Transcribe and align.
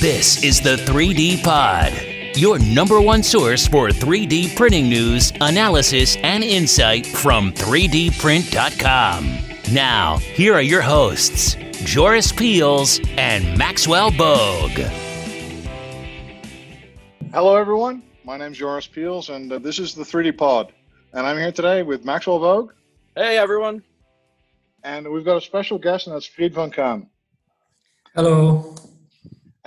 This 0.00 0.44
is 0.44 0.60
the 0.60 0.76
3D 0.76 1.42
Pod, 1.42 1.92
your 2.36 2.60
number 2.60 3.00
one 3.00 3.20
source 3.20 3.66
for 3.66 3.88
3D 3.88 4.54
printing 4.54 4.88
news, 4.88 5.32
analysis, 5.40 6.16
and 6.18 6.44
insight 6.44 7.04
from 7.04 7.52
3dprint.com. 7.54 9.38
Now, 9.74 10.18
here 10.18 10.54
are 10.54 10.62
your 10.62 10.82
hosts, 10.82 11.56
Joris 11.82 12.30
Peels 12.30 13.00
and 13.16 13.58
Maxwell 13.58 14.12
Bogue. 14.12 14.78
Hello, 17.32 17.56
everyone. 17.56 18.04
My 18.22 18.36
name 18.36 18.52
is 18.52 18.58
Joris 18.58 18.86
Peels, 18.86 19.30
and 19.30 19.52
uh, 19.52 19.58
this 19.58 19.80
is 19.80 19.96
the 19.96 20.04
3D 20.04 20.38
Pod. 20.38 20.72
And 21.12 21.26
I'm 21.26 21.38
here 21.38 21.50
today 21.50 21.82
with 21.82 22.04
Maxwell 22.04 22.38
Bogue. 22.38 22.72
Hey, 23.16 23.36
everyone. 23.36 23.82
And 24.84 25.10
we've 25.10 25.24
got 25.24 25.38
a 25.38 25.40
special 25.40 25.76
guest, 25.76 26.06
and 26.06 26.14
that's 26.14 26.26
Fried 26.26 26.54
Vancraen. 26.54 27.08
Hello. 28.14 28.76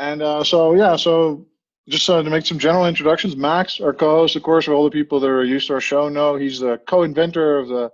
And 0.02 0.23
uh, 0.23 0.43
so, 0.43 0.73
yeah, 0.73 0.96
so 0.96 1.46
just 1.87 2.09
uh, 2.09 2.23
to 2.23 2.29
make 2.32 2.43
some 2.47 2.57
general 2.57 2.87
introductions, 2.87 3.36
Max, 3.36 3.79
our 3.79 3.93
co-host, 3.93 4.36
of 4.36 4.42
course, 4.42 4.68
all 4.68 4.83
the 4.83 4.89
people 4.89 5.19
that 5.19 5.28
are 5.28 5.43
used 5.43 5.68
to 5.68 5.75
our 5.75 5.79
show 5.79 6.09
know 6.09 6.36
he's 6.36 6.59
the 6.59 6.79
co-inventor 6.87 7.59
of 7.59 7.68
the 7.68 7.92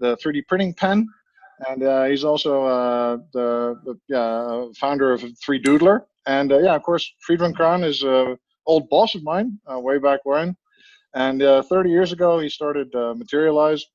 the 0.00 0.16
3D 0.16 0.48
printing 0.48 0.74
pen, 0.74 1.06
and 1.68 1.84
uh, 1.84 2.06
he's 2.06 2.24
also 2.24 2.64
uh, 2.64 3.18
the, 3.32 3.96
the 4.08 4.74
founder 4.76 5.12
of 5.12 5.20
3Doodler. 5.20 6.00
And 6.26 6.50
uh, 6.50 6.58
yeah, 6.58 6.74
of 6.74 6.82
course, 6.82 7.08
Fried 7.20 7.38
Vancraen 7.38 7.84
is 7.84 8.02
an 8.02 8.36
old 8.66 8.88
boss 8.88 9.14
of 9.14 9.22
mine, 9.22 9.56
uh, 9.72 9.78
way 9.78 9.98
back 9.98 10.20
when. 10.24 10.56
And 11.14 11.40
30 11.40 11.88
years 11.88 12.10
ago, 12.10 12.40
he 12.40 12.48
started 12.48 12.92
Materialise, 12.92 13.86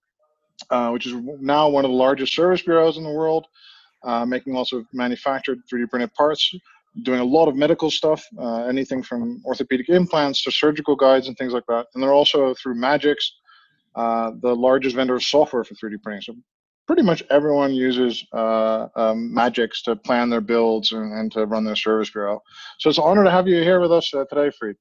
which 0.91 1.05
is 1.05 1.13
now 1.41 1.67
one 1.67 1.83
of 1.83 1.91
the 1.91 1.97
largest 1.97 2.33
service 2.33 2.61
bureaus 2.61 2.95
in 2.95 3.03
the 3.03 3.11
world, 3.11 3.47
making 4.25 4.55
also 4.55 4.85
manufactured 4.93 5.59
3D 5.69 5.89
printed 5.89 6.13
parts 6.13 6.55
doing 7.03 7.19
a 7.19 7.23
lot 7.23 7.47
of 7.47 7.55
medical 7.55 7.91
stuff, 7.91 8.25
uh, 8.37 8.63
anything 8.65 9.03
from 9.03 9.41
orthopedic 9.45 9.89
implants 9.89 10.43
to 10.43 10.51
surgical 10.51 10.95
guides 10.95 11.27
and 11.27 11.37
things 11.37 11.53
like 11.53 11.65
that. 11.67 11.87
And 11.93 12.03
they're 12.03 12.13
also 12.13 12.53
through 12.55 12.75
Magics, 12.75 13.31
uh, 13.95 14.31
the 14.41 14.55
largest 14.55 14.95
vendor 14.95 15.15
of 15.15 15.23
software 15.23 15.63
for 15.63 15.75
3D 15.75 16.01
printing. 16.01 16.21
So 16.21 16.35
pretty 16.87 17.03
much 17.03 17.21
everyone 17.29 17.73
uses 17.73 18.25
uh, 18.33 18.87
um, 18.95 19.33
Magics 19.33 19.83
to 19.83 19.95
plan 19.95 20.29
their 20.29 20.41
builds 20.41 20.91
and, 20.91 21.13
and, 21.13 21.31
to 21.33 21.45
run 21.45 21.63
their 21.63 21.75
service 21.75 22.09
bureau. 22.09 22.41
So 22.79 22.89
it's 22.89 22.97
an 22.97 23.03
honor 23.05 23.23
to 23.23 23.31
have 23.31 23.47
you 23.47 23.61
here 23.61 23.79
with 23.79 23.91
us 23.91 24.11
uh, 24.13 24.25
today, 24.25 24.51
Fried. 24.57 24.75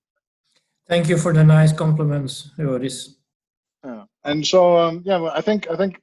Thank 0.89 1.09
you 1.11 1.19
for 1.19 1.35
the 1.35 1.45
nice 1.45 1.73
compliments, 1.73 2.51
Joris. 2.57 3.17
Yeah. 3.85 4.05
And 4.25 4.47
so, 4.47 4.79
um, 4.79 5.03
yeah, 5.05 5.23
I 5.35 5.43
think 5.43 5.71
I 5.71 5.77
think 5.77 6.01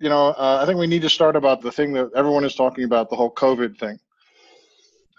you 0.00 0.08
know 0.08 0.30
uh, 0.30 0.58
I 0.60 0.66
think 0.66 0.78
we 0.78 0.88
need 0.88 1.02
to 1.02 1.08
start 1.08 1.36
about 1.36 1.62
the 1.62 1.70
thing 1.70 1.92
that 1.92 2.10
everyone 2.16 2.44
is 2.44 2.56
talking 2.56 2.84
about, 2.84 3.08
the 3.08 3.16
whole 3.16 3.32
COVID 3.32 3.78
thing. 3.78 3.96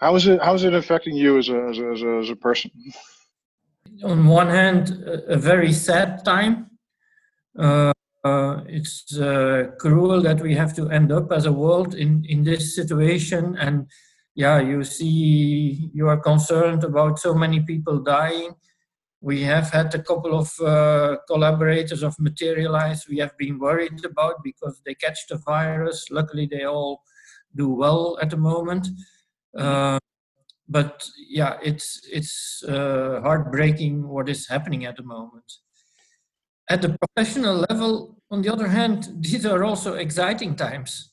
How 0.00 0.16
is 0.16 0.26
it? 0.26 0.40
How 0.40 0.54
is 0.54 0.64
it 0.64 0.74
affecting 0.74 1.14
you 1.14 1.38
as 1.38 1.48
a 1.50 1.62
as 1.68 1.78
a, 1.78 1.90
as 1.90 2.02
a, 2.02 2.18
as 2.22 2.30
a 2.30 2.36
person? 2.36 2.70
On 4.02 4.26
one 4.26 4.48
hand, 4.48 5.04
a, 5.06 5.36
very 5.36 5.72
sad 5.72 6.24
time. 6.24 6.70
Uh, 7.58 7.92
uh, 8.24 8.62
it's 8.66 9.18
uh, 9.18 9.64
cruel 9.78 10.22
that 10.22 10.40
we 10.40 10.54
have 10.54 10.74
to 10.76 10.88
end 10.88 11.12
up 11.12 11.30
as 11.32 11.44
a 11.44 11.52
world 11.52 11.94
in 11.94 12.24
in 12.28 12.42
this 12.44 12.74
situation, 12.74 13.56
and 13.58 13.86
yeah, 14.34 14.58
you 14.58 14.84
see, 14.84 15.90
you 15.92 16.08
are 16.08 16.16
concerned 16.16 16.82
about 16.82 17.18
so 17.18 17.34
many 17.34 17.60
people 17.60 17.98
dying. 17.98 18.54
We 19.20 19.42
have 19.42 19.68
had 19.68 19.94
a 19.94 20.02
couple 20.02 20.38
of 20.38 20.48
uh, 20.60 21.18
collaborators 21.26 22.02
of 22.02 22.18
Materialise 22.18 23.06
we 23.06 23.18
have 23.18 23.36
been 23.36 23.58
worried 23.58 24.02
about 24.02 24.42
because 24.42 24.80
they 24.86 24.94
catch 24.94 25.26
the 25.28 25.36
virus. 25.36 26.06
Luckily, 26.10 26.48
they 26.50 26.64
all 26.64 27.02
do 27.54 27.68
well 27.68 28.18
at 28.22 28.30
the 28.30 28.38
moment. 28.38 28.88
Uh, 29.56 29.98
but 30.68 31.04
yeah, 31.28 31.58
it's 31.62 32.00
it's 32.10 32.62
uh, 32.62 33.20
heartbreaking 33.22 34.08
what 34.08 34.28
is 34.28 34.48
happening 34.48 34.86
at 34.86 34.96
the 34.96 35.02
moment. 35.02 35.52
At 36.70 36.82
the 36.82 36.96
professional 37.02 37.66
level, 37.68 38.22
on 38.30 38.42
the 38.42 38.52
other 38.52 38.68
hand, 38.68 39.08
these 39.20 39.44
are 39.44 39.64
also 39.64 39.94
exciting 39.94 40.54
times. 40.54 41.10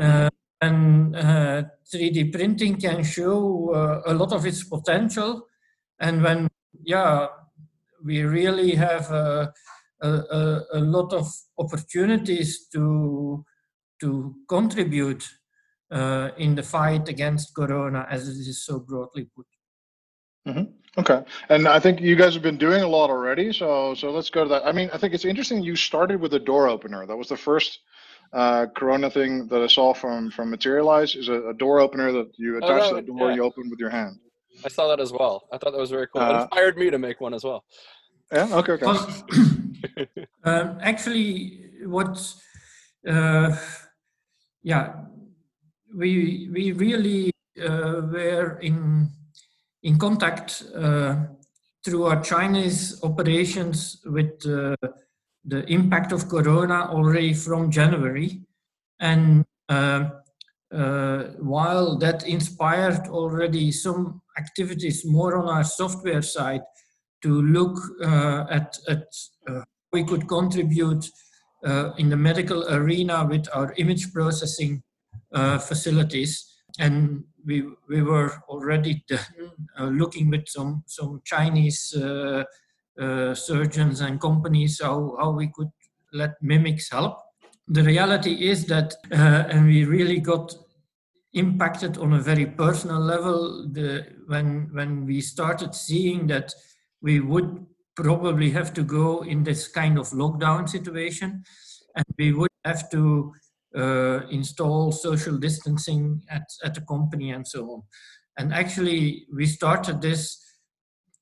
Uh, 0.00 0.30
and 0.62 1.14
uh, 1.14 1.62
3D 1.92 2.32
printing 2.32 2.80
can 2.80 3.04
show 3.04 3.70
uh, 3.74 4.10
a 4.10 4.14
lot 4.14 4.32
of 4.32 4.46
its 4.46 4.64
potential. 4.64 5.46
And 6.00 6.22
when, 6.22 6.48
yeah, 6.82 7.26
we 8.02 8.22
really 8.22 8.74
have 8.74 9.10
a, 9.10 9.52
a, 10.00 10.60
a 10.72 10.80
lot 10.80 11.12
of 11.12 11.26
opportunities 11.58 12.66
to, 12.68 13.44
to 14.00 14.34
contribute 14.48 15.28
uh, 15.94 16.30
in 16.36 16.54
the 16.54 16.62
fight 16.62 17.08
against 17.08 17.54
corona, 17.54 18.06
as 18.10 18.28
it 18.28 18.32
is 18.32 18.64
so 18.64 18.80
broadly 18.80 19.28
put. 19.34 19.46
Mm-hmm. 20.46 20.64
Okay, 21.00 21.22
and 21.48 21.66
I 21.66 21.80
think 21.80 22.00
you 22.00 22.16
guys 22.16 22.34
have 22.34 22.42
been 22.42 22.58
doing 22.58 22.82
a 22.82 22.88
lot 22.88 23.10
already. 23.10 23.52
So, 23.52 23.94
so 23.94 24.10
let's 24.10 24.30
go 24.30 24.44
to 24.44 24.50
that. 24.50 24.66
I 24.66 24.72
mean, 24.72 24.90
I 24.92 24.98
think 24.98 25.14
it's 25.14 25.24
interesting. 25.24 25.62
You 25.62 25.76
started 25.76 26.20
with 26.20 26.34
a 26.34 26.38
door 26.38 26.68
opener. 26.68 27.06
That 27.06 27.16
was 27.16 27.28
the 27.28 27.36
first 27.36 27.80
uh, 28.32 28.66
Corona 28.76 29.10
thing 29.10 29.48
that 29.48 29.62
I 29.62 29.66
saw 29.66 29.94
from 29.94 30.30
from 30.30 30.50
Materialise. 30.50 31.14
Is 31.14 31.28
a, 31.28 31.48
a 31.48 31.54
door 31.54 31.80
opener 31.80 32.12
that 32.12 32.30
you 32.36 32.58
attach 32.58 32.82
oh, 32.82 32.88
to 32.90 32.94
the 32.96 33.02
door, 33.02 33.30
yeah. 33.30 33.36
you 33.36 33.44
open 33.44 33.70
with 33.70 33.78
your 33.78 33.90
hand. 33.90 34.18
I 34.64 34.68
saw 34.68 34.88
that 34.88 35.00
as 35.00 35.12
well. 35.12 35.48
I 35.52 35.58
thought 35.58 35.72
that 35.72 35.80
was 35.80 35.90
very 35.90 36.06
cool. 36.08 36.22
Uh, 36.22 36.30
it 36.30 36.42
inspired 36.42 36.76
me 36.76 36.90
to 36.90 36.98
make 36.98 37.20
one 37.20 37.34
as 37.34 37.44
well. 37.44 37.64
Yeah. 38.32 38.48
Okay. 38.52 38.72
Okay. 38.72 38.86
Well, 38.86 39.24
um, 40.44 40.78
actually, 40.80 41.70
what? 41.86 42.20
Uh, 43.08 43.56
yeah, 44.62 44.94
we 45.94 46.48
we 46.52 46.72
really 46.72 47.30
uh, 47.62 48.02
were 48.10 48.58
in 48.60 49.08
in 49.82 49.98
contact 49.98 50.64
uh, 50.74 51.16
through 51.84 52.04
our 52.04 52.20
Chinese 52.22 53.00
operations 53.02 54.00
with 54.06 54.46
uh, 54.46 54.74
the 55.44 55.64
impact 55.70 56.12
of 56.12 56.28
Corona 56.28 56.88
already 56.90 57.34
from 57.34 57.70
January, 57.70 58.40
and 59.00 59.44
uh, 59.68 60.08
uh, 60.72 61.24
while 61.38 61.96
that 61.98 62.26
inspired 62.26 63.06
already 63.08 63.70
some 63.70 64.20
activities 64.38 65.04
more 65.04 65.36
on 65.36 65.48
our 65.48 65.64
software 65.64 66.22
side 66.22 66.62
to 67.22 67.42
look 67.42 67.78
uh, 68.02 68.46
at 68.50 68.78
at 68.88 69.06
we 69.92 70.02
could 70.02 70.26
contribute 70.26 71.08
in 71.96 72.10
the 72.10 72.16
medical 72.16 72.68
arena 72.74 73.24
with 73.24 73.46
our 73.54 73.72
image 73.78 74.12
processing 74.12 74.82
uh, 75.34 75.58
facilities. 75.58 76.50
And 76.78 77.24
we, 77.44 77.64
we 77.88 78.02
were 78.02 78.32
already 78.48 79.04
done, 79.08 79.20
uh, 79.78 79.84
looking 79.86 80.30
with 80.30 80.48
some, 80.48 80.82
some 80.86 81.20
Chinese 81.24 81.94
uh, 81.94 82.44
surgeons 83.34 84.00
and 84.00 84.20
companies 84.20 84.80
how, 84.80 85.16
how 85.18 85.30
we 85.30 85.48
could 85.48 85.70
let 86.12 86.40
Mimics 86.42 86.90
help. 86.90 87.18
The 87.68 87.82
reality 87.82 88.48
is 88.48 88.66
that, 88.66 88.94
and 89.10 89.66
we 89.66 89.84
really 89.84 90.20
got 90.20 90.54
impacted 91.32 91.98
on 91.98 92.12
a 92.12 92.20
very 92.20 92.46
personal 92.46 93.00
level 93.00 93.68
the, 93.72 94.06
when, 94.26 94.68
when 94.72 95.04
we 95.04 95.20
started 95.20 95.74
seeing 95.74 96.26
that 96.28 96.54
we 97.02 97.20
would 97.20 97.66
probably 97.96 98.50
have 98.50 98.72
to 98.74 98.82
go 98.82 99.22
in 99.24 99.42
this 99.42 99.68
kind 99.68 99.98
of 99.98 100.08
lockdown 100.10 100.68
situation 100.68 101.44
and 101.96 102.04
we 102.18 102.32
would 102.32 102.50
have 102.64 102.88
to 102.90 103.32
uh, 103.34 103.43
install 103.74 104.92
social 104.92 105.36
distancing 105.36 106.22
at, 106.30 106.48
at 106.64 106.74
the 106.74 106.80
company 106.82 107.30
and 107.30 107.46
so 107.46 107.64
on. 107.70 107.82
And 108.38 108.52
actually, 108.52 109.26
we 109.34 109.46
started 109.46 110.00
this 110.00 110.40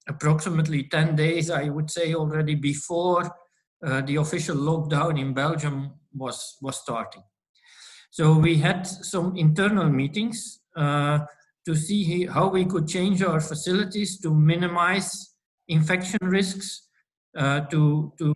approximately 0.08 0.84
10 0.84 1.16
days, 1.16 1.50
I 1.50 1.68
would 1.68 1.90
say, 1.90 2.14
already 2.14 2.54
before 2.54 3.34
uh, 3.84 4.00
the 4.02 4.16
official 4.16 4.56
lockdown 4.56 5.20
in 5.20 5.34
Belgium 5.34 5.92
was, 6.14 6.56
was 6.60 6.78
starting. 6.78 7.22
So 8.10 8.36
we 8.36 8.56
had 8.56 8.86
some 8.86 9.36
internal 9.36 9.88
meetings 9.88 10.60
uh, 10.76 11.20
to 11.66 11.74
see 11.74 12.26
how 12.26 12.48
we 12.48 12.64
could 12.64 12.88
change 12.88 13.22
our 13.22 13.40
facilities 13.40 14.20
to 14.20 14.34
minimize 14.34 15.34
infection 15.68 16.18
risks, 16.22 16.88
uh, 17.36 17.60
to, 17.60 18.12
to 18.18 18.34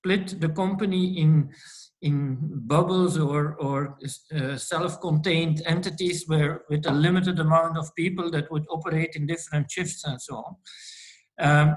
split 0.00 0.40
the 0.40 0.48
company 0.48 1.18
in 1.18 1.50
in 2.02 2.38
bubbles 2.66 3.18
or, 3.18 3.56
or 3.56 3.98
uh, 4.34 4.56
self-contained 4.56 5.60
entities 5.66 6.24
where 6.26 6.62
with 6.70 6.86
a 6.86 6.90
limited 6.90 7.38
amount 7.38 7.76
of 7.76 7.94
people 7.94 8.30
that 8.30 8.50
would 8.50 8.64
operate 8.70 9.14
in 9.16 9.26
different 9.26 9.70
shifts 9.70 10.02
and 10.04 10.20
so 10.20 10.36
on. 10.36 10.56
Um, 11.38 11.76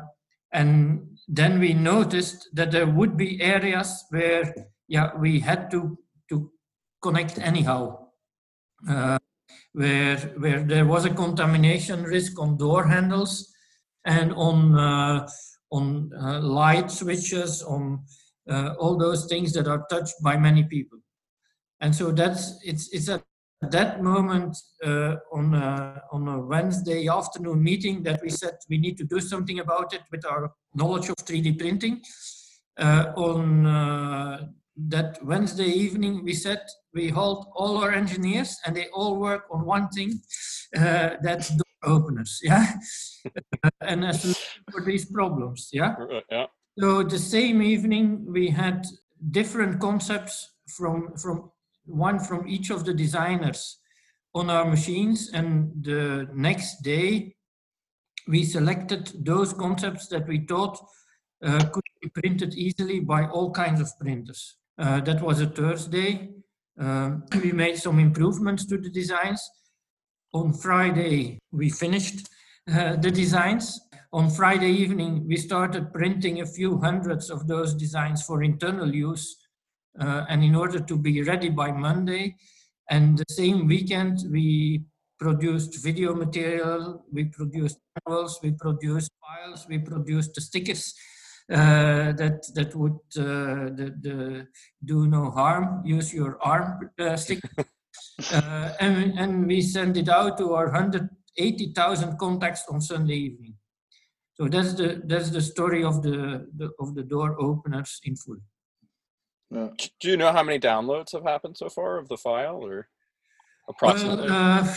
and 0.53 1.17
then 1.27 1.59
we 1.59 1.73
noticed 1.73 2.47
that 2.53 2.71
there 2.71 2.87
would 2.87 3.17
be 3.17 3.41
areas 3.41 4.05
where 4.11 4.53
yeah, 4.87 5.11
we 5.17 5.41
had 5.41 5.69
to, 5.71 5.97
to 6.29 6.49
connect 7.01 7.37
anyhow. 7.39 8.07
Uh, 8.89 9.17
where, 9.73 10.17
where 10.37 10.63
there 10.63 10.85
was 10.85 11.03
a 11.03 11.09
contamination 11.09 12.03
risk 12.03 12.39
on 12.39 12.57
door 12.57 12.85
handles 12.85 13.53
and 14.05 14.31
on, 14.33 14.77
uh, 14.77 15.27
on 15.73 16.11
uh, 16.17 16.39
light 16.39 16.89
switches, 16.89 17.61
on 17.63 17.99
uh, 18.49 18.73
all 18.79 18.97
those 18.97 19.25
things 19.25 19.51
that 19.53 19.67
are 19.67 19.85
touched 19.89 20.15
by 20.23 20.37
many 20.37 20.63
people. 20.63 20.99
And 21.81 21.93
so 21.93 22.11
that's 22.11 22.59
it's 22.63 22.87
it's 22.93 23.09
at 23.09 23.23
at 23.63 23.71
that 23.71 24.03
moment 24.03 24.57
uh, 24.83 25.15
on, 25.31 25.53
a, 25.53 26.01
on 26.11 26.27
a 26.27 26.39
Wednesday 26.39 27.07
afternoon 27.07 27.63
meeting 27.63 28.03
that 28.03 28.21
we 28.21 28.29
said 28.29 28.55
we 28.69 28.77
need 28.77 28.97
to 28.97 29.05
do 29.05 29.21
something 29.21 29.59
about 29.59 29.93
it 29.93 30.01
with 30.11 30.25
our 30.25 30.51
knowledge 30.75 31.09
of 31.09 31.15
3D 31.15 31.57
printing. 31.57 32.01
Uh, 32.77 33.13
on 33.15 33.65
uh, 33.65 34.47
that 34.75 35.23
Wednesday 35.23 35.67
evening, 35.67 36.23
we 36.25 36.33
said 36.33 36.59
we 36.93 37.07
hold 37.09 37.45
all 37.55 37.77
our 37.77 37.91
engineers 37.91 38.57
and 38.65 38.75
they 38.75 38.87
all 38.93 39.15
work 39.17 39.45
on 39.51 39.63
one 39.65 39.87
thing, 39.89 40.19
uh, 40.75 41.11
that's 41.21 41.51
openers, 41.83 42.39
yeah? 42.43 42.73
and 43.81 44.05
as 44.05 44.37
for 44.71 44.81
these 44.81 45.05
problems, 45.05 45.69
yeah? 45.71 45.95
yeah? 46.31 46.45
So 46.79 47.03
the 47.03 47.19
same 47.19 47.61
evening, 47.61 48.25
we 48.27 48.49
had 48.49 48.85
different 49.31 49.79
concepts 49.79 50.49
from, 50.67 51.15
from 51.17 51.51
one 51.85 52.19
from 52.19 52.47
each 52.47 52.69
of 52.69 52.85
the 52.85 52.93
designers 52.93 53.79
on 54.33 54.49
our 54.49 54.65
machines. 54.65 55.29
And 55.33 55.71
the 55.83 56.27
next 56.33 56.81
day, 56.81 57.35
we 58.27 58.43
selected 58.43 59.11
those 59.25 59.53
concepts 59.53 60.07
that 60.07 60.27
we 60.27 60.39
thought 60.39 60.79
uh, 61.43 61.65
could 61.69 61.83
be 62.01 62.09
printed 62.09 62.53
easily 62.55 62.99
by 62.99 63.27
all 63.27 63.51
kinds 63.51 63.81
of 63.81 63.89
printers. 63.99 64.55
Uh, 64.77 65.01
that 65.01 65.21
was 65.21 65.41
a 65.41 65.47
Thursday. 65.47 66.29
Um, 66.79 67.25
we 67.43 67.51
made 67.51 67.77
some 67.77 67.99
improvements 67.99 68.65
to 68.65 68.77
the 68.77 68.89
designs. 68.89 69.41
On 70.33 70.51
Friday, 70.51 71.37
we 71.51 71.69
finished 71.69 72.27
uh, 72.71 72.95
the 72.95 73.11
designs. 73.11 73.79
On 74.11 74.31
Friday 74.31 74.71
evening, 74.71 75.27
we 75.27 75.37
started 75.37 75.93
printing 75.93 76.41
a 76.41 76.45
few 76.45 76.79
hundreds 76.79 77.29
of 77.29 77.47
those 77.47 77.75
designs 77.75 78.23
for 78.23 78.41
internal 78.41 78.93
use. 78.93 79.37
Uh, 79.99 80.25
and 80.29 80.43
in 80.43 80.55
order 80.55 80.79
to 80.79 80.97
be 80.97 81.21
ready 81.21 81.49
by 81.49 81.71
Monday, 81.71 82.35
and 82.89 83.17
the 83.17 83.25
same 83.29 83.67
weekend, 83.67 84.23
we 84.31 84.81
produced 85.19 85.83
video 85.83 86.15
material, 86.15 87.05
we 87.11 87.25
produced 87.25 87.77
manuals, 88.05 88.39
we 88.41 88.51
produced 88.51 89.11
files, 89.21 89.67
we 89.69 89.77
produced 89.77 90.33
the 90.33 90.41
stickers 90.41 90.95
uh, 91.51 92.11
that 92.13 92.43
that 92.55 92.75
would 92.75 92.99
uh, 93.17 93.69
the, 93.77 93.93
the 94.01 94.47
do 94.83 95.07
no 95.07 95.29
harm, 95.29 95.85
use 95.85 96.11
your 96.11 96.39
arm 96.41 96.89
uh, 96.97 97.15
stick. 97.15 97.39
Uh, 98.31 98.73
and, 98.79 99.17
and 99.17 99.47
we 99.47 99.61
send 99.61 99.97
it 99.97 100.07
out 100.09 100.37
to 100.37 100.53
our 100.53 100.65
180,000 100.65 102.17
contacts 102.17 102.63
on 102.69 102.79
Sunday 102.79 103.15
evening. 103.15 103.55
So 104.35 104.47
that's 104.47 104.73
the 104.73 105.01
that's 105.05 105.29
the 105.29 105.41
story 105.41 105.83
of 105.83 106.01
the, 106.01 106.47
the 106.57 106.71
of 106.79 106.95
the 106.95 107.03
door 107.03 107.39
openers 107.39 107.99
in 108.03 108.15
full. 108.15 108.37
Yeah. 109.51 109.67
Do 109.99 110.09
you 110.09 110.17
know 110.17 110.31
how 110.31 110.43
many 110.43 110.59
downloads 110.59 111.11
have 111.13 111.23
happened 111.23 111.55
so 111.57 111.69
far 111.69 111.99
of 111.99 112.07
the 112.09 112.17
file, 112.17 112.63
or 112.63 112.87
approximately? 113.69 114.29
Well, 114.29 114.63
uh, 114.63 114.73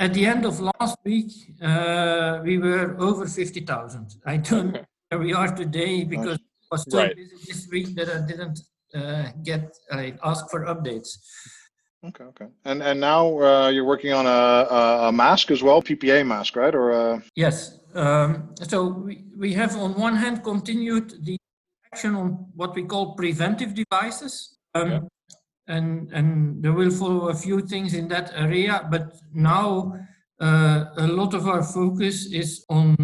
at 0.00 0.14
the 0.14 0.26
end 0.26 0.44
of 0.44 0.58
last 0.60 0.98
week, 1.04 1.30
uh, 1.62 2.40
we 2.42 2.58
were 2.58 2.96
over 3.00 3.26
fifty 3.26 3.60
thousand. 3.60 4.16
I 4.26 4.38
don't 4.38 4.72
know 4.72 4.84
where 5.10 5.20
we 5.20 5.32
are 5.32 5.54
today 5.54 6.02
because 6.02 6.38
I 6.38 6.66
was 6.72 6.84
so 6.88 6.98
Right. 6.98 7.14
busy 7.14 7.36
this 7.46 7.68
week 7.70 7.94
that 7.94 8.08
I 8.08 8.26
didn't 8.26 8.58
uh, 8.94 9.30
get. 9.44 9.76
I 9.92 10.14
asked 10.24 10.50
for 10.50 10.64
updates. 10.66 11.10
Okay, 12.04 12.24
okay. 12.24 12.46
And 12.64 12.82
and 12.82 13.00
now 13.00 13.40
uh, 13.42 13.68
you're 13.70 13.84
working 13.84 14.12
on 14.12 14.26
a, 14.26 14.30
a, 14.30 15.08
a 15.08 15.12
mask 15.12 15.50
as 15.50 15.62
well, 15.62 15.82
PPA 15.82 16.24
mask, 16.26 16.54
right? 16.56 16.74
Or 16.74 16.92
uh, 16.92 17.20
Yes. 17.34 17.80
Um, 17.94 18.54
so 18.62 18.86
we, 18.88 19.24
we 19.36 19.52
have 19.54 19.74
on 19.76 19.94
one 19.98 20.14
hand 20.14 20.44
continued 20.44 21.24
the 21.24 21.36
action 21.92 22.14
on 22.14 22.46
what 22.54 22.74
we 22.76 22.84
call 22.84 23.14
preventive 23.16 23.74
devices. 23.74 24.58
Um, 24.74 24.90
Yeah. 24.90 25.00
and, 25.66 26.12
and 26.12 26.62
there 26.62 26.72
will 26.72 26.90
follow 26.90 27.28
a 27.30 27.34
few 27.34 27.60
things 27.60 27.94
in 27.94 28.08
that 28.08 28.30
area, 28.34 28.86
but 28.90 29.16
now 29.34 29.92
uh, 30.40 30.84
a 30.98 31.06
lot 31.06 31.34
of 31.34 31.48
our 31.48 31.62
focus 31.62 32.26
is 32.32 32.64
on 32.68 32.94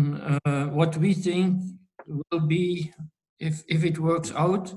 uh, 0.47 0.67
what 0.67 0.97
we 0.99 1.15
think 1.15 1.61
will 2.07 2.47
be, 2.47 2.93
if, 3.41 3.65
if 3.69 3.85
it 3.85 3.99
works 3.99 4.33
out, 4.37 4.73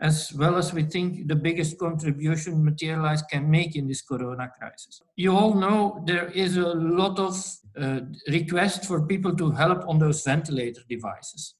as 0.00 0.32
well 0.34 0.56
as 0.56 0.72
we 0.72 0.82
think 0.82 1.26
the 1.26 1.34
biggest 1.34 1.78
contribution 1.78 2.62
Materialise 2.64 3.22
can 3.22 3.50
make 3.50 3.76
in 3.76 3.88
this 3.88 4.02
corona 4.02 4.50
crisis. 4.58 5.00
You 5.16 5.32
all 5.32 5.54
know 5.54 6.02
there 6.06 6.28
is 6.28 6.56
a 6.56 6.68
lot 6.68 7.18
of 7.18 7.34
uh, 7.80 8.00
request 8.28 8.84
for 8.84 9.06
people 9.06 9.34
to 9.36 9.50
help 9.50 9.86
on 9.88 9.98
those 9.98 10.22
ventilator 10.22 10.82
devices. 10.88 11.54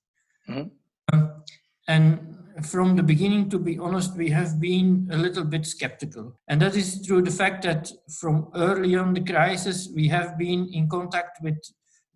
Mhm. 0.48 0.70
Um, 1.12 1.42
and 1.88 2.36
from 2.62 2.96
the 2.96 3.02
beginning, 3.02 3.50
to 3.50 3.58
be 3.58 3.78
honest, 3.78 4.16
we 4.16 4.30
have 4.30 4.60
been 4.60 5.08
a 5.10 5.16
little 5.16 5.44
bit 5.44 5.66
skeptical. 5.66 6.38
And 6.48 6.60
that 6.62 6.76
is 6.76 6.96
through 7.06 7.22
the 7.22 7.30
fact 7.30 7.62
that 7.64 7.90
from 8.20 8.48
early 8.54 8.96
on 8.96 9.14
the 9.14 9.20
crisis, 9.20 9.88
we 9.94 10.08
have 10.08 10.38
been 10.38 10.68
in 10.72 10.88
contact 10.88 11.42
with 11.42 11.58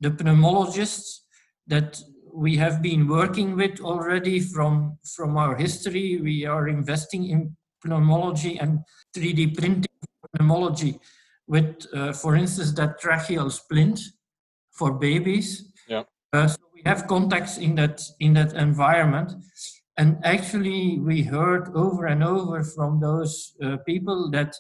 the 0.01 0.11
pneumologists 0.11 1.21
that 1.67 2.01
we 2.33 2.57
have 2.57 2.83
been 2.83 3.09
working 3.09 3.57
with 3.57 3.81
already 3.81 4.41
from, 4.41 4.99
from 5.17 5.37
our 5.37 5.57
history. 5.57 6.21
We 6.21 6.47
are 6.47 6.69
investing 6.69 7.29
in 7.31 7.57
pneumology 7.85 8.59
and 8.61 8.81
3D 9.17 9.57
printing 9.57 9.87
pneumology 10.39 10.99
with, 11.47 11.87
uh, 11.95 12.13
for 12.13 12.37
instance, 12.37 12.73
that 12.73 13.01
tracheal 13.01 13.51
splint 13.51 14.01
for 14.71 14.93
babies. 14.93 15.73
Yeah. 15.89 16.05
Uh, 16.33 16.47
so 16.47 16.59
we 16.73 16.83
have 16.87 17.07
contacts 17.07 17.59
in 17.59 17.75
that 17.75 18.01
in 18.21 18.35
that 18.35 18.53
environment, 18.55 19.33
and 19.97 20.19
actually 20.25 20.99
we 20.99 21.23
heard 21.23 21.75
over 21.75 22.07
and 22.07 22.23
over 22.23 22.63
from 22.63 23.01
those 23.01 23.57
uh, 23.63 23.79
people 23.79 24.31
that, 24.31 24.55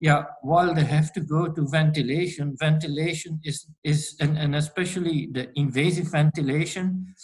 yeah, 0.00 0.24
while 0.42 0.74
they 0.74 0.84
have 0.84 1.12
to 1.14 1.20
go 1.20 1.48
to 1.48 1.66
ventilation, 1.68 2.56
ventilation 2.60 3.40
is 3.44 3.66
is 3.82 4.16
and, 4.20 4.36
and 4.38 4.54
especially 4.54 5.28
the 5.32 5.50
invasive 5.58 6.08
ventilation 6.10 7.14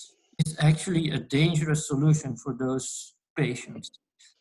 is 0.47 0.57
actually 0.59 1.11
a 1.11 1.19
dangerous 1.19 1.87
solution 1.87 2.37
for 2.37 2.57
those 2.59 3.15
patients. 3.37 3.91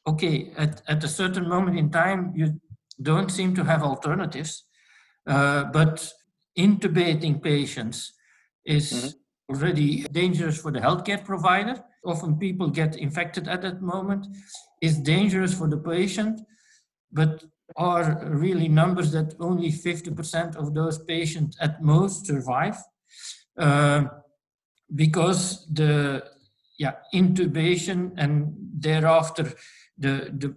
Okay, 0.07 0.51
at, 0.57 0.81
at 0.88 1.04
a 1.04 1.07
certain 1.07 1.48
moment 1.48 1.78
in 1.78 1.92
time, 1.92 2.33
you 2.36 2.60
don't 3.01 3.30
seem 3.30 3.54
to 3.56 3.63
have 3.63 3.83
alternatives, 3.83 4.63
uh, 5.28 5.66
but 5.66 6.12
intubating 6.57 7.42
patients 7.42 8.13
is 8.66 8.92
Mhm. 8.92 9.13
already 9.50 10.04
dangerous 10.12 10.57
for 10.62 10.72
the 10.72 10.80
healthcare 10.80 11.24
provider. 11.24 11.83
Often 12.06 12.39
people 12.39 12.69
get 12.69 12.95
infected 12.95 13.48
at 13.48 13.62
that 13.62 13.81
moment. 13.81 14.25
Is 14.81 14.98
dangerous 14.98 15.54
for 15.54 15.68
the 15.68 15.78
patient, 15.78 16.42
but 17.12 17.44
are 17.75 18.23
really 18.25 18.68
numbers 18.68 19.12
that 19.12 19.35
only 19.39 19.71
50% 19.71 20.56
of 20.56 20.73
those 20.73 21.03
patients 21.03 21.57
at 21.59 21.81
most 21.81 22.25
survive. 22.25 22.77
Uh, 23.57 24.06
because 24.95 25.68
the 25.71 26.23
yeah, 26.78 26.94
intubation 27.13 28.11
and 28.18 28.54
thereafter 28.80 29.54
the, 29.97 30.31
the, 30.37 30.56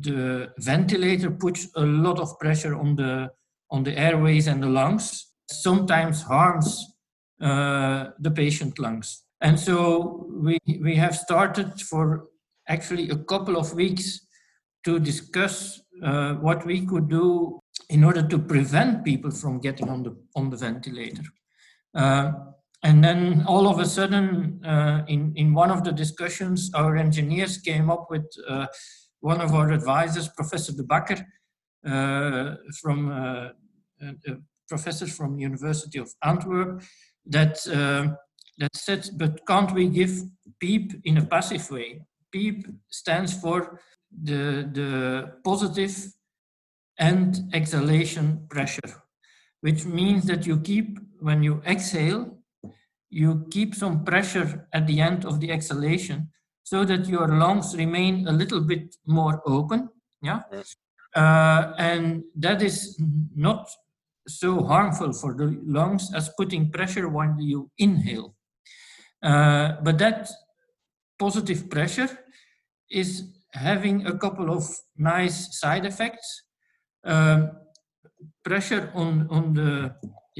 the 0.00 0.52
ventilator 0.58 1.30
puts 1.30 1.68
a 1.76 1.80
lot 1.80 2.18
of 2.18 2.38
pressure 2.38 2.74
on 2.76 2.96
the, 2.96 3.30
on 3.70 3.82
the 3.82 3.96
airways 3.98 4.46
and 4.46 4.62
the 4.62 4.68
lungs, 4.68 5.32
sometimes 5.50 6.22
harms 6.22 6.96
uh, 7.40 8.10
the 8.20 8.30
patient 8.30 8.78
lungs. 8.78 9.24
And 9.40 9.58
so 9.58 10.26
we, 10.30 10.58
we 10.80 10.94
have 10.96 11.14
started 11.16 11.80
for 11.82 12.28
actually 12.68 13.10
a 13.10 13.16
couple 13.16 13.56
of 13.56 13.74
weeks 13.74 14.26
to 14.84 14.98
discuss 14.98 15.80
uh, 16.02 16.34
what 16.34 16.64
we 16.66 16.84
could 16.86 17.08
do 17.08 17.60
in 17.90 18.04
order 18.04 18.22
to 18.22 18.38
prevent 18.38 19.04
people 19.04 19.30
from 19.30 19.60
getting 19.60 19.88
on 19.88 20.02
the, 20.02 20.16
on 20.34 20.50
the 20.50 20.56
ventilator. 20.56 21.22
Uh, 21.94 22.32
and 22.82 23.02
then 23.02 23.44
all 23.46 23.66
of 23.68 23.78
a 23.78 23.86
sudden, 23.86 24.64
uh, 24.64 25.04
in, 25.08 25.32
in 25.36 25.54
one 25.54 25.70
of 25.70 25.82
the 25.82 25.92
discussions, 25.92 26.70
our 26.74 26.96
engineers 26.96 27.58
came 27.58 27.90
up 27.90 28.08
with 28.10 28.26
uh, 28.48 28.66
one 29.20 29.40
of 29.40 29.54
our 29.54 29.72
advisors, 29.72 30.28
Professor 30.28 30.72
De 30.72 30.82
Bakker, 30.82 31.24
uh, 31.86 32.56
from 32.80 33.10
uh, 33.10 33.48
a, 34.02 34.32
a 34.32 34.36
professor 34.68 35.06
from 35.06 35.38
University 35.38 35.98
of 35.98 36.12
Antwerp, 36.22 36.82
that 37.24 37.66
uh, 37.68 38.14
that 38.58 38.74
said, 38.74 39.08
but 39.16 39.46
can't 39.46 39.72
we 39.72 39.88
give 39.88 40.22
PEEP 40.60 41.00
in 41.04 41.18
a 41.18 41.26
passive 41.26 41.70
way? 41.70 42.00
PEEP 42.32 42.66
stands 42.90 43.32
for 43.40 43.80
the 44.10 44.68
the 44.72 45.32
positive 45.44 45.94
end 46.98 47.38
exhalation 47.52 48.46
pressure, 48.48 49.02
which 49.60 49.84
means 49.84 50.24
that 50.24 50.46
you 50.46 50.60
keep 50.60 50.98
when 51.20 51.42
you 51.42 51.62
exhale, 51.66 52.38
you 53.10 53.46
keep 53.50 53.74
some 53.74 54.04
pressure 54.04 54.68
at 54.72 54.86
the 54.86 55.00
end 55.00 55.24
of 55.24 55.40
the 55.40 55.50
exhalation 55.50 56.28
so 56.62 56.84
that 56.84 57.06
your 57.06 57.28
lungs 57.28 57.76
remain 57.76 58.26
a 58.26 58.32
little 58.32 58.60
bit 58.60 58.96
more 59.06 59.40
open. 59.46 59.88
Yeah. 60.22 60.40
Uh, 61.14 61.72
and 61.78 62.24
that 62.34 62.60
is 62.60 63.00
not 63.34 63.70
so 64.28 64.64
harmful 64.64 65.12
for 65.12 65.34
the 65.34 65.58
lungs 65.64 66.12
as 66.12 66.28
putting 66.36 66.70
pressure 66.70 67.08
when 67.08 67.38
you 67.38 67.70
inhale. 67.78 68.34
Uh, 69.22 69.76
but 69.82 69.98
that 69.98 70.28
positive 71.18 71.68
pressure 71.70 72.08
is 72.90 73.36
having 73.52 74.06
a 74.06 74.16
couple 74.18 74.50
of 74.50 74.64
nice 74.96 75.58
side 75.58 75.86
effects. 75.86 76.42
Um, 77.04 77.52
pressure 78.44 78.90
on, 78.94 79.26
on 79.30 79.54
the 79.54 79.94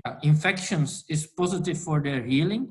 yeah, 0.04 0.16
infections 0.22 1.04
is 1.08 1.26
positive 1.26 1.78
for 1.78 2.02
their 2.02 2.22
healing 2.22 2.68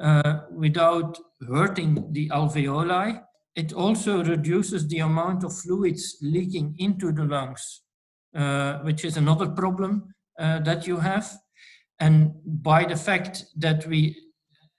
uh, 0.00 0.40
without 0.50 1.18
hurting 1.48 2.12
the 2.12 2.28
alveoli. 2.30 3.22
It 3.56 3.72
also 3.72 4.22
reduces 4.22 4.86
the 4.88 5.00
amount 5.00 5.44
of 5.44 5.56
fluids 5.56 6.18
leaking 6.22 6.76
into 6.78 7.12
the 7.12 7.24
lungs, 7.24 7.82
uh, 8.34 8.78
which 8.78 9.04
is 9.04 9.16
another 9.16 9.48
problem 9.48 10.14
uh, 10.38 10.60
that 10.60 10.86
you 10.86 10.98
have. 10.98 11.30
And 11.98 12.32
by 12.44 12.84
the 12.84 12.96
fact 12.96 13.44
that 13.56 13.86
we 13.86 14.16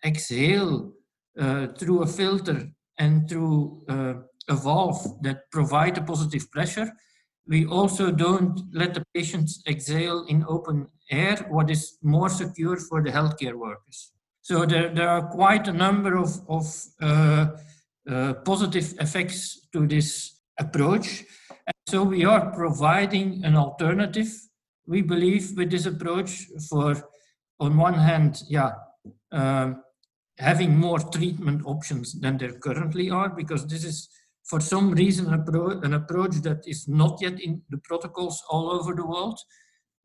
exhale 0.03 0.94
uh, 1.39 1.67
through 1.77 2.03
a 2.03 2.07
filter 2.07 2.69
and 2.97 3.29
through 3.29 3.83
uh, 3.89 4.13
a 4.50 4.55
valve 4.55 5.21
that 5.21 5.50
provide 5.51 5.97
a 5.97 6.01
positive 6.01 6.50
pressure, 6.51 6.91
we 7.47 7.65
also 7.65 8.11
don't 8.11 8.61
let 8.73 8.93
the 8.93 9.03
patients 9.13 9.63
exhale 9.67 10.25
in 10.27 10.45
open 10.47 10.88
air, 11.09 11.38
what 11.50 11.69
is 11.69 11.97
more 12.01 12.29
secure 12.29 12.77
for 12.77 13.01
the 13.03 13.11
healthcare 13.11 13.55
workers. 13.55 14.11
So 14.41 14.65
there, 14.65 14.93
there 14.93 15.09
are 15.09 15.27
quite 15.27 15.67
a 15.67 15.73
number 15.73 16.17
of, 16.17 16.39
of 16.47 16.65
uh, 17.01 17.47
uh, 18.09 18.33
positive 18.45 18.93
effects 19.00 19.67
to 19.73 19.88
this 19.88 20.39
approach. 20.59 21.23
And 21.67 21.75
so 21.88 22.03
we 22.03 22.25
are 22.25 22.51
providing 22.51 23.43
an 23.43 23.55
alternative, 23.55 24.31
we 24.88 25.01
believe, 25.01 25.55
with 25.57 25.69
this 25.69 25.85
approach 25.85 26.47
for, 26.69 26.95
on 27.59 27.77
one 27.77 27.93
hand, 27.93 28.43
yeah, 28.50 28.71
um, 29.31 29.83
having 30.41 30.75
more 30.75 31.00
treatment 31.00 31.62
options 31.65 32.19
than 32.19 32.38
there 32.38 32.53
currently 32.53 33.12
are, 33.12 33.29
because 33.29 33.67
this 33.67 33.83
is 33.83 34.10
for 34.43 34.60
some 34.60 34.91
reason 34.91 35.31
an, 35.31 35.93
approach 35.93 36.36
that 36.41 36.62
is 36.65 36.88
not 36.88 37.21
yet 37.21 37.39
in 37.39 37.62
the 37.69 37.77
protocols 37.77 38.41
all 38.50 38.71
over 38.71 38.95
the 38.95 39.05
world, 39.05 39.39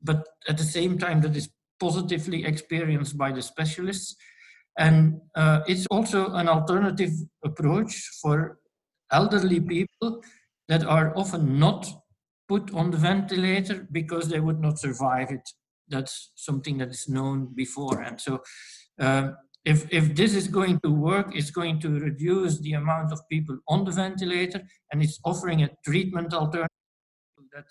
but 0.03 0.29
at 0.47 0.59
the 0.59 0.65
same 0.65 0.99
time 0.99 1.23
that 1.23 1.35
is 1.35 1.49
positively 1.81 2.45
experienced 2.45 3.17
by 3.17 3.33
the 3.33 3.41
specialists. 3.41 4.15
And 4.79 5.21
uh, 5.35 5.61
it's 5.67 5.87
also 5.91 6.35
an 6.35 6.49
alternative 6.49 7.13
approach 7.43 7.95
for 8.21 8.59
elderly 9.11 9.61
people 9.61 10.23
that 10.69 10.85
are 10.85 11.17
often 11.17 11.59
not 11.59 11.89
put 12.47 12.75
on 12.75 12.91
the 12.91 12.99
ventilator 12.99 13.89
because 13.91 14.29
they 14.29 14.41
would 14.41 14.61
not 14.61 14.79
survive 14.79 15.31
it. 15.31 15.49
That's 15.89 16.33
something 16.35 16.77
that 16.79 16.91
is 16.91 17.09
known 17.09 17.55
before. 17.55 18.03
And 18.03 18.21
so 18.21 18.43
uh, 19.01 19.31
if, 19.67 19.93
if 19.93 20.15
this 20.15 20.35
is 20.35 20.47
going 20.47 20.79
to 20.85 20.91
work, 20.91 21.35
it's 21.35 21.51
going 21.51 21.81
to 21.81 21.99
reduce 21.99 22.61
the 22.61 22.75
amount 22.75 23.13
of 23.13 23.21
people 23.29 23.59
on 23.69 23.85
the 23.85 23.91
ventilator 23.91 24.63
and 24.93 25.03
it's 25.03 25.19
offering 25.25 25.65
a 25.65 25.71
treatment 25.85 26.33
alternative 26.33 26.69
that 27.53 27.65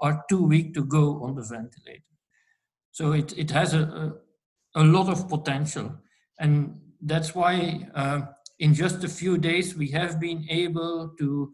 are 0.00 0.24
too 0.28 0.42
weak 0.44 0.74
to 0.74 0.84
go 0.84 1.22
on 1.22 1.36
the 1.36 1.42
ventilator. 1.42 2.02
So 2.90 3.12
it, 3.12 3.32
it 3.38 3.50
has 3.52 3.74
a, 3.74 4.12
a, 4.74 4.82
a 4.82 4.84
lot 4.84 5.08
of 5.08 5.28
potential. 5.28 5.94
And 6.40 6.80
that's 7.00 7.32
why 7.32 7.88
uh, 7.94 8.22
in 8.58 8.74
just 8.74 9.04
a 9.04 9.08
few 9.08 9.38
days, 9.38 9.76
we 9.76 9.88
have 9.92 10.18
been 10.18 10.46
able 10.50 11.14
to, 11.16 11.52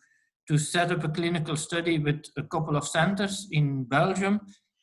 to 0.48 0.56
set 0.56 0.90
up 0.90 1.04
a 1.04 1.08
clinical 1.08 1.56
study 1.56 1.98
with 1.98 2.24
a 2.38 2.42
couple 2.44 2.76
of 2.76 2.88
centers 2.88 3.46
in 3.50 3.84
Belgium 3.84 4.40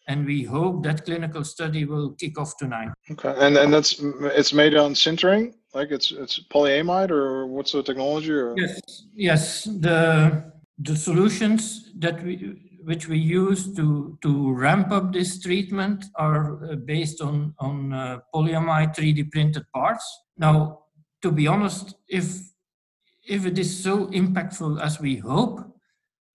and 0.10 0.25
we 0.25 0.44
hope 0.44 0.84
that 0.84 1.06
clinical 1.06 1.44
study 1.44 1.86
will 1.86 2.13
kick 2.13 2.38
off 2.39 2.58
tonight. 2.58 2.89
Okay, 3.12 3.34
and 3.38 3.56
and 3.56 3.72
that's 3.72 4.01
it's 4.39 4.51
made 4.54 4.75
on 4.75 4.94
sintering, 4.96 5.54
like 5.74 5.92
it's 5.92 6.12
it's 6.12 6.39
polyamide, 6.51 7.12
or 7.12 7.46
what's 7.46 7.72
the 7.72 7.84
technology? 7.84 8.32
Or? 8.32 8.56
Yes, 8.58 8.82
yes. 9.13 9.63
The 9.63 10.51
the 10.80 10.96
solutions 10.96 11.92
that 12.00 12.24
we 12.24 12.34
which 12.84 13.08
we 13.08 13.20
use 13.20 13.75
to 13.75 14.18
to 14.24 14.51
ramp 14.54 14.92
up 14.92 15.13
this 15.13 15.39
treatment 15.42 16.06
are 16.16 16.72
uh, 16.72 16.75
based 16.75 17.22
on 17.22 17.54
on 17.60 17.94
uh, 17.94 18.20
polyamide 18.34 18.96
3D 18.96 19.32
printed 19.32 19.63
parts. 19.74 20.06
Now, 20.38 20.80
to 21.22 21.32
be 21.32 21.46
honest, 21.46 21.94
if 22.08 22.25
if 23.28 23.46
it 23.46 23.60
is 23.60 23.84
so 23.84 24.08
impactful 24.08 24.82
as 24.82 25.00
we 25.00 25.18
hope, 25.18 25.60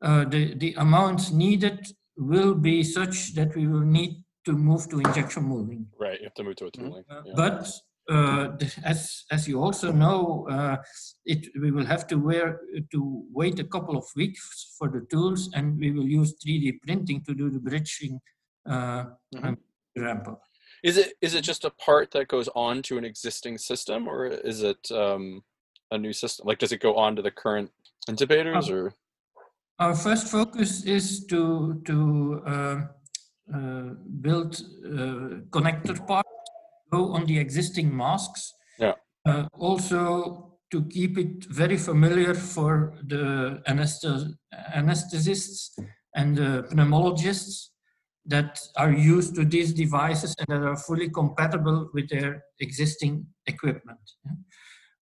uh, 0.01 0.25
the 0.27 0.55
the 0.55 0.75
amounts 0.75 1.33
needed 1.33 1.89
will 2.17 2.55
be 2.55 2.83
such 2.83 3.35
that 3.35 3.55
we 3.57 3.67
will 3.67 3.81
need 3.81 4.23
to 4.45 4.53
move 4.53 4.89
to 4.91 5.01
injection 5.01 5.45
molding. 5.45 5.87
Right, 5.99 6.21
you 6.21 6.27
have 6.27 6.35
to 6.35 6.45
move 6.45 6.57
to 6.57 6.67
a 6.67 6.71
tooling. 6.71 7.05
Uh, 7.11 7.23
yeah. 7.25 7.33
But 7.37 7.71
uh, 8.11 8.49
as 8.85 9.25
as 9.31 9.49
you 9.49 9.63
also 9.63 9.91
know, 9.91 10.47
uh, 10.51 10.77
it 11.25 11.49
we 11.61 11.71
will 11.71 11.87
have 11.87 12.07
to 12.09 12.17
wear 12.17 12.61
to 12.93 13.25
wait 13.33 13.59
a 13.59 13.65
couple 13.65 13.97
of 13.97 14.05
weeks 14.15 14.75
for 14.79 14.89
the 14.89 15.07
tools, 15.11 15.51
and 15.55 15.79
we 15.79 15.91
will 15.91 16.07
use 16.07 16.35
3D 16.45 16.81
printing 16.83 17.23
to 17.25 17.35
do 17.35 17.51
the 17.51 17.59
bridging 17.59 18.21
uh, 18.69 19.05
mm-hmm. 19.35 19.55
ramp 19.97 20.29
up. 20.29 20.43
Is 20.83 20.99
it 20.99 21.15
is 21.23 21.35
it 21.35 21.41
just 21.41 21.65
a 21.65 21.71
part 21.71 22.11
that 22.11 22.29
goes 22.29 22.49
on 22.55 22.83
to 22.83 22.99
an 22.99 23.05
existing 23.05 23.57
system, 23.57 24.07
or 24.07 24.27
is 24.27 24.63
it 24.63 24.91
um, 24.91 25.43
a 25.91 25.97
new 25.97 26.13
system? 26.13 26.47
Like, 26.47 26.59
does 26.59 26.73
it 26.73 26.81
go 26.81 26.97
on 26.97 27.17
to 27.17 27.23
the 27.23 27.31
current 27.31 27.71
intubators, 28.09 28.71
uh, 28.71 28.75
or 28.75 28.95
our 29.79 29.95
first 29.95 30.29
focus 30.29 30.85
is 30.85 31.25
to, 31.27 31.81
to 31.85 32.43
uh, 32.47 32.81
uh, 33.55 33.91
build 34.21 34.61
uh, 34.85 35.41
connector 35.51 36.07
parts, 36.07 36.29
on 36.93 37.27
the 37.27 37.37
existing 37.37 37.97
masks. 37.97 38.55
Yeah. 38.79 38.93
Uh, 39.27 39.49
also 39.59 40.59
to 40.71 40.85
keep 40.85 41.19
it 41.19 41.45
very 41.47 41.77
familiar 41.77 42.35
for 42.35 42.95
the 43.05 43.61
anesthesists 43.67 45.71
and 46.15 46.37
the 46.37 46.69
pneumologists 46.73 47.71
that 48.27 48.61
are 48.77 48.93
used 48.93 49.35
to 49.35 49.45
these 49.45 49.73
devices 49.73 50.37
and 50.39 50.47
that 50.49 50.63
are 50.67 50.77
fully 50.77 51.11
compatible 51.11 51.91
with 51.93 52.09
their 52.09 52.45
existing 52.61 53.27
equipment. 53.47 53.99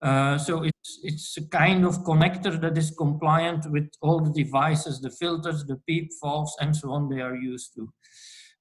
Uh, 0.03 0.37
so 0.37 0.63
it's, 0.63 0.99
it's 1.03 1.37
a 1.37 1.47
kind 1.47 1.85
of 1.85 2.03
connector 2.03 2.59
that 2.59 2.77
is 2.77 2.91
compliant 2.97 3.65
with 3.71 3.89
all 4.01 4.19
the 4.19 4.43
devices, 4.43 4.99
the 4.99 5.09
filters, 5.09 5.63
the 5.65 5.77
PEEP 5.87 6.09
valves, 6.21 6.53
and 6.59 6.75
so 6.75 6.91
on 6.91 7.07
they 7.07 7.21
are 7.21 7.35
used 7.35 7.73
to. 7.73 7.87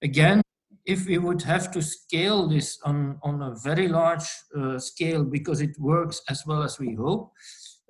Again, 0.02 0.40
if 0.86 1.06
we 1.06 1.18
would 1.18 1.42
have 1.42 1.72
to 1.72 1.82
scale 1.82 2.48
this 2.48 2.78
on, 2.84 3.18
on 3.22 3.42
a 3.42 3.54
very 3.64 3.88
large 3.88 4.28
uh, 4.56 4.78
scale 4.78 5.24
because 5.24 5.60
it 5.60 5.76
works 5.80 6.22
as 6.28 6.44
well 6.46 6.62
as 6.62 6.78
we 6.78 6.94
hope, 6.94 7.32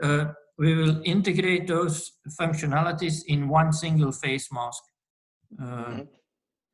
uh, 0.02 0.26
we 0.58 0.74
will 0.74 1.02
integrate 1.04 1.66
those 1.66 2.12
functionalities 2.40 3.22
in 3.26 3.48
one 3.48 3.72
single 3.72 4.12
face 4.12 4.48
mask 4.50 4.82
uh, 5.60 5.64
mm-hmm. 5.64 6.02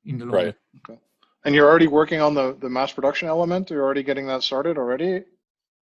in 0.05 0.19
the 0.19 0.25
long 0.25 0.35
right. 0.35 0.55
Okay. 0.89 1.01
And 1.45 1.55
you're 1.55 1.69
already 1.69 1.87
working 1.87 2.21
on 2.21 2.35
the, 2.35 2.57
the 2.61 2.69
mass 2.69 2.93
production 2.93 3.29
element? 3.29 3.71
You're 3.71 3.85
already 3.85 4.03
getting 4.03 4.27
that 4.27 4.43
started 4.43 4.77
already? 4.77 5.25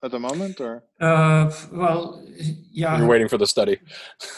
At 0.05 0.11
the 0.11 0.19
moment, 0.19 0.61
or? 0.61 0.85
Uh, 1.01 1.51
well, 1.73 2.23
yeah. 2.71 2.99
You're 2.99 3.07
waiting 3.07 3.29
for 3.29 3.39
the 3.39 3.47
study. 3.47 3.79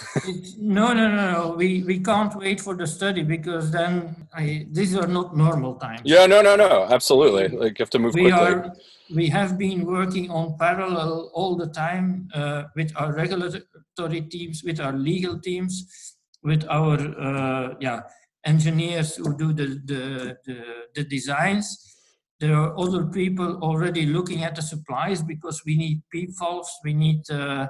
no, 0.58 0.92
no, 0.92 1.08
no, 1.08 1.32
no. 1.32 1.54
We 1.56 1.82
we 1.82 1.98
can't 1.98 2.34
wait 2.36 2.60
for 2.60 2.74
the 2.76 2.86
study 2.86 3.22
because 3.22 3.72
then 3.72 4.28
I, 4.32 4.66
these 4.70 4.96
are 4.96 5.08
not 5.08 5.36
normal 5.36 5.74
times. 5.74 6.02
Yeah, 6.04 6.26
no, 6.26 6.40
no, 6.40 6.54
no. 6.54 6.86
Absolutely. 6.88 7.48
Like 7.48 7.78
you 7.78 7.82
have 7.82 7.90
to 7.90 7.98
move 7.98 8.14
we 8.14 8.22
quickly. 8.22 8.38
Are, 8.38 8.76
we 9.14 9.28
have 9.28 9.58
been 9.58 9.84
working 9.84 10.30
on 10.30 10.56
parallel 10.58 11.30
all 11.34 11.56
the 11.56 11.68
time 11.68 12.28
uh, 12.34 12.64
with 12.76 12.92
our 12.96 13.12
regulatory 13.12 14.22
teams, 14.22 14.62
with 14.62 14.78
our 14.80 14.92
legal 14.92 15.38
teams, 15.38 16.16
with 16.42 16.64
our 16.70 16.96
uh, 17.20 17.74
yeah 17.80 18.02
engineers 18.44 19.16
who 19.16 19.36
do 19.36 19.52
the 19.52 19.66
the, 19.84 20.02
the, 20.46 20.58
the 20.94 21.04
designs 21.04 21.95
there 22.40 22.54
are 22.54 22.78
other 22.78 23.06
people 23.06 23.58
already 23.62 24.06
looking 24.06 24.44
at 24.44 24.54
the 24.54 24.62
supplies 24.62 25.22
because 25.22 25.62
we 25.64 25.76
need 25.76 26.02
PEEP 26.12 26.30
valves, 26.38 26.70
we 26.84 26.92
need 26.92 27.28
uh, 27.30 27.66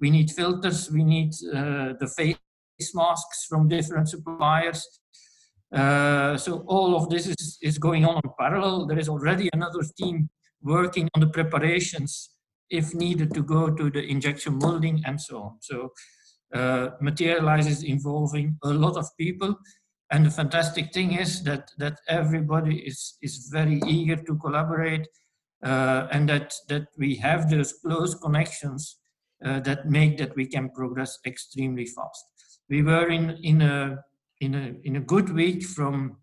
we 0.00 0.10
need 0.10 0.30
filters, 0.30 0.90
we 0.90 1.04
need 1.04 1.32
uh, 1.54 1.94
the 2.00 2.10
face 2.16 2.38
masks 2.94 3.46
from 3.48 3.68
different 3.68 4.08
suppliers. 4.08 4.86
Uh, 5.74 6.36
so 6.36 6.64
all 6.66 6.96
of 6.96 7.08
this 7.08 7.26
is, 7.26 7.58
is 7.62 7.78
going 7.78 8.04
on 8.04 8.20
in 8.22 8.30
parallel. 8.38 8.86
There 8.86 8.98
is 8.98 9.08
already 9.08 9.48
another 9.52 9.80
team 9.98 10.28
working 10.62 11.08
on 11.14 11.20
the 11.20 11.28
preparations 11.28 12.30
if 12.70 12.94
needed 12.94 13.32
to 13.34 13.42
go 13.42 13.70
to 13.70 13.90
the 13.90 14.02
injection 14.04 14.58
molding 14.58 15.02
and 15.06 15.20
so 15.20 15.38
on. 15.38 15.56
So 15.60 15.92
uh, 16.54 16.90
Materialise 17.00 17.82
involving 17.82 18.58
a 18.64 18.68
lot 18.68 18.96
of 18.96 19.06
people 19.18 19.56
and 20.10 20.24
the 20.24 20.30
fantastic 20.30 20.92
thing 20.92 21.12
is 21.12 21.42
that, 21.44 21.70
that 21.78 21.98
everybody 22.08 22.78
is, 22.78 23.16
is 23.22 23.48
very 23.52 23.80
eager 23.86 24.16
to 24.16 24.36
collaborate 24.36 25.06
uh, 25.64 26.06
and 26.12 26.28
that, 26.28 26.54
that 26.68 26.86
we 26.96 27.16
have 27.16 27.50
those 27.50 27.72
close 27.84 28.14
connections 28.14 28.98
uh, 29.44 29.60
that 29.60 29.90
make 29.90 30.16
that 30.18 30.34
we 30.36 30.46
can 30.46 30.70
progress 30.70 31.18
extremely 31.26 31.86
fast. 31.86 32.24
We 32.68 32.82
were 32.82 33.08
in, 33.08 33.30
in, 33.42 33.62
a, 33.62 33.98
in, 34.40 34.54
a, 34.54 34.74
in 34.84 34.96
a 34.96 35.00
good 35.00 35.28
week 35.30 35.64
from 35.64 36.18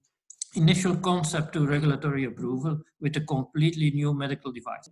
initial 0.55 0.95
concept 0.95 1.53
to 1.53 1.65
regulatory 1.65 2.25
approval 2.25 2.79
with 3.01 3.17
a 3.17 3.21
completely 3.21 3.91
new 3.91 4.13
medical 4.13 4.51
device. 4.51 4.89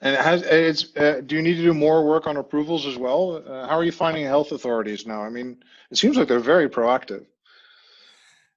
And 0.00 0.16
has 0.16 0.42
it's 0.42 0.96
uh, 0.96 1.20
do 1.24 1.36
you 1.36 1.42
need 1.42 1.54
to 1.54 1.62
do 1.62 1.74
more 1.74 2.04
work 2.04 2.26
on 2.26 2.36
approvals 2.36 2.86
as 2.86 2.98
well? 2.98 3.36
Uh, 3.36 3.68
how 3.68 3.78
are 3.78 3.84
you 3.84 3.92
finding 3.92 4.24
health 4.24 4.50
authorities 4.50 5.06
now? 5.06 5.22
I 5.22 5.30
mean, 5.30 5.62
it 5.92 5.96
seems 5.96 6.16
like 6.16 6.26
they're 6.26 6.40
very 6.40 6.68
proactive. 6.68 7.24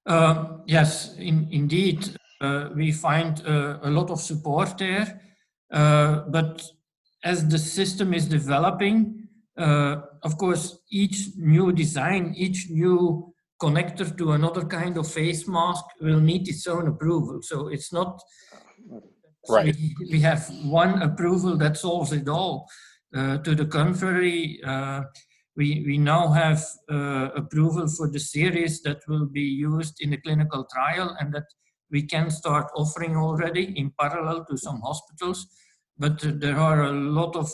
Um, 0.05 0.63
yes, 0.67 1.15
in, 1.17 1.47
indeed, 1.51 2.15
uh, 2.41 2.69
we 2.75 2.91
find 2.91 3.41
uh, 3.47 3.79
a 3.81 3.89
lot 3.89 4.09
of 4.09 4.21
support 4.21 4.77
there. 4.77 5.21
Uh, 5.71 6.21
but 6.29 6.63
as 7.23 7.47
the 7.47 7.57
system 7.57 8.13
is 8.13 8.27
developing, 8.27 9.27
uh, 9.57 10.01
of 10.23 10.37
course, 10.37 10.79
each 10.91 11.29
new 11.37 11.71
design, 11.71 12.33
each 12.37 12.69
new 12.69 13.33
connector 13.61 14.15
to 14.17 14.33
another 14.33 14.65
kind 14.65 14.97
of 14.97 15.11
face 15.11 15.47
mask 15.47 15.85
will 16.01 16.19
need 16.19 16.47
its 16.47 16.67
own 16.67 16.87
approval. 16.87 17.39
So 17.41 17.69
it's 17.69 17.91
not 17.91 18.21
right. 19.49 19.75
We, 19.75 19.95
we 20.11 20.19
have 20.19 20.47
one 20.63 21.01
approval 21.01 21.57
that 21.57 21.77
solves 21.77 22.11
it 22.11 22.27
all. 22.27 22.67
Uh, 23.15 23.37
to 23.39 23.55
the 23.55 23.65
contrary, 23.65 24.59
uh, 24.65 25.01
we, 25.55 25.83
we 25.87 25.97
now 25.97 26.27
have 26.29 26.63
uh, 26.91 27.29
approval 27.35 27.87
for 27.87 28.09
the 28.09 28.19
series 28.19 28.81
that 28.81 28.99
will 29.07 29.25
be 29.25 29.41
used 29.41 30.01
in 30.01 30.09
the 30.09 30.17
clinical 30.17 30.67
trial 30.73 31.15
and 31.19 31.33
that 31.33 31.45
we 31.91 32.01
can 32.03 32.29
start 32.29 32.67
offering 32.75 33.15
already 33.15 33.77
in 33.77 33.91
parallel 33.99 34.45
to 34.45 34.57
some 34.57 34.81
hospitals. 34.81 35.47
But 35.97 36.19
there 36.41 36.57
are 36.57 36.83
a 36.83 36.91
lot 36.91 37.35
of 37.35 37.49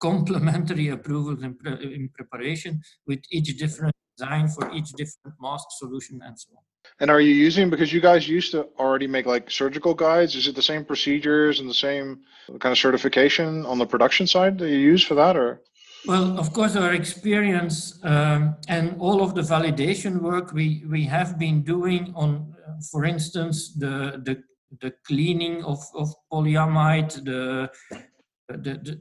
complementary 0.00 0.88
approvals 0.88 1.42
in, 1.42 1.54
pre 1.54 1.72
in 1.94 2.08
preparation 2.14 2.80
with 3.06 3.20
each 3.30 3.56
different 3.58 3.94
design 4.16 4.48
for 4.48 4.72
each 4.72 4.90
different 4.92 5.36
mask 5.40 5.66
solution 5.78 6.20
and 6.24 6.38
so 6.38 6.50
on. 6.56 6.62
And 7.00 7.10
are 7.10 7.20
you 7.20 7.34
using 7.34 7.70
because 7.70 7.92
you 7.92 8.00
guys 8.00 8.28
used 8.28 8.52
to 8.52 8.68
already 8.78 9.06
make 9.06 9.26
like 9.26 9.50
surgical 9.50 9.94
guides? 9.94 10.34
Is 10.34 10.46
it 10.46 10.54
the 10.54 10.62
same 10.62 10.84
procedures 10.84 11.60
and 11.60 11.68
the 11.68 11.74
same 11.74 12.20
kind 12.60 12.72
of 12.72 12.78
certification 12.78 13.66
on 13.66 13.78
the 13.78 13.86
production 13.86 14.26
side 14.26 14.58
that 14.58 14.68
you 14.68 14.76
use 14.76 15.02
for 15.02 15.14
that, 15.14 15.36
or? 15.36 15.60
Well, 16.06 16.38
of 16.38 16.52
course, 16.52 16.76
our 16.76 16.92
experience 16.92 17.98
um, 18.02 18.56
and 18.68 18.96
all 19.00 19.22
of 19.22 19.34
the 19.34 19.40
validation 19.40 20.20
work 20.20 20.52
we 20.52 20.84
we 20.86 21.04
have 21.04 21.38
been 21.38 21.62
doing 21.62 22.12
on, 22.14 22.54
uh, 22.66 22.72
for 22.92 23.06
instance, 23.06 23.72
the 23.72 24.20
the 24.22 24.42
the 24.82 24.92
cleaning 25.06 25.64
of 25.64 25.80
of 25.94 26.12
polyamide, 26.30 27.24
the 27.24 27.70
the, 28.48 28.74
the 28.86 29.00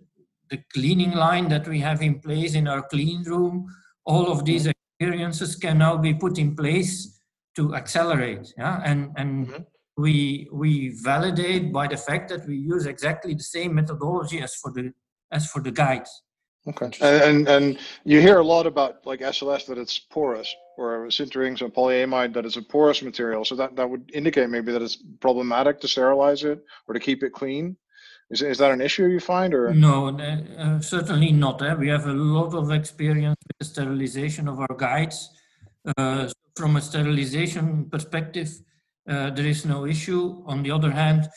the 0.49 0.63
cleaning 0.73 1.11
line 1.11 1.49
that 1.49 1.67
we 1.67 1.79
have 1.79 2.01
in 2.01 2.19
place 2.19 2.55
in 2.55 2.67
our 2.67 2.81
clean 2.83 3.23
room, 3.23 3.67
all 4.05 4.31
of 4.31 4.45
these 4.45 4.67
experiences 4.67 5.55
can 5.57 5.79
now 5.79 5.97
be 5.97 6.13
put 6.13 6.37
in 6.37 6.55
place 6.55 7.19
to 7.57 7.75
accelerate. 7.75 8.53
Yeah, 8.57 8.81
and 8.85 9.11
and 9.17 9.47
mm-hmm. 9.47 9.63
we 9.97 10.47
we 10.53 10.95
validate 11.03 11.73
by 11.73 11.87
the 11.87 11.97
fact 11.97 12.29
that 12.29 12.47
we 12.47 12.55
use 12.55 12.85
exactly 12.85 13.33
the 13.33 13.43
same 13.43 13.75
methodology 13.75 14.41
as 14.41 14.55
for 14.55 14.71
the 14.71 14.93
as 15.33 15.47
for 15.47 15.61
the 15.61 15.71
guides. 15.71 16.23
Okay, 16.65 16.91
and, 17.01 17.23
and, 17.23 17.47
and 17.49 17.79
you 18.05 18.21
hear 18.21 18.39
a 18.39 18.43
lot 18.43 18.65
about 18.65 19.05
like 19.05 19.19
SLS 19.19 19.65
that 19.65 19.77
it's 19.77 19.99
porous, 19.99 20.53
or 20.77 21.07
sinterings 21.07 21.61
or 21.61 21.67
polyamide 21.69 22.33
that 22.33 22.45
it's 22.45 22.55
a 22.55 22.61
porous 22.61 23.01
material. 23.01 23.43
So 23.43 23.55
that 23.55 23.75
that 23.75 23.89
would 23.89 24.09
indicate 24.13 24.49
maybe 24.49 24.71
that 24.71 24.81
it's 24.81 24.97
problematic 25.19 25.81
to 25.81 25.87
sterilize 25.89 26.43
it 26.45 26.63
or 26.87 26.93
to 26.93 26.99
keep 27.01 27.21
it 27.21 27.33
clean. 27.33 27.75
Is, 28.29 28.41
is 28.41 28.57
that 28.59 28.71
an 28.71 28.79
issue 28.79 29.05
you 29.07 29.19
find 29.19 29.53
or? 29.53 29.73
No, 29.73 30.17
uh, 30.17 30.79
certainly 30.79 31.33
not. 31.33 31.61
Eh? 31.61 31.73
We 31.73 31.89
have 31.89 32.07
a 32.07 32.13
lot 32.13 32.53
of 32.53 32.71
experience 32.71 33.37
with 33.45 33.57
the 33.59 33.65
sterilization 33.65 34.47
of 34.47 34.59
our 34.59 34.75
guides. 34.77 35.29
Uh, 35.97 36.29
from 36.55 36.77
a 36.77 36.81
sterilization 36.81 37.89
perspective, 37.89 38.49
uh, 39.09 39.31
there 39.31 39.45
is 39.45 39.65
no 39.65 39.85
issue. 39.85 40.43
On 40.47 40.63
the 40.63 40.71
other 40.71 40.91
hand, 40.91 41.27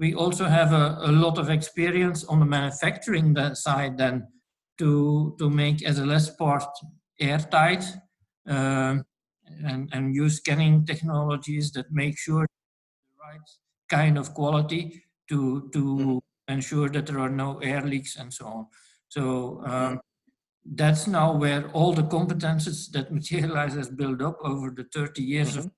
we 0.00 0.14
also 0.14 0.46
have 0.46 0.72
a, 0.72 0.98
a 1.02 1.12
lot 1.12 1.38
of 1.38 1.50
experience 1.50 2.24
on 2.24 2.40
the 2.40 2.46
manufacturing 2.46 3.36
side 3.54 3.96
then 3.96 4.26
to, 4.78 5.34
to 5.38 5.50
make 5.50 5.78
SLS 5.78 6.36
part 6.36 6.64
airtight 7.20 7.84
uh, 8.48 8.96
and, 9.64 9.88
and 9.92 10.14
use 10.14 10.36
scanning 10.36 10.84
technologies 10.84 11.70
that 11.72 11.92
make 11.92 12.18
sure 12.18 12.42
the 12.42 13.26
right 13.26 13.48
kind 13.88 14.18
of 14.18 14.34
quality 14.34 15.02
to, 15.28 15.68
to 15.72 16.20
ensure 16.48 16.88
that 16.88 17.06
there 17.06 17.20
are 17.20 17.30
no 17.30 17.58
air 17.58 17.82
leaks 17.82 18.16
and 18.16 18.32
so 18.32 18.46
on. 18.46 18.66
So 19.08 19.62
um, 19.66 20.00
that's 20.64 21.06
now 21.06 21.34
where 21.34 21.68
all 21.70 21.92
the 21.92 22.02
competences 22.02 22.90
that 22.92 23.12
Materialise 23.18 23.74
has 23.74 23.90
built 23.90 24.22
up 24.22 24.38
over 24.42 24.70
the 24.70 24.84
30 24.94 25.22
years 25.22 25.50
mm-hmm. 25.50 25.66
of 25.66 25.70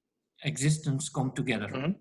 existence 0.45 1.09
come 1.09 1.33
together. 1.33 1.69
Mm-hmm. 1.69 1.93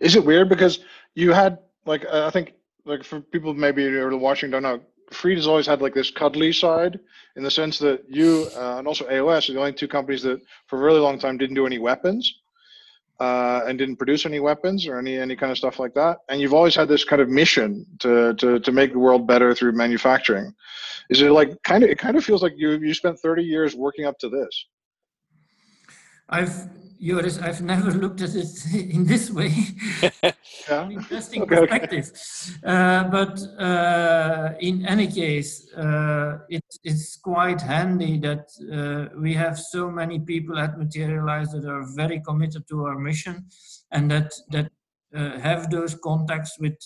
Is 0.00 0.16
it 0.16 0.24
weird 0.24 0.48
because 0.48 0.80
you 1.14 1.32
had 1.32 1.58
like 1.84 2.06
I 2.06 2.30
think 2.30 2.54
like 2.84 3.04
for 3.04 3.20
people 3.20 3.54
maybe 3.54 3.84
who 3.84 4.00
are 4.00 4.16
watching 4.16 4.50
don't 4.50 4.62
know, 4.62 4.80
Fried 5.12 5.36
has 5.36 5.46
always 5.46 5.66
had 5.66 5.80
like 5.82 5.94
this 5.94 6.10
cuddly 6.10 6.52
side 6.52 6.98
in 7.36 7.42
the 7.42 7.50
sense 7.50 7.78
that 7.78 8.04
you 8.08 8.48
uh, 8.56 8.78
and 8.78 8.86
also 8.86 9.10
EOS 9.10 9.48
are 9.48 9.52
the 9.54 9.58
only 9.58 9.72
two 9.72 9.88
companies 9.88 10.22
that 10.22 10.40
for 10.66 10.78
a 10.78 10.82
really 10.82 11.00
long 11.00 11.18
time 11.18 11.38
didn't 11.38 11.54
do 11.54 11.66
any 11.66 11.78
weapons 11.78 12.42
uh, 13.20 13.62
and 13.66 13.78
didn't 13.78 13.96
produce 13.96 14.26
any 14.26 14.40
weapons 14.40 14.86
or 14.86 14.98
any 14.98 15.16
any 15.16 15.36
kind 15.36 15.52
of 15.52 15.58
stuff 15.58 15.78
like 15.78 15.94
that. 15.94 16.18
And 16.28 16.40
you've 16.40 16.54
always 16.54 16.74
had 16.74 16.88
this 16.88 17.04
kind 17.04 17.22
of 17.22 17.28
mission 17.28 17.86
to 18.00 18.34
to 18.34 18.58
to 18.58 18.72
make 18.72 18.92
the 18.92 18.98
world 18.98 19.26
better 19.26 19.54
through 19.54 19.72
manufacturing. 19.72 20.52
Is 21.08 21.22
it 21.22 21.30
like 21.30 21.62
kind 21.62 21.84
of 21.84 21.90
it 21.90 21.98
kind 21.98 22.16
of 22.16 22.24
feels 22.24 22.42
like 22.42 22.54
you 22.56 22.70
you 22.72 22.94
spent 22.94 23.18
30 23.18 23.42
years 23.42 23.74
working 23.74 24.06
up 24.06 24.18
to 24.18 24.28
this? 24.28 24.66
I've 26.28 26.68
Joris, 27.02 27.38
I've 27.38 27.62
never 27.62 27.90
looked 28.02 28.20
at 28.20 28.34
it 28.34 28.74
in 28.74 29.04
this 29.04 29.30
way. 29.30 29.52
yeah. 30.68 30.88
Interesting 30.90 31.42
okay, 31.42 31.56
perspective. 31.56 32.12
Okay. 32.64 32.72
Uh, 32.72 33.04
but 33.04 33.40
uh, 33.58 34.54
in 34.60 34.86
any 34.86 35.08
case, 35.08 35.72
uh, 35.74 36.38
it, 36.48 36.64
it's 36.84 37.16
quite 37.16 37.60
handy 37.60 38.18
that 38.18 38.46
uh, 38.72 39.18
we 39.18 39.34
have 39.34 39.58
so 39.58 39.90
many 39.90 40.20
people 40.20 40.58
at 40.58 40.78
Materialise 40.78 41.50
that 41.52 41.64
are 41.64 41.84
very 41.96 42.20
committed 42.20 42.68
to 42.68 42.84
our 42.84 42.98
mission 42.98 43.46
and 43.90 44.08
that, 44.10 44.32
that 44.50 44.70
uh, 45.14 45.38
have 45.40 45.70
those 45.70 45.96
contacts 45.96 46.56
with 46.60 46.76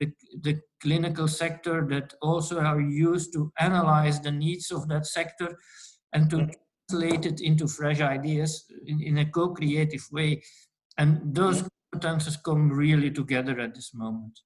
the, 0.00 0.10
the 0.40 0.58
clinical 0.80 1.28
sector 1.28 1.86
that 1.90 2.14
also 2.22 2.58
are 2.58 2.80
used 2.80 3.34
to 3.34 3.52
analyze 3.58 4.20
the 4.20 4.32
needs 4.32 4.70
of 4.70 4.88
that 4.88 5.06
sector 5.06 5.58
and 6.14 6.30
to 6.30 6.48
mm-hmm 6.90 7.00
translate 7.00 7.26
it 7.26 7.40
into 7.40 7.66
fresh 7.66 8.00
ideas 8.00 8.64
in, 8.86 9.02
in 9.02 9.18
a 9.18 9.24
co-creative 9.24 10.06
way. 10.12 10.42
And 10.98 11.20
those 11.34 11.64
competences 11.94 12.36
come 12.44 12.70
really 12.70 13.10
together 13.10 13.58
at 13.60 13.74
this 13.74 13.94
moment. 13.94 14.40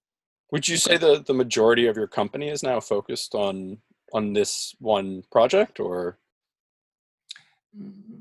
Would 0.52 0.68
you 0.68 0.76
say 0.76 0.96
that 0.98 1.26
the 1.26 1.34
majority 1.34 1.86
of 1.86 1.96
your 1.96 2.06
company 2.06 2.48
is 2.48 2.62
now 2.62 2.80
focused 2.80 3.34
on 3.34 3.78
on 4.12 4.32
this 4.32 4.76
one 4.78 5.24
project 5.32 5.80
or 5.80 6.18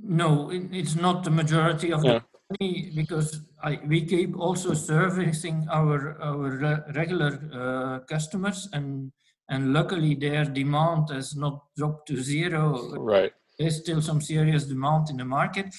no 0.01 0.49
it's 0.71 0.95
not 0.95 1.23
the 1.23 1.29
majority 1.29 1.93
of 1.93 2.03
yeah. 2.03 2.13
the 2.13 2.23
company 2.39 2.91
because 2.95 3.41
I, 3.62 3.79
we 3.86 4.03
keep 4.03 4.36
also 4.39 4.73
servicing 4.73 5.67
our 5.71 6.19
our 6.19 6.83
regular 6.95 7.39
uh, 7.53 7.99
customers 8.05 8.69
and 8.73 9.12
and 9.49 9.73
luckily 9.73 10.15
their 10.15 10.45
demand 10.45 11.09
has 11.12 11.36
not 11.36 11.62
dropped 11.77 12.07
to 12.07 12.17
zero 12.17 12.95
right 12.97 13.33
there's 13.58 13.78
still 13.78 14.02
some 14.02 14.22
serious 14.22 14.66
demand 14.66 15.10
in 15.10 15.18
the 15.18 15.26
market. 15.26 15.74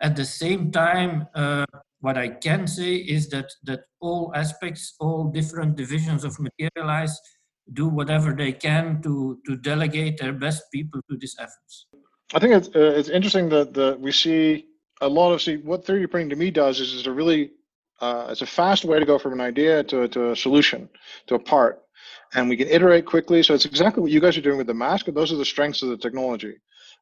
At 0.00 0.16
the 0.16 0.24
same 0.24 0.70
time, 0.70 1.26
uh, 1.34 1.66
what 2.00 2.18
I 2.18 2.28
can 2.28 2.66
say 2.66 2.96
is 2.96 3.28
that 3.30 3.50
that 3.64 3.80
all 4.00 4.32
aspects, 4.34 4.94
all 5.00 5.24
different 5.24 5.76
divisions 5.76 6.24
of 6.24 6.38
Materialise 6.38 7.18
do 7.72 7.88
whatever 7.88 8.34
they 8.34 8.52
can 8.52 9.00
to 9.02 9.38
to 9.46 9.56
delegate 9.56 10.18
their 10.18 10.32
best 10.32 10.64
people 10.72 11.00
to 11.08 11.16
these 11.16 11.36
efforts. 11.38 11.86
I 12.34 12.38
think 12.38 12.52
it's 12.54 12.68
uh, 12.68 12.98
it's 12.98 13.08
interesting 13.08 13.48
that 13.50 13.72
that 13.74 13.98
we 13.98 14.12
see 14.12 14.66
a 15.00 15.08
lot 15.08 15.32
of 15.32 15.40
see 15.40 15.56
what 15.56 15.84
3D 15.84 16.10
printing 16.10 16.30
to 16.30 16.36
me 16.36 16.50
does 16.50 16.80
is 16.80 16.92
is 16.92 17.06
a 17.06 17.12
really 17.12 17.52
uh, 18.00 18.26
it's 18.30 18.42
a 18.42 18.46
fast 18.46 18.84
way 18.84 18.98
to 18.98 19.06
go 19.06 19.18
from 19.18 19.32
an 19.32 19.40
idea 19.40 19.82
to, 19.84 20.08
to 20.08 20.30
a 20.32 20.36
solution 20.36 20.88
to 21.26 21.34
a 21.36 21.38
part 21.38 21.82
and 22.34 22.48
we 22.48 22.56
can 22.56 22.68
iterate 22.68 23.06
quickly 23.06 23.42
so 23.42 23.54
it's 23.54 23.64
exactly 23.64 24.02
what 24.02 24.10
you 24.10 24.20
guys 24.20 24.36
are 24.36 24.42
doing 24.42 24.58
with 24.58 24.66
the 24.66 24.74
mask 24.74 25.06
those 25.06 25.32
are 25.32 25.36
the 25.36 25.44
strengths 25.44 25.82
of 25.82 25.88
the 25.88 25.96
technology 25.96 26.54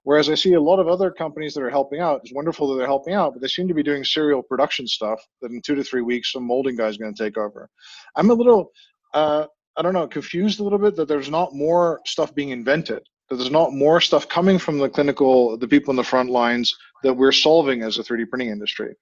Whereas 0.05 0.29
I 0.29 0.35
see 0.35 0.55
a 0.55 0.61
lot 0.61 0.81
of 0.81 0.88
other 0.88 1.11
companies 1.11 1.55
that 1.55 1.62
are 1.62 1.71
helping 1.71 2.01
out. 2.01 2.21
It's 2.25 2.35
wonderful 2.35 2.69
that 2.69 2.77
they're 2.77 2.87
helping 2.87 3.15
out, 3.15 3.35
but 3.35 3.43
they 3.43 3.49
seem 3.49 3.69
to 3.69 3.75
be 3.75 3.85
doing 3.85 4.05
serial 4.05 4.43
production 4.43 4.87
stuff 4.87 5.21
that 5.41 5.53
in 5.53 5.62
two 5.62 5.77
to 5.77 5.85
three 5.85 6.03
weeks 6.03 6.33
some 6.33 6.45
molding 6.45 6.77
guy 6.77 6.88
is 6.88 6.97
going 6.97 7.15
to 7.15 7.25
take 7.25 7.38
over. 7.38 7.71
I'm 8.17 8.31
a 8.31 8.35
little, 8.35 8.73
uh, 9.15 9.47
I 9.77 9.83
don't 9.83 9.95
know, 9.95 10.09
confused 10.09 10.59
a 10.59 10.65
little 10.65 10.79
bit 10.79 10.97
that 10.97 11.07
there's 11.07 11.31
not 11.31 11.55
more 11.55 12.01
stuff 12.05 12.35
being 12.35 12.51
invented. 12.51 13.03
That 13.31 13.37
there's 13.37 13.51
not 13.51 13.73
more 13.73 14.01
stuff 14.01 14.29
coming 14.29 14.59
from 14.59 14.79
the 14.79 14.88
clinical, 14.88 15.57
the 15.57 15.69
people 15.69 15.93
in 15.93 15.97
the 15.97 16.05
front 16.05 16.31
lines 16.31 16.75
that 17.05 17.15
we're 17.15 17.33
solving 17.33 17.83
as 17.83 17.99
a 17.99 18.03
3D 18.03 18.29
printing 18.29 18.49
industry. 18.51 18.95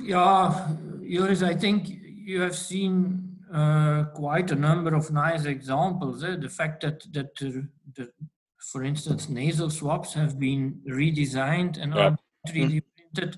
Yeah, 0.00 0.68
Joris, 1.08 1.42
I 1.42 1.54
think 1.54 1.88
you 1.88 2.40
have 2.40 2.56
seen 2.56 3.33
uh, 3.54 4.04
quite 4.14 4.50
a 4.50 4.56
number 4.56 4.94
of 4.94 5.12
nice 5.12 5.44
examples. 5.44 6.24
Eh? 6.24 6.36
The 6.36 6.48
fact 6.48 6.82
that 6.82 7.04
that 7.12 7.30
uh, 7.40 7.62
the, 7.94 8.10
for 8.72 8.82
instance, 8.82 9.28
nasal 9.28 9.70
swabs 9.70 10.12
have 10.14 10.38
been 10.38 10.80
redesigned 10.88 11.80
and 11.80 11.94
yeah. 11.94 12.16
3D 12.48 12.82
printed. 12.96 13.36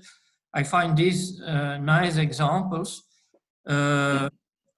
I 0.53 0.63
find 0.63 0.97
these 0.97 1.41
uh, 1.41 1.77
nice 1.77 2.17
examples. 2.17 3.03
Uh, 3.67 4.29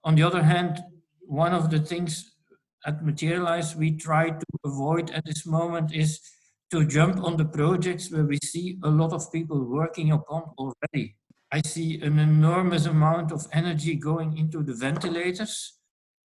on 0.03 0.15
the 0.15 0.23
other 0.23 0.43
hand, 0.43 0.83
one 1.21 1.53
of 1.53 1.69
the 1.69 1.79
things 1.79 2.35
at 2.85 3.05
Materialise 3.05 3.75
we 3.75 3.91
try 3.91 4.29
to 4.29 4.45
avoid 4.65 5.09
at 5.11 5.25
this 5.25 5.45
moment 5.45 5.93
is 5.93 6.19
to 6.71 6.85
jump 6.85 7.23
on 7.23 7.37
the 7.37 7.45
projects 7.45 8.11
where 8.11 8.25
we 8.25 8.37
see 8.43 8.77
a 8.83 8.89
lot 8.89 9.13
of 9.13 9.31
people 9.31 9.63
working 9.63 10.11
upon 10.11 10.43
already. 10.57 11.15
I 11.51 11.61
see 11.61 11.99
an 12.01 12.19
enormous 12.19 12.85
amount 12.85 13.31
of 13.31 13.47
energy 13.53 13.95
going 13.95 14.37
into 14.37 14.63
the 14.63 14.73
ventilators. 14.73 15.79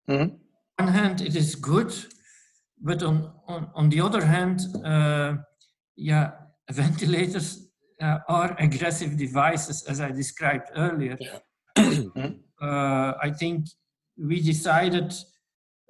Mhm. 0.08 0.38
On 0.78 0.86
one 0.86 0.94
hand, 0.94 1.20
it 1.20 1.34
is 1.34 1.54
good, 1.54 1.92
but 2.80 3.02
on, 3.02 3.32
on, 3.48 3.70
on 3.74 3.88
the 3.88 4.00
other 4.00 4.24
hand, 4.24 4.60
uh, 4.84 5.36
yeah, 5.96 6.32
ventilators 6.70 7.70
uh, 8.00 8.18
are 8.28 8.56
aggressive 8.58 9.16
devices, 9.16 9.84
as 9.84 10.00
I 10.00 10.10
described 10.10 10.70
earlier. 10.76 11.16
uh, 11.76 13.12
I 13.22 13.30
think 13.38 13.66
we 14.18 14.40
decided 14.40 15.14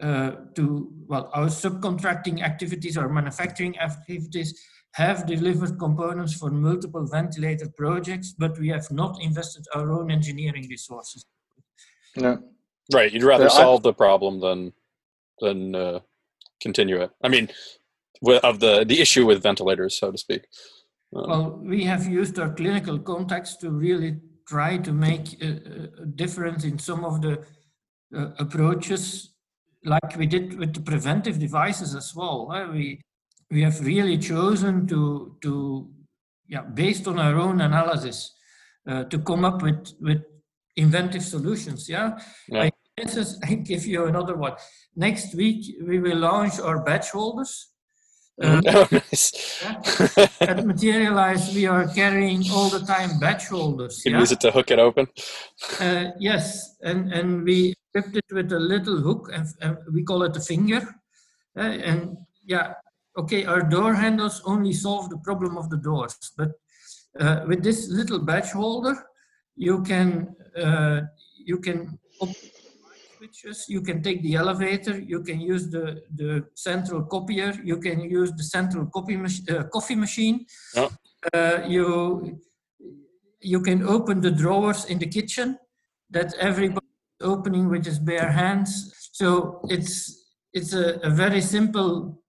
uh, 0.00 0.32
to, 0.54 0.92
well, 1.06 1.30
our 1.34 1.46
subcontracting 1.46 2.42
activities 2.42 2.96
or 2.96 3.08
manufacturing 3.08 3.78
activities 3.78 4.60
have 4.94 5.26
delivered 5.26 5.78
components 5.78 6.34
for 6.34 6.50
multiple 6.50 7.04
ventilator 7.06 7.68
projects, 7.76 8.32
but 8.38 8.58
we 8.58 8.68
have 8.68 8.88
not 8.90 9.20
invested 9.20 9.64
our 9.74 9.90
own 9.90 10.10
engineering 10.10 10.66
resources. 10.70 11.24
Yeah. 12.16 12.36
Right. 12.92 13.12
You'd 13.12 13.24
rather 13.24 13.44
Yeah, 13.44 13.58
I- 13.58 13.62
solve 13.62 13.82
the 13.82 13.92
problem 13.94 14.40
than 14.40 14.72
than 15.40 15.74
uh, 15.74 15.98
continue 16.62 16.98
it. 17.02 17.10
I 17.24 17.28
mean, 17.28 17.48
of 18.42 18.60
the 18.60 18.84
the 18.84 19.00
issue 19.00 19.26
with 19.26 19.42
ventilators, 19.42 19.98
so 19.98 20.10
to 20.12 20.18
speak. 20.18 20.42
Um, 21.16 21.28
Well, 21.30 21.46
we 21.72 21.84
have 21.84 22.06
used 22.20 22.38
our 22.38 22.52
clinical 22.54 22.98
contacts 22.98 23.56
to 23.62 23.70
really 23.70 24.12
try 24.48 24.78
to 24.78 24.92
make 24.92 25.26
a, 25.42 25.46
a- 25.48 26.02
a 26.02 26.06
difference 26.22 26.62
in 26.70 26.78
some 26.78 27.04
of 27.04 27.20
the 27.20 27.32
uh, 28.18 28.30
approaches, 28.44 29.02
like 29.84 30.16
we 30.16 30.26
did 30.26 30.44
with 30.60 30.72
the 30.74 30.80
preventive 30.90 31.38
devices 31.38 31.94
as 31.94 32.14
well. 32.14 32.52
eh? 32.56 32.66
We 32.76 33.00
we 33.54 33.62
have 33.62 33.78
really 33.80 34.18
chosen 34.18 34.86
to 34.88 35.36
to 35.42 35.88
yeah, 36.48 36.62
based 36.62 37.06
on 37.06 37.18
our 37.18 37.36
own 37.38 37.60
analysis, 37.60 38.34
uh, 38.90 39.04
to 39.04 39.18
come 39.18 39.44
up 39.44 39.62
with 39.62 39.92
with 40.00 40.22
inventive 40.76 41.22
solutions. 41.22 41.88
Yeah. 41.88 42.18
Yeah. 42.48 42.64
I, 42.64 42.70
for 42.70 43.02
instance, 43.02 43.38
I 43.44 43.54
give 43.54 43.86
you 43.86 44.06
another 44.06 44.36
one. 44.36 44.54
Next 44.96 45.34
week 45.34 45.60
we 45.88 45.98
will 46.00 46.18
launch 46.18 46.58
our 46.60 46.82
batch 46.84 47.10
holders. 47.10 47.70
Uh, 48.42 48.60
oh, 48.68 48.88
nice. 48.90 49.64
at 50.40 50.66
Materialise, 50.66 51.54
we 51.54 51.66
are 51.66 51.86
carrying 51.94 52.42
all 52.50 52.68
the 52.68 52.84
time 52.84 53.18
batch 53.20 53.46
holders. 53.46 53.98
you 53.98 54.10
can 54.10 54.16
yeah? 54.16 54.20
use 54.20 54.32
it 54.32 54.40
to 54.40 54.50
hook 54.50 54.70
it 54.70 54.78
open. 54.78 55.06
Uh, 55.80 56.10
yes, 56.18 56.76
and, 56.82 57.12
and 57.12 57.42
we 57.44 57.74
equipped 57.94 58.16
it 58.16 58.24
with 58.32 58.52
a 58.52 58.58
little 58.58 58.98
hook, 59.00 59.30
and, 59.32 59.46
and 59.60 59.76
we 59.92 60.02
call 60.02 60.22
it 60.22 60.36
a 60.36 60.40
finger. 60.40 60.82
Uh, 61.56 61.62
and 61.62 62.16
yeah, 62.44 62.74
okay, 63.16 63.44
our 63.44 63.62
door 63.62 63.94
handles 63.94 64.42
only 64.44 64.72
solve 64.72 65.10
the 65.10 65.18
problem 65.18 65.56
of 65.56 65.70
the 65.70 65.76
doors, 65.76 66.16
but 66.36 66.52
uh, 67.20 67.44
with 67.46 67.62
this 67.62 67.88
little 67.88 68.18
batch 68.18 68.52
holder, 68.52 68.96
you 69.56 69.82
can 69.82 70.34
uh, 70.56 71.02
you 71.36 71.58
can 71.58 71.98
open 72.20 72.34
switches, 73.16 73.66
you 73.68 73.80
can 73.80 74.02
take 74.02 74.22
the 74.22 74.34
elevator, 74.34 74.98
you 74.98 75.22
can 75.22 75.40
use 75.40 75.70
the, 75.70 76.02
the 76.16 76.44
central 76.54 77.02
copier, 77.04 77.52
you 77.62 77.78
can 77.78 78.00
use 78.00 78.32
the 78.32 78.42
central 78.42 78.86
copy 78.86 79.16
mach- 79.16 79.50
uh, 79.50 79.64
coffee 79.64 79.94
machine. 79.94 80.46
Uh, 81.32 81.60
you 81.66 82.40
you 83.40 83.60
can 83.60 83.82
open 83.86 84.20
the 84.20 84.30
drawers 84.30 84.86
in 84.86 84.98
the 84.98 85.06
kitchen 85.06 85.58
that 86.10 86.34
everybody 86.38 86.86
is 87.20 87.26
opening 87.26 87.68
with 87.68 87.84
his 87.84 87.98
bare 87.98 88.30
hands. 88.30 88.92
So 89.12 89.60
it's 89.68 89.92
it's 90.52 90.72
a, 90.74 91.00
a 91.02 91.10
very 91.10 91.40
simple 91.40 92.22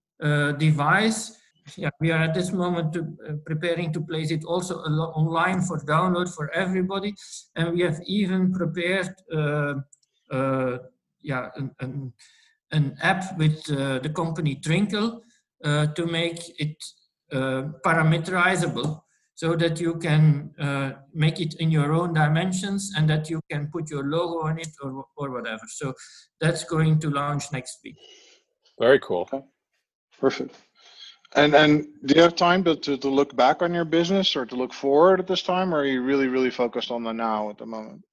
device. 0.57 1.37
Yeah, 1.77 1.89
we 1.99 2.11
are 2.11 2.21
at 2.21 2.35
this 2.35 2.51
moment 2.51 2.93
to, 2.93 3.01
uh, 3.27 3.33
preparing 3.43 3.91
to 3.93 4.01
place 4.01 4.29
it 4.29 4.45
also 4.45 4.75
alo- 4.85 5.11
online 5.15 5.61
for 5.61 5.79
download 5.79 6.33
for 6.33 6.51
everybody, 6.51 7.15
and 7.55 7.73
we 7.73 7.81
have 7.81 7.99
even 8.05 8.53
prepared 8.53 9.09
uh, 9.33 9.73
uh, 10.31 10.77
yeah 11.21 11.49
an, 11.55 11.71
an, 11.79 12.13
an 12.71 12.95
app 13.01 13.37
with 13.37 13.57
uh, 13.71 13.97
the 13.99 14.09
company 14.09 14.55
Trinckle 14.55 15.21
uh, 15.63 15.87
to 15.87 16.05
make 16.05 16.39
it 16.59 16.77
uh, 17.31 17.63
parameterizable 17.83 19.01
so 19.33 19.55
that 19.55 19.81
you 19.81 19.95
can 19.95 20.51
uh, 20.59 20.91
make 21.13 21.41
it 21.41 21.55
in 21.55 21.69
your 21.71 21.91
own 21.91 22.13
dimensions 22.13 22.93
and 22.95 23.09
that 23.09 23.29
you 23.29 23.41
can 23.51 23.67
put 23.71 23.89
your 23.89 24.03
logo 24.03 24.47
on 24.47 24.59
it 24.59 24.69
or, 24.81 25.05
or 25.17 25.31
whatever. 25.31 25.63
So 25.67 25.93
that's 26.39 26.63
going 26.63 26.99
to 26.99 27.09
launch 27.09 27.51
next 27.51 27.79
week. 27.83 27.97
Very 28.79 28.99
cool. 28.99 29.27
Perfect. 30.19 30.55
And 31.35 31.53
and 31.53 31.87
do 32.05 32.15
you 32.15 32.21
have 32.21 32.35
time 32.35 32.63
to, 32.63 32.75
to, 32.77 32.97
to 32.97 33.09
look 33.09 33.35
back 33.35 33.61
on 33.61 33.73
your 33.73 33.85
business 33.85 34.35
or 34.35 34.45
to 34.45 34.55
look 34.55 34.73
forward 34.73 35.19
at 35.19 35.27
this 35.27 35.41
time, 35.41 35.73
or 35.73 35.79
are 35.79 35.85
you 35.85 36.01
really 36.01 36.27
really 36.27 36.51
focused 36.51 36.91
on 36.91 37.03
the 37.03 37.11
now 37.11 37.49
at 37.49 37.57
the 37.57 37.65
moment? 37.65 38.03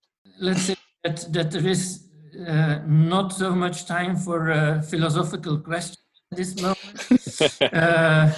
Let's 0.41 0.63
say 0.63 0.77
that, 1.05 1.33
that 1.33 1.51
there 1.53 1.67
is 1.67 2.09
uh, 2.49 2.81
not 2.87 3.33
so 3.33 3.55
much 3.55 3.87
time 3.87 4.17
for 4.17 4.51
uh, 4.51 4.83
philosophical 4.83 5.59
questions 5.59 5.99
at 6.33 6.39
this 6.39 6.61
moment. 6.61 7.63
uh, 7.73 8.33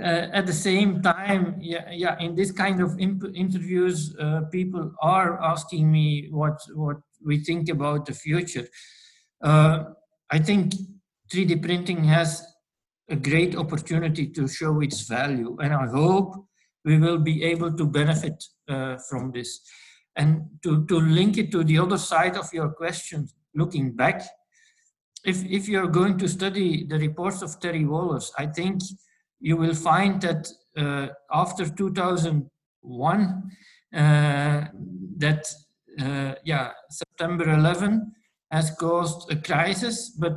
uh, 0.00 0.28
at 0.32 0.46
the 0.46 0.52
same 0.52 1.02
time, 1.02 1.56
yeah, 1.60 1.90
yeah, 1.90 2.16
in 2.20 2.34
this 2.34 2.52
kind 2.52 2.80
of 2.80 2.98
imp- 2.98 3.34
interviews, 3.34 4.16
uh, 4.20 4.42
people 4.50 4.92
are 5.02 5.42
asking 5.42 5.90
me 5.90 6.28
what 6.30 6.58
what 6.74 6.96
we 7.24 7.38
think 7.38 7.68
about 7.68 8.06
the 8.06 8.14
future. 8.14 8.66
Uh, 9.42 9.84
I 10.30 10.38
think 10.38 10.74
3D 11.32 11.62
printing 11.62 12.04
has 12.04 12.47
a 13.08 13.16
great 13.16 13.56
opportunity 13.56 14.28
to 14.28 14.46
show 14.46 14.80
its 14.80 15.02
value, 15.02 15.56
and 15.60 15.72
I 15.72 15.86
hope 15.86 16.34
we 16.84 16.98
will 16.98 17.18
be 17.18 17.42
able 17.44 17.72
to 17.72 17.86
benefit 17.86 18.42
uh, 18.68 18.96
from 19.08 19.32
this. 19.32 19.60
And 20.16 20.42
to, 20.62 20.84
to 20.86 21.00
link 21.00 21.38
it 21.38 21.50
to 21.52 21.64
the 21.64 21.78
other 21.78 21.98
side 21.98 22.36
of 22.36 22.52
your 22.52 22.70
question, 22.70 23.28
looking 23.54 23.92
back, 23.92 24.22
if, 25.24 25.44
if 25.44 25.68
you're 25.68 25.88
going 25.88 26.18
to 26.18 26.28
study 26.28 26.84
the 26.84 26.98
reports 26.98 27.42
of 27.42 27.58
Terry 27.60 27.84
Wohlers, 27.84 28.30
I 28.38 28.46
think 28.46 28.80
you 29.40 29.56
will 29.56 29.74
find 29.74 30.20
that 30.22 30.48
uh, 30.76 31.08
after 31.32 31.68
2001, 31.68 33.50
uh, 33.94 34.64
that 35.16 35.54
uh, 36.00 36.34
yeah, 36.44 36.70
September 36.90 37.52
11 37.52 38.12
has 38.50 38.70
caused 38.72 39.30
a 39.32 39.36
crisis, 39.36 40.10
but 40.10 40.34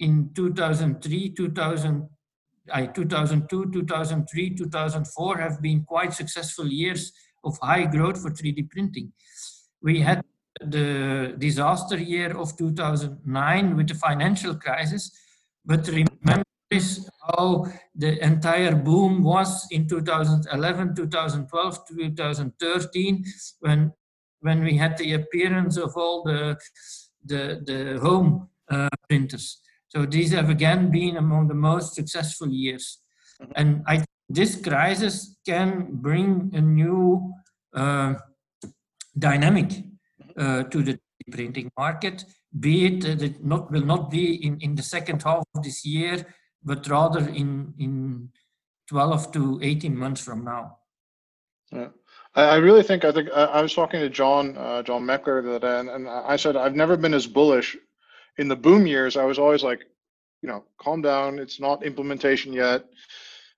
in 0.00 0.30
2003, 0.34 1.34
2000, 1.34 2.02
I, 2.02 2.11
2002, 2.94 3.72
2003, 3.72 4.54
2004 4.56 5.38
have 5.38 5.60
been 5.60 5.84
quite 5.84 6.12
successful 6.12 6.66
years 6.66 7.12
of 7.44 7.58
high 7.60 7.84
growth 7.84 8.22
for 8.22 8.30
3D 8.30 8.70
printing. 8.70 9.12
We 9.82 10.00
had 10.00 10.22
the 10.60 11.34
disaster 11.38 11.98
year 11.98 12.36
of 12.36 12.56
2009 12.56 13.76
with 13.76 13.88
the 13.88 13.94
financial 13.94 14.54
crisis, 14.54 15.10
but 15.64 15.86
remember 15.88 16.44
how 17.26 17.66
the 17.94 18.24
entire 18.24 18.74
boom 18.74 19.22
was 19.22 19.66
in 19.70 19.88
2011, 19.88 20.94
2012, 20.94 21.78
2013, 21.88 23.24
when 23.60 23.92
when 24.40 24.64
we 24.64 24.76
had 24.76 24.96
the 24.98 25.14
appearance 25.14 25.76
of 25.76 25.92
all 25.96 26.24
the 26.24 26.56
the, 27.24 27.62
the 27.64 28.00
home 28.00 28.48
uh, 28.70 28.88
printers. 29.08 29.61
So 29.94 30.06
these 30.06 30.32
have 30.32 30.48
again 30.48 30.90
been 30.90 31.18
among 31.18 31.48
the 31.48 31.54
most 31.54 31.94
successful 31.94 32.48
years. 32.48 32.98
And 33.56 33.82
I 33.86 34.04
this 34.28 34.56
crisis 34.56 35.36
can 35.44 35.88
bring 35.90 36.50
a 36.54 36.60
new 36.62 37.34
uh, 37.74 38.14
dynamic 39.18 39.70
uh, 40.38 40.62
to 40.62 40.82
the 40.82 40.98
printing 41.30 41.70
market, 41.76 42.24
be 42.58 42.86
it 42.86 43.02
that 43.02 43.20
it 43.20 43.44
not, 43.44 43.70
will 43.70 43.84
not 43.84 44.10
be 44.10 44.46
in, 44.46 44.58
in 44.60 44.74
the 44.74 44.82
second 44.82 45.22
half 45.22 45.44
of 45.54 45.62
this 45.62 45.84
year, 45.84 46.24
but 46.64 46.88
rather 46.88 47.20
in, 47.28 47.74
in 47.78 48.30
12 48.88 49.32
to 49.32 49.60
18 49.62 49.94
months 49.94 50.22
from 50.22 50.42
now. 50.42 50.78
Yeah. 51.70 51.88
I, 52.34 52.42
I 52.42 52.56
really 52.56 52.82
think 52.82 53.04
I 53.04 53.12
think 53.12 53.28
I, 53.34 53.44
I 53.44 53.60
was 53.60 53.74
talking 53.74 54.00
to 54.00 54.08
John 54.08 54.56
uh, 54.56 54.82
John 54.82 55.02
Meckler 55.02 55.42
the 55.42 55.56
other 55.56 55.58
day, 55.58 55.80
and, 55.80 55.90
and 55.90 56.08
I 56.08 56.36
said 56.36 56.56
I've 56.56 56.76
never 56.76 56.96
been 56.96 57.12
as 57.12 57.26
bullish 57.26 57.76
in 58.38 58.48
the 58.48 58.56
boom 58.56 58.86
years. 58.86 59.16
I 59.16 59.24
was 59.24 59.38
always 59.38 59.62
like, 59.62 59.80
you 60.42 60.48
know, 60.48 60.64
calm 60.80 61.02
down. 61.02 61.38
It's 61.38 61.60
not 61.60 61.84
implementation 61.84 62.52
yet. 62.52 62.84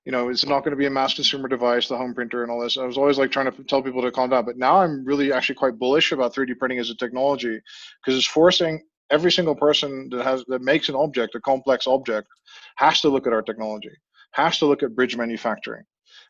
You 0.05 0.11
know, 0.11 0.29
it's 0.29 0.45
not 0.45 0.59
going 0.59 0.71
to 0.71 0.77
be 0.77 0.85
a 0.85 0.91
mass 0.91 1.15
consumer 1.15 1.47
device, 1.47 1.87
the 1.87 1.97
home 1.97 2.13
printer, 2.13 2.43
and 2.43 2.51
all 2.51 2.61
this. 2.61 2.77
I 2.77 2.85
was 2.85 2.97
always 2.97 3.17
like 3.17 3.31
trying 3.31 3.51
to 3.51 3.63
tell 3.63 3.81
people 3.81 4.03
to 4.03 4.11
calm 4.11 4.29
down, 4.29 4.45
but 4.45 4.57
now 4.57 4.81
I'm 4.81 5.03
really 5.03 5.33
actually 5.33 5.55
quite 5.55 5.79
bullish 5.79 6.11
about 6.11 6.35
3D 6.35 6.59
printing 6.59 6.77
as 6.77 6.91
a 6.91 6.95
technology 6.95 7.59
because 8.03 8.17
it's 8.17 8.27
forcing 8.27 8.83
every 9.09 9.31
single 9.31 9.55
person 9.55 10.09
that 10.11 10.23
has 10.23 10.43
that 10.47 10.61
makes 10.61 10.89
an 10.89 10.95
object, 10.95 11.33
a 11.33 11.41
complex 11.41 11.87
object, 11.87 12.27
has 12.75 13.01
to 13.01 13.09
look 13.09 13.25
at 13.25 13.33
our 13.33 13.41
technology, 13.41 13.91
has 14.33 14.59
to 14.59 14.67
look 14.67 14.83
at 14.83 14.95
bridge 14.95 15.17
manufacturing 15.17 15.83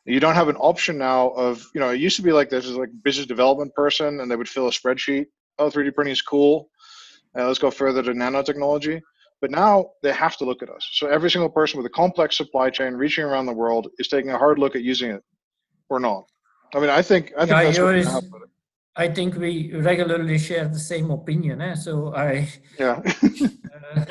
you 0.06 0.20
don't 0.20 0.36
have 0.36 0.50
an 0.50 0.56
option 0.58 0.98
now 0.98 1.30
of 1.30 1.66
you 1.74 1.82
know 1.82 1.90
it 1.90 2.00
used 2.00 2.16
to 2.16 2.22
be 2.22 2.32
like 2.32 2.50
this 2.50 2.66
is 2.66 2.76
like 2.76 2.90
business 3.04 3.26
development 3.26 3.74
person 3.74 4.20
and 4.20 4.30
they 4.30 4.36
would 4.36 4.50
fill 4.50 4.68
a 4.68 4.72
spreadsheet 4.72 5.26
oh 5.60 5.70
3d 5.70 5.94
printing 5.94 6.12
is 6.12 6.22
cool 6.22 6.70
uh, 7.38 7.48
let's 7.48 7.60
go 7.60 7.72
further 7.72 8.02
to 8.04 8.12
nanotechnology 8.14 9.02
But 9.42 9.52
now 9.52 9.74
they 10.04 10.14
have 10.14 10.36
to 10.38 10.46
look 10.50 10.62
at 10.64 10.70
us. 10.70 10.84
So 11.00 11.04
every 11.08 11.30
single 11.30 11.50
person 11.60 11.78
with 11.78 11.86
a 11.94 11.96
complex 12.04 12.38
supply 12.38 12.68
chain 12.78 12.94
reaching 13.04 13.26
around 13.26 13.46
the 13.48 13.54
world 13.64 13.86
is 14.02 14.08
taking 14.08 14.32
a 14.32 14.38
hard 14.38 14.58
look 14.60 14.76
at 14.76 14.82
using 14.94 15.12
it 15.12 15.24
or 15.90 16.00
not. 16.00 16.24
I 16.74 16.80
mean, 16.82 16.90
I 17.00 17.02
think 17.10 17.24
I 17.38 17.42
think 17.46 17.50
Yeah, 17.52 17.64
that's 17.64 17.80
what 17.80 17.96
yours- 17.96 18.32
I 19.06 19.08
think 19.18 19.36
we 19.36 19.52
regularly 19.92 20.38
share 20.48 20.68
the 20.70 20.80
same 20.94 21.08
opinion. 21.20 21.56
Eh? 21.62 21.76
So 21.86 21.94
I, 22.16 22.48
Yeah. 22.80 22.98
uh, 23.76 24.06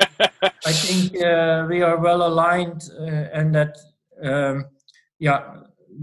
I 0.71 0.73
think 0.85 1.03
uh, 1.29 1.65
we 1.71 1.81
are 1.87 1.97
well 2.07 2.21
aligned, 2.31 2.81
uh, 2.99 3.37
and 3.37 3.47
that 3.57 3.73
um, 4.29 4.55
yeah, 5.27 5.39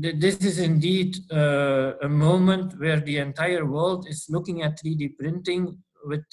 th- 0.02 0.16
this 0.24 0.36
is 0.50 0.58
indeed 0.58 1.10
uh, 1.30 1.92
a 2.02 2.08
moment 2.08 2.68
where 2.82 3.00
the 3.08 3.16
entire 3.28 3.64
world 3.76 4.06
is 4.12 4.26
looking 4.34 4.62
at 4.66 4.78
3D 4.80 5.16
printing 5.20 5.62
with 6.10 6.26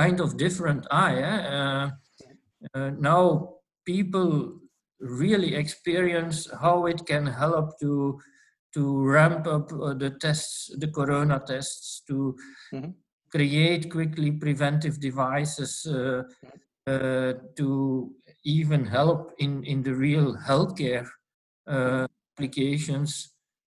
kind 0.00 0.20
of 0.20 0.36
different 0.36 0.82
eye. 0.90 1.18
eh? 1.32 1.40
Uh, 1.58 1.86
uh, 2.74 2.90
now 3.10 3.22
people 3.84 4.30
really 5.00 5.54
experience 5.62 6.38
how 6.62 6.86
it 6.92 7.00
can 7.10 7.26
help 7.26 7.68
to 7.80 7.92
to 8.74 8.82
ramp 9.16 9.46
up 9.46 9.72
uh, 9.72 9.94
the 10.02 10.10
tests, 10.24 10.70
the 10.82 10.90
corona 10.98 11.36
tests, 11.46 12.02
to 12.08 12.16
Mhm. 12.72 12.92
create 13.34 13.84
quickly 13.96 14.30
preventive 14.44 14.96
devices, 15.08 15.72
uh, 15.86 16.22
uh, 16.92 17.32
to 17.56 17.68
even 18.44 18.84
help 18.84 19.32
in, 19.38 19.64
in 19.64 19.82
the 19.82 19.94
real 19.94 20.36
healthcare 20.48 21.06
uh, 21.66 22.06
applications, 22.34 23.10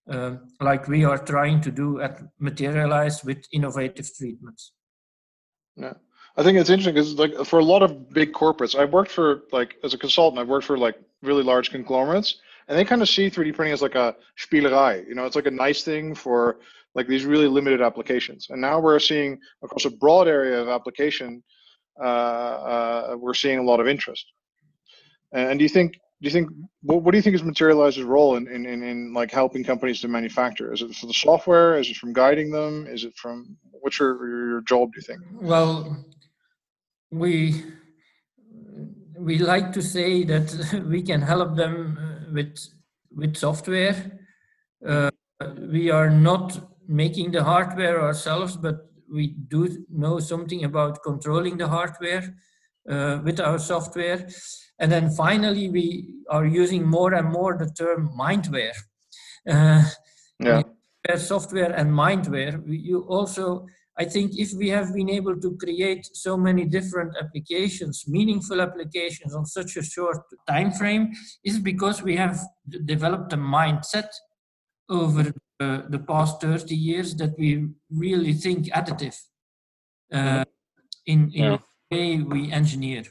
um, 0.08 0.32
like 0.60 0.88
we 0.88 1.04
are 1.04 1.18
trying 1.32 1.60
to 1.60 1.70
do 1.70 2.00
at 2.00 2.14
Materialise 2.38 3.18
with 3.24 3.40
innovative 3.52 4.08
treatments. 4.18 4.72
Yeah, 5.76 5.94
I 6.36 6.42
think 6.42 6.58
it's 6.58 6.70
interesting 6.70 6.94
because 6.94 7.14
like 7.14 7.34
for 7.46 7.58
a 7.58 7.64
lot 7.64 7.82
of 7.82 8.10
big 8.10 8.32
corporates, 8.32 8.78
I've 8.78 8.92
worked 8.92 9.10
for 9.10 9.42
like 9.52 9.76
as 9.84 9.92
a 9.94 9.98
consultant, 9.98 10.40
I've 10.40 10.48
worked 10.48 10.66
for 10.66 10.78
like 10.78 10.96
really 11.20 11.42
large 11.42 11.70
conglomerates, 11.70 12.36
and 12.68 12.78
they 12.78 12.84
kind 12.84 13.02
of 13.02 13.08
see 13.08 13.30
3D 13.30 13.54
printing 13.54 13.74
as 13.74 13.82
like 13.82 13.94
a 13.94 14.16
spielerei. 14.38 15.06
You 15.06 15.14
know, 15.14 15.26
it's 15.26 15.36
like 15.36 15.46
a 15.46 15.50
nice 15.50 15.82
thing 15.82 16.14
for 16.14 16.58
like 16.94 17.06
these 17.06 17.24
really 17.24 17.48
limited 17.48 17.80
applications. 17.82 18.48
And 18.50 18.60
now 18.60 18.80
we're 18.80 18.98
seeing 18.98 19.38
across 19.62 19.84
a 19.84 19.90
broad 19.90 20.28
area 20.28 20.60
of 20.60 20.68
application, 20.68 21.42
uh, 22.00 22.04
uh, 22.04 23.16
we're 23.18 23.34
seeing 23.34 23.58
a 23.58 23.62
lot 23.62 23.80
of 23.80 23.88
interest. 23.88 24.24
And 25.32 25.58
do 25.58 25.64
you 25.64 25.68
think? 25.68 25.94
Do 25.94 26.28
you 26.28 26.30
think 26.30 26.50
what, 26.82 27.02
what 27.02 27.10
do 27.10 27.18
you 27.18 27.22
think 27.22 27.34
is 27.34 27.42
Materialise's 27.42 28.04
role 28.04 28.36
in, 28.36 28.46
in, 28.46 28.64
in, 28.64 28.84
in 28.84 29.12
like 29.12 29.32
helping 29.32 29.64
companies 29.64 30.00
to 30.02 30.08
manufacture? 30.08 30.72
Is 30.72 30.80
it 30.80 30.94
for 30.94 31.06
the 31.06 31.12
software? 31.12 31.76
Is 31.76 31.90
it 31.90 31.96
from 31.96 32.12
guiding 32.12 32.52
them? 32.52 32.86
Is 32.86 33.02
it 33.02 33.16
from 33.16 33.56
what's 33.72 33.98
your 33.98 34.28
your 34.28 34.60
job? 34.60 34.92
Do 34.92 34.98
you 34.98 35.02
think? 35.02 35.20
Well, 35.40 36.04
we 37.12 37.62
we 39.18 39.38
like 39.38 39.72
to 39.72 39.82
say 39.82 40.24
that 40.24 40.84
we 40.88 41.02
can 41.02 41.22
help 41.22 41.56
them 41.56 41.98
uh, 41.98 42.32
with 42.32 42.58
with 43.14 43.36
software. 43.36 44.18
Uh, 44.86 45.10
we 45.58 45.90
are 45.90 46.10
not 46.10 46.58
making 46.88 47.30
the 47.32 47.44
hardware 47.44 48.00
ourselves, 48.02 48.56
but 48.56 48.90
we 49.12 49.28
do 49.48 49.84
know 49.90 50.18
something 50.18 50.64
about 50.64 51.02
controlling 51.02 51.56
the 51.58 51.68
hardware 51.68 52.34
uh, 52.88 53.20
with 53.24 53.40
our 53.40 53.58
software. 53.58 54.28
And 54.78 54.90
then 54.90 55.10
finally, 55.10 55.68
we 55.68 56.16
are 56.30 56.46
using 56.46 56.86
more 56.86 57.14
and 57.14 57.28
more 57.30 57.56
the 57.56 57.70
term 57.70 58.10
mindware. 58.18 58.76
Uh, 59.48 59.84
Yeah. 60.40 60.62
software 61.16 61.72
and 61.72 61.90
mindware. 61.92 62.62
You 62.66 63.00
also, 63.08 63.66
I 63.98 64.04
think, 64.06 64.38
if 64.38 64.52
we 64.54 64.68
have 64.70 64.94
been 64.94 65.10
able 65.10 65.38
to 65.38 65.56
create 65.58 66.08
so 66.14 66.36
many 66.36 66.64
different 66.64 67.14
applications, 67.20 68.04
meaningful 68.08 68.60
applications 68.62 69.34
on 69.34 69.44
such 69.44 69.76
a 69.76 69.82
short 69.82 70.22
time 70.48 70.72
frame, 70.72 71.12
is 71.44 71.58
because 71.58 72.02
we 72.02 72.16
have 72.16 72.38
d- 72.68 72.78
developed 72.84 73.32
a 73.34 73.36
mindset 73.36 74.08
over 74.88 75.32
uh, 75.60 75.82
the 75.90 75.98
past 76.08 76.40
30 76.40 76.74
years 76.74 77.14
that 77.16 77.38
we 77.38 77.68
really 77.90 78.32
think 78.32 78.66
additive 78.68 79.16
uh, 80.12 80.44
in, 81.06 81.30
in 81.34 81.44
Yeah. 81.44 81.56
the 81.90 81.96
way 81.96 82.18
we 82.22 82.50
engineer. 82.50 83.04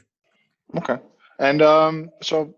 Okay. 0.76 0.98
And 1.38 1.62
um, 1.62 2.10
so, 2.22 2.54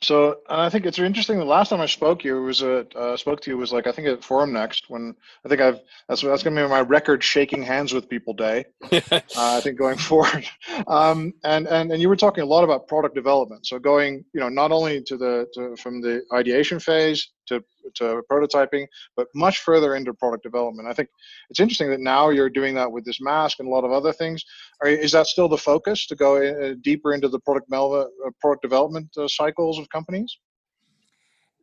so, 0.00 0.36
and 0.48 0.60
I 0.60 0.70
think 0.70 0.86
it's 0.86 0.98
interesting. 0.98 1.38
The 1.38 1.44
last 1.44 1.70
time 1.70 1.80
I 1.80 1.86
spoke 1.86 2.22
you 2.22 2.40
was 2.42 2.62
at 2.62 2.94
uh, 2.94 3.16
spoke 3.16 3.40
to 3.42 3.50
you 3.50 3.58
was 3.58 3.72
like 3.72 3.86
I 3.86 3.92
think 3.92 4.06
at 4.06 4.20
Formnext 4.20 4.82
when 4.88 5.14
I 5.44 5.48
think 5.48 5.60
I've 5.60 5.80
that's 6.08 6.22
that's 6.22 6.42
gonna 6.42 6.62
be 6.62 6.68
my 6.68 6.82
record 6.82 7.24
shaking 7.24 7.62
hands 7.62 7.92
with 7.92 8.08
people 8.08 8.34
day. 8.34 8.64
Uh, 9.36 9.56
I 9.56 9.60
think 9.60 9.78
going 9.78 9.98
forward, 10.10 10.46
um, 10.86 11.32
and 11.44 11.66
and 11.66 11.92
and 11.92 12.00
you 12.00 12.08
were 12.08 12.16
talking 12.16 12.42
a 12.42 12.46
lot 12.46 12.64
about 12.64 12.86
product 12.88 13.14
development. 13.14 13.66
So 13.66 13.78
going, 13.78 14.24
you 14.32 14.40
know, 14.40 14.48
not 14.48 14.72
only 14.72 15.02
to 15.02 15.16
the 15.16 15.46
to, 15.54 15.76
from 15.76 16.00
the 16.00 16.22
ideation 16.32 16.78
phase 16.78 17.28
to 17.46 17.62
to 17.96 18.22
prototyping, 18.30 18.86
but 19.16 19.26
much 19.34 19.58
further 19.60 19.94
into 19.94 20.14
product 20.14 20.42
development. 20.42 20.88
I 20.88 20.92
think 20.92 21.08
it's 21.50 21.60
interesting 21.60 21.90
that 21.90 22.00
now 22.00 22.30
you're 22.30 22.50
doing 22.50 22.74
that 22.74 22.90
with 22.90 23.04
this 23.04 23.20
mask 23.20 23.58
and 23.58 23.68
a 23.68 23.70
lot 23.70 23.84
of 23.84 23.92
other 23.92 24.12
things. 24.12 24.44
Are, 24.82 24.88
is 24.88 25.12
that 25.12 25.26
still 25.26 25.48
the 25.48 25.58
focus 25.58 26.06
to 26.06 26.16
go 26.16 26.36
uh, 26.36 26.74
deeper 26.82 27.12
into 27.14 27.28
the 27.28 27.40
product 27.40 27.72
uh, 27.72 28.04
product 28.40 28.62
development 28.62 29.08
uh, 29.16 29.28
cycles 29.28 29.78
of 29.78 29.88
companies? 29.90 30.38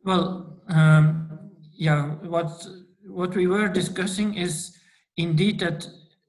Well, 0.04 0.60
um, 0.68 1.50
yeah, 1.72 2.14
what 2.34 2.66
what 3.08 3.34
we 3.34 3.46
were 3.46 3.68
discussing 3.68 4.34
is 4.34 4.76
indeed 5.16 5.60
that 5.60 5.86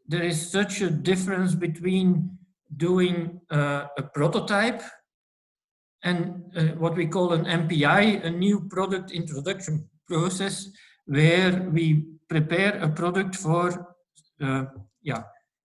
there 0.07 0.23
is 0.23 0.49
such 0.49 0.81
a 0.81 0.89
difference 0.89 1.53
between 1.53 2.37
doing 2.75 3.39
uh, 3.51 3.85
a 3.97 4.03
prototype 4.03 4.81
and 6.03 6.43
uh, 6.55 6.63
what 6.77 6.95
we 6.95 7.07
call 7.07 7.33
an 7.33 7.45
MPI, 7.45 8.23
a 8.23 8.29
new 8.29 8.61
product 8.61 9.11
introduction 9.11 9.87
process, 10.07 10.69
where 11.05 11.69
we 11.71 12.05
prepare 12.29 12.77
a 12.81 12.89
product 12.89 13.35
for 13.35 13.95
uh, 14.41 14.65
yeah 15.01 15.23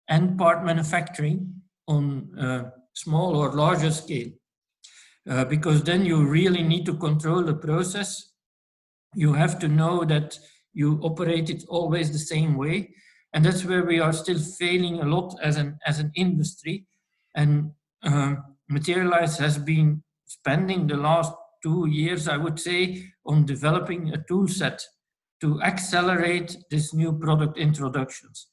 end 0.09 0.37
part 0.37 0.63
manufacturing 0.63 1.53
on 1.87 2.29
uh, 2.39 2.69
small 2.93 3.35
or 3.35 3.51
larger 3.53 3.91
scale. 3.91 4.29
Uh, 5.29 5.45
because 5.45 5.83
then 5.83 6.05
you 6.05 6.25
really 6.25 6.63
need 6.63 6.85
to 6.85 6.95
control 6.95 7.43
the 7.43 7.53
process. 7.53 8.31
You 9.15 9.33
have 9.33 9.57
to 9.59 9.69
know 9.69 10.03
that 10.03 10.37
you 10.73 10.99
operate 11.01 11.49
it 11.49 11.63
always 11.69 12.11
the 12.11 12.19
same 12.19 12.55
way, 12.55 12.93
and 13.33 13.45
that's 13.45 13.63
where 13.63 13.85
we 13.85 13.99
are 13.99 14.11
still 14.11 14.39
failing 14.39 14.99
a 14.99 15.05
lot 15.05 15.35
as 15.41 15.57
an 15.57 15.77
as 15.85 15.99
an 15.99 16.11
industry. 16.15 16.85
And 17.35 17.71
um, 18.03 18.43
Materialise 18.69 19.37
has 19.37 19.57
been 19.57 20.03
spending 20.43 20.87
the 20.87 20.97
last 20.97 21.31
two 21.61 21.87
years, 21.87 22.27
I 22.27 22.35
would 22.35 22.59
say, 22.59 23.05
on 23.25 23.45
developing 23.45 24.13
a 24.13 24.23
tool 24.27 24.47
set 24.47 24.83
to 25.39 25.61
accelerate 25.61 26.57
this 26.69 26.93
new 26.93 27.13
product 27.13 27.57
introductions. 27.57 28.47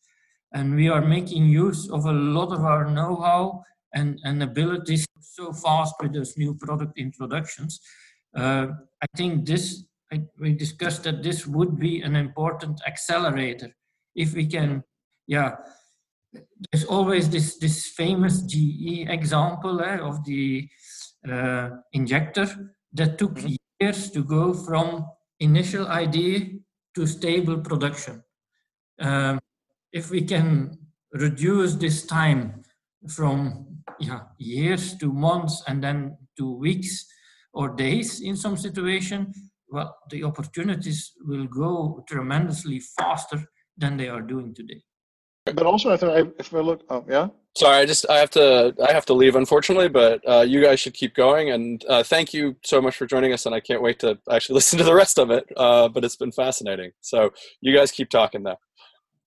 And 0.52 0.76
we 0.76 0.88
are 0.88 1.00
making 1.00 1.46
use 1.46 1.90
of 1.90 2.06
a 2.06 2.12
lot 2.12 2.52
of 2.52 2.64
our 2.64 2.88
know-how 2.88 3.64
and, 3.92 4.20
and 4.22 4.40
abilities 4.42 5.04
so 5.20 5.52
fast 5.52 5.94
with 6.00 6.14
those 6.14 6.36
new 6.36 6.54
product 6.54 6.96
introductions. 6.96 7.80
Uh, 8.36 8.68
I 9.02 9.06
think 9.16 9.46
this, 9.46 9.84
I, 10.12 10.22
we 10.38 10.52
discussed 10.52 11.02
that 11.04 11.24
this 11.24 11.46
would 11.46 11.78
be 11.78 12.02
an 12.02 12.14
important 12.14 12.80
accelerator. 12.86 13.70
If 14.14 14.34
we 14.34 14.46
can, 14.46 14.84
yeah, 15.26 15.56
there's 16.32 16.84
always 16.84 17.28
this, 17.28 17.58
this 17.58 17.86
famous 17.86 18.42
GE 18.42 19.08
example 19.08 19.80
eh, 19.80 19.98
of 19.98 20.24
the 20.24 20.68
uh, 21.28 21.70
injector 21.92 22.74
that 22.92 23.18
took 23.18 23.34
Mhm. 23.36 23.56
years 23.80 24.10
to 24.10 24.22
go 24.24 24.52
from 24.54 25.06
initial 25.38 25.86
idea 25.88 26.58
to 26.94 27.06
stable 27.06 27.58
production. 27.60 28.22
Um, 28.98 29.38
if 29.92 30.10
we 30.10 30.22
can 30.22 30.78
reduce 31.12 31.74
this 31.74 32.06
time 32.06 32.62
from 33.08 33.66
yeah, 33.98 34.20
years 34.38 34.96
to 34.98 35.12
months 35.12 35.62
and 35.66 35.82
then 35.82 36.16
to 36.38 36.50
weeks 36.56 37.06
or 37.52 37.68
days 37.76 38.20
in 38.20 38.36
some 38.36 38.56
situation, 38.56 39.32
well, 39.68 39.94
the 40.10 40.24
opportunities 40.24 41.12
will 41.26 41.46
go 41.46 42.02
tremendously 42.08 42.80
faster 42.80 43.44
than 43.76 43.96
they 43.96 44.08
are 44.08 44.22
doing 44.22 44.54
today. 44.54 44.82
But 45.44 45.66
also, 45.66 45.90
I 45.92 45.96
think 45.96 46.34
if 46.38 46.54
I 46.54 46.60
look, 46.60 46.82
oh 46.88 47.04
yeah, 47.08 47.28
Sorry, 47.56 47.78
I 47.78 47.84
just 47.84 48.08
I 48.08 48.18
have 48.18 48.30
to 48.30 48.74
I 48.86 48.92
have 48.92 49.06
to 49.06 49.14
leave 49.14 49.34
unfortunately, 49.34 49.88
but 49.88 50.22
uh, 50.28 50.42
you 50.42 50.62
guys 50.62 50.78
should 50.78 50.94
keep 50.94 51.14
going. 51.14 51.50
And 51.50 51.84
uh, 51.88 52.02
thank 52.04 52.32
you 52.32 52.56
so 52.62 52.80
much 52.80 52.96
for 52.96 53.06
joining 53.06 53.32
us. 53.32 53.44
And 53.44 53.54
I 53.54 53.60
can't 53.60 53.82
wait 53.82 53.98
to 54.00 54.18
actually 54.30 54.54
listen 54.60 54.78
to 54.78 54.84
the 54.84 54.94
rest 54.94 55.18
of 55.18 55.30
it. 55.30 55.50
Uh, 55.56 55.88
but 55.88 56.04
it's 56.04 56.16
been 56.16 56.32
fascinating. 56.32 56.92
So 57.00 57.32
you 57.60 57.74
guys 57.74 57.90
keep 57.90 58.08
talking 58.08 58.44
though. 58.44 58.58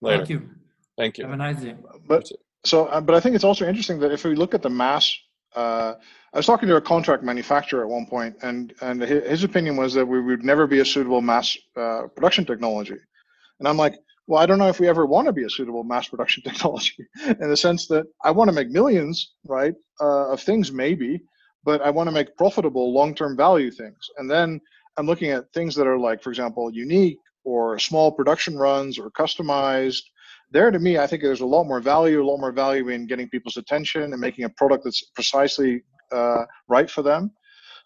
Later. 0.00 0.18
Thank 0.18 0.30
you. 0.30 0.50
Thank 0.96 1.18
you. 1.18 1.24
Have 1.24 1.34
a 1.34 1.36
nice 1.36 1.60
day. 1.60 1.74
but 2.06 2.26
so, 2.64 2.86
uh, 2.86 3.00
but 3.00 3.14
I 3.14 3.20
think 3.20 3.34
it's 3.34 3.44
also 3.44 3.66
interesting 3.66 3.98
that 4.00 4.10
if 4.10 4.24
we 4.24 4.34
look 4.34 4.54
at 4.54 4.62
the 4.62 4.70
mass, 4.70 5.14
uh, 5.54 5.94
I 6.32 6.36
was 6.36 6.46
talking 6.46 6.68
to 6.68 6.76
a 6.76 6.80
contract 6.80 7.22
manufacturer 7.22 7.82
at 7.82 7.88
one 7.88 8.06
point, 8.06 8.36
and 8.42 8.72
and 8.80 9.00
his 9.00 9.44
opinion 9.44 9.76
was 9.76 9.94
that 9.94 10.06
we 10.06 10.20
would 10.20 10.44
never 10.44 10.66
be 10.66 10.80
a 10.80 10.84
suitable 10.84 11.20
mass 11.20 11.56
uh, 11.76 12.08
production 12.14 12.44
technology, 12.44 12.96
and 13.58 13.68
I'm 13.68 13.76
like, 13.76 13.94
well, 14.26 14.42
I 14.42 14.46
don't 14.46 14.58
know 14.58 14.68
if 14.68 14.80
we 14.80 14.88
ever 14.88 15.06
want 15.06 15.26
to 15.26 15.32
be 15.32 15.44
a 15.44 15.50
suitable 15.50 15.84
mass 15.84 16.08
production 16.08 16.42
technology 16.46 17.06
in 17.26 17.48
the 17.48 17.56
sense 17.56 17.86
that 17.88 18.06
I 18.24 18.30
want 18.30 18.48
to 18.48 18.54
make 18.54 18.70
millions, 18.70 19.34
right, 19.44 19.74
uh, 20.00 20.32
of 20.32 20.40
things 20.40 20.72
maybe, 20.72 21.20
but 21.64 21.82
I 21.82 21.90
want 21.90 22.08
to 22.08 22.14
make 22.14 22.36
profitable 22.36 22.92
long-term 22.92 23.36
value 23.36 23.70
things. 23.70 23.98
And 24.18 24.30
then 24.30 24.60
I'm 24.96 25.06
looking 25.06 25.30
at 25.30 25.52
things 25.52 25.74
that 25.74 25.86
are 25.86 25.98
like, 25.98 26.22
for 26.22 26.30
example, 26.30 26.70
unique 26.72 27.18
or 27.44 27.78
small 27.78 28.12
production 28.12 28.56
runs 28.56 28.98
or 28.98 29.10
customized. 29.10 30.02
There, 30.50 30.70
to 30.70 30.78
me, 30.78 30.98
I 30.98 31.06
think 31.06 31.22
there's 31.22 31.40
a 31.40 31.46
lot 31.46 31.64
more 31.64 31.80
value, 31.80 32.22
a 32.22 32.26
lot 32.26 32.38
more 32.38 32.52
value 32.52 32.88
in 32.88 33.06
getting 33.06 33.28
people's 33.28 33.56
attention 33.56 34.02
and 34.02 34.20
making 34.20 34.44
a 34.44 34.50
product 34.50 34.84
that's 34.84 35.02
precisely 35.14 35.82
uh, 36.12 36.44
right 36.68 36.88
for 36.88 37.02
them. 37.02 37.30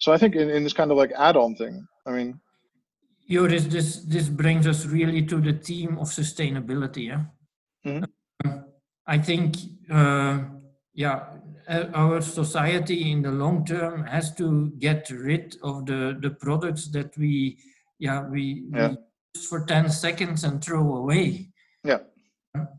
So 0.00 0.12
I 0.12 0.18
think 0.18 0.36
in, 0.36 0.50
in 0.50 0.62
this 0.62 0.72
kind 0.72 0.90
of 0.90 0.96
like 0.96 1.12
add-on 1.16 1.56
thing, 1.56 1.86
I 2.06 2.12
mean, 2.12 2.38
Joris, 3.30 3.64
this 3.66 4.04
this 4.04 4.28
brings 4.28 4.66
us 4.66 4.86
really 4.86 5.22
to 5.26 5.40
the 5.40 5.52
theme 5.52 5.98
of 5.98 6.08
sustainability. 6.08 7.06
Yeah? 7.08 7.24
Mhm. 7.86 8.04
Um, 8.44 8.64
I 9.06 9.18
think, 9.18 9.56
uh, 9.90 10.44
yeah, 10.94 11.36
uh, 11.68 11.90
our 11.94 12.20
society 12.22 13.10
in 13.10 13.22
the 13.22 13.30
long 13.32 13.64
term 13.64 14.04
has 14.04 14.34
to 14.36 14.70
get 14.78 15.10
rid 15.10 15.56
of 15.62 15.84
the 15.86 16.16
the 16.22 16.30
products 16.30 16.88
that 16.92 17.16
we, 17.18 17.58
yeah, 17.98 18.26
we, 18.28 18.64
Yeah. 18.72 18.88
we 18.88 18.96
use 19.34 19.46
for 19.48 19.64
ten 19.66 19.90
seconds 19.90 20.44
and 20.44 20.62
throw 20.64 20.96
away. 20.96 21.52
Yeah. 21.84 22.00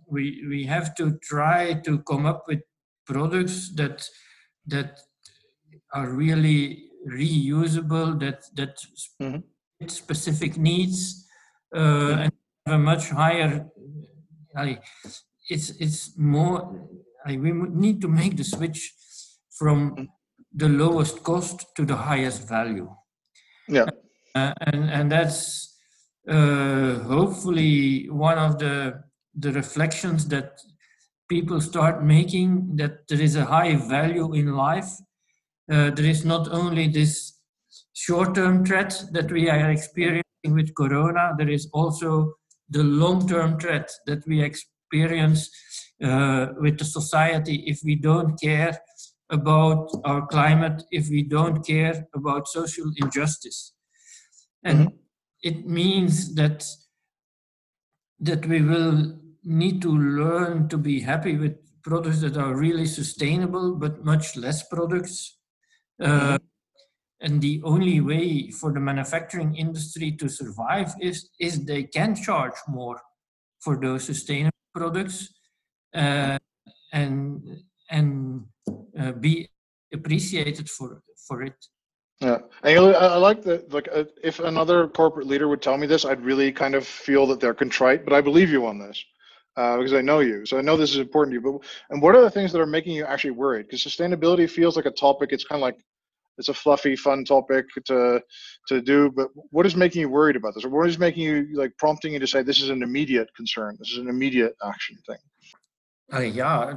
We 0.07 0.45
we 0.49 0.65
have 0.65 0.95
to 0.95 1.17
try 1.21 1.73
to 1.85 1.99
come 1.99 2.25
up 2.25 2.47
with 2.47 2.61
products 3.05 3.69
that 3.75 4.09
that 4.65 4.99
are 5.93 6.09
really 6.09 6.89
reusable. 7.07 8.19
That 8.19 8.43
that 8.55 8.77
Mhm. 9.21 9.43
Specific 9.87 10.57
needs 10.57 11.25
uh, 11.75 11.79
and 11.79 12.31
have 12.65 12.75
a 12.75 12.77
much 12.77 13.09
higher. 13.09 13.65
I, 14.55 14.79
it's 15.49 15.69
it's 15.79 16.17
more. 16.17 16.87
I, 17.25 17.37
we 17.37 17.51
need 17.51 18.01
to 18.01 18.07
make 18.07 18.35
the 18.35 18.43
switch 18.43 18.93
from 19.57 20.09
the 20.53 20.67
lowest 20.67 21.23
cost 21.23 21.65
to 21.75 21.85
the 21.85 21.95
highest 21.95 22.47
value, 22.47 22.89
yeah, 23.67 23.85
uh, 24.35 24.53
and 24.61 24.89
and 24.89 25.11
that's 25.11 25.77
uh, 26.27 26.99
hopefully 26.99 28.09
one 28.09 28.37
of 28.37 28.59
the 28.59 29.03
the 29.35 29.51
reflections 29.53 30.27
that 30.27 30.59
people 31.29 31.61
start 31.61 32.03
making 32.03 32.75
that 32.75 33.07
there 33.07 33.21
is 33.21 33.35
a 33.35 33.45
high 33.45 33.75
value 33.75 34.33
in 34.33 34.53
life. 34.53 34.89
Uh, 35.71 35.91
there 35.91 36.05
is 36.05 36.25
not 36.25 36.47
only 36.51 36.87
this 36.87 37.38
short-term 38.05 38.65
threat 38.65 39.03
that 39.11 39.31
we 39.31 39.49
are 39.49 39.69
experiencing 39.69 40.53
with 40.59 40.73
corona, 40.75 41.33
there 41.37 41.49
is 41.49 41.69
also 41.73 42.33
the 42.69 42.83
long-term 42.83 43.59
threat 43.59 43.89
that 44.05 44.25
we 44.25 44.41
experience 44.41 45.49
uh, 46.03 46.47
with 46.57 46.77
the 46.77 46.85
society 46.85 47.63
if 47.67 47.79
we 47.83 47.95
don't 47.95 48.39
care 48.41 48.79
about 49.29 49.89
our 50.05 50.25
climate, 50.27 50.81
if 50.91 51.09
we 51.09 51.23
don't 51.23 51.65
care 51.65 52.07
about 52.15 52.47
social 52.47 52.89
injustice. 52.97 53.73
And 54.63 54.93
it 55.43 55.67
means 55.67 56.35
that 56.35 56.65
that 58.21 58.45
we 58.45 58.61
will 58.61 59.17
need 59.43 59.81
to 59.81 59.91
learn 59.97 60.67
to 60.67 60.77
be 60.77 60.99
happy 60.99 61.37
with 61.37 61.55
products 61.83 62.19
that 62.19 62.35
are 62.35 62.55
really 62.55 62.85
sustainable, 62.85 63.75
but 63.75 64.03
much 64.03 64.35
less 64.35 64.67
products. 64.67 65.37
Uh, 66.01 66.37
and 67.21 67.41
the 67.41 67.61
only 67.63 67.99
way 67.99 68.49
for 68.49 68.71
the 68.71 68.79
manufacturing 68.79 69.55
industry 69.55 70.11
to 70.13 70.29
survive 70.29 70.93
is 71.01 71.29
is 71.39 71.65
they 71.65 71.83
can 71.83 72.15
charge 72.15 72.55
more 72.67 72.99
for 73.59 73.77
those 73.77 74.03
sustainable 74.05 74.55
products 74.73 75.29
uh, 75.95 76.37
and 76.93 77.41
and 77.89 78.43
uh, 78.99 79.11
be 79.11 79.49
appreciated 79.93 80.69
for 80.69 81.01
for 81.27 81.43
it. 81.43 81.55
yeah. 82.21 82.39
I, 82.63 82.75
I 82.75 83.17
like 83.17 83.43
that. 83.43 83.71
Like, 83.71 83.87
uh, 83.93 84.05
if 84.23 84.39
another 84.39 84.87
corporate 84.87 85.27
leader 85.27 85.47
would 85.47 85.61
tell 85.61 85.77
me 85.77 85.87
this, 85.87 86.05
I'd 86.05 86.21
really 86.21 86.51
kind 86.51 86.75
of 86.75 86.87
feel 86.87 87.27
that 87.27 87.39
they're 87.39 87.53
contrite. 87.53 88.03
But 88.03 88.13
I 88.13 88.21
believe 88.21 88.49
you 88.49 88.65
on 88.65 88.79
this 88.79 89.03
uh, 89.57 89.77
because 89.77 89.93
I 89.93 90.01
know 90.01 90.19
you, 90.19 90.45
so 90.45 90.57
I 90.57 90.61
know 90.61 90.77
this 90.77 90.91
is 90.91 90.97
important 90.97 91.33
to 91.33 91.35
you. 91.35 91.41
But 91.41 91.67
and 91.89 92.01
what 92.01 92.15
are 92.15 92.21
the 92.21 92.31
things 92.31 92.51
that 92.51 92.61
are 92.61 92.65
making 92.65 92.93
you 92.95 93.05
actually 93.05 93.31
worried? 93.31 93.67
Because 93.67 93.83
sustainability 93.83 94.49
feels 94.49 94.75
like 94.75 94.85
a 94.85 94.91
topic. 94.91 95.29
It's 95.31 95.43
kind 95.43 95.59
of 95.59 95.63
like 95.63 95.77
it's 96.39 96.49
a 96.49 96.53
fluffy, 96.53 96.95
fun 96.95 97.25
topic 97.25 97.65
to 97.85 98.21
to 98.69 98.81
do. 98.81 99.11
But 99.11 99.27
what 99.51 99.65
is 99.65 99.75
making 99.75 100.01
you 100.01 100.09
worried 100.09 100.37
about 100.37 100.55
this, 100.55 100.65
or 100.65 100.69
what 100.69 100.89
is 100.89 100.97
making 100.97 101.23
you 101.23 101.47
like 101.53 101.77
prompting 101.77 102.13
you 102.13 102.19
to 102.19 102.27
say 102.27 102.41
this 102.41 102.61
is 102.61 102.69
an 102.69 102.81
immediate 102.81 103.29
concern? 103.35 103.75
This 103.77 103.91
is 103.91 103.97
an 103.99 104.07
immediate 104.07 104.55
action 104.65 104.97
thing. 105.05 105.17
Uh, 106.11 106.21
yeah, 106.21 106.73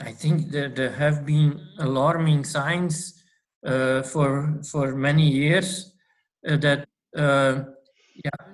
I 0.00 0.12
think 0.12 0.52
that 0.52 0.76
there 0.76 0.92
have 0.92 1.26
been 1.26 1.60
alarming 1.78 2.44
signs 2.44 3.24
uh, 3.66 4.02
for 4.02 4.60
for 4.70 4.94
many 4.94 5.26
years 5.26 5.96
uh, 6.46 6.56
that 6.58 6.86
uh, 7.16 7.64
yeah, 8.24 8.44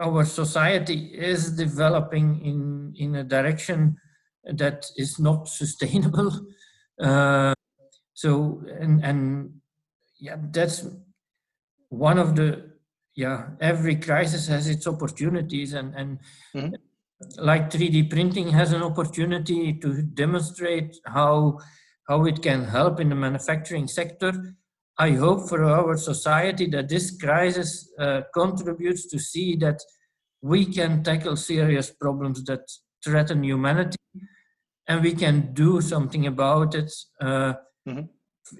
our 0.00 0.24
society 0.24 1.10
is 1.12 1.50
developing 1.56 2.40
in 2.44 2.94
in 2.96 3.16
a 3.16 3.24
direction 3.24 3.96
that 4.44 4.86
is 4.96 5.18
not 5.18 5.48
sustainable. 5.48 6.30
Uh, 7.00 7.54
so 8.14 8.60
and 8.80 9.04
and 9.04 9.57
yeah, 10.18 10.36
that's 10.50 10.86
one 11.88 12.18
of 12.18 12.36
the 12.36 12.70
yeah. 13.14 13.50
Every 13.60 13.96
crisis 13.96 14.46
has 14.48 14.68
its 14.68 14.86
opportunities, 14.86 15.72
and 15.72 15.94
and 15.94 16.18
Mhm. 16.54 16.74
like 17.36 17.70
3D 17.70 18.04
printing 18.04 18.48
has 18.50 18.72
an 18.72 18.82
opportunity 18.82 19.74
to 19.74 20.02
demonstrate 20.02 20.96
how 21.06 21.58
how 22.08 22.24
it 22.26 22.42
can 22.42 22.64
help 22.64 23.00
in 23.00 23.08
the 23.08 23.14
manufacturing 23.14 23.86
sector. 23.88 24.32
I 24.98 25.10
hope 25.12 25.48
for 25.48 25.62
our 25.64 25.96
society 25.96 26.66
that 26.70 26.88
this 26.88 27.16
crisis 27.16 27.92
uh, 27.98 28.22
contributes 28.34 29.06
to 29.08 29.18
see 29.18 29.56
that 29.56 29.80
we 30.42 30.64
can 30.66 31.02
tackle 31.04 31.36
serious 31.36 31.90
problems 31.90 32.44
that 32.44 32.62
threaten 33.04 33.44
humanity, 33.44 33.98
and 34.88 35.02
we 35.02 35.12
can 35.14 35.52
do 35.54 35.80
something 35.80 36.26
about 36.26 36.74
it 36.74 36.92
uh, 37.20 37.54
Mhm. 37.86 38.08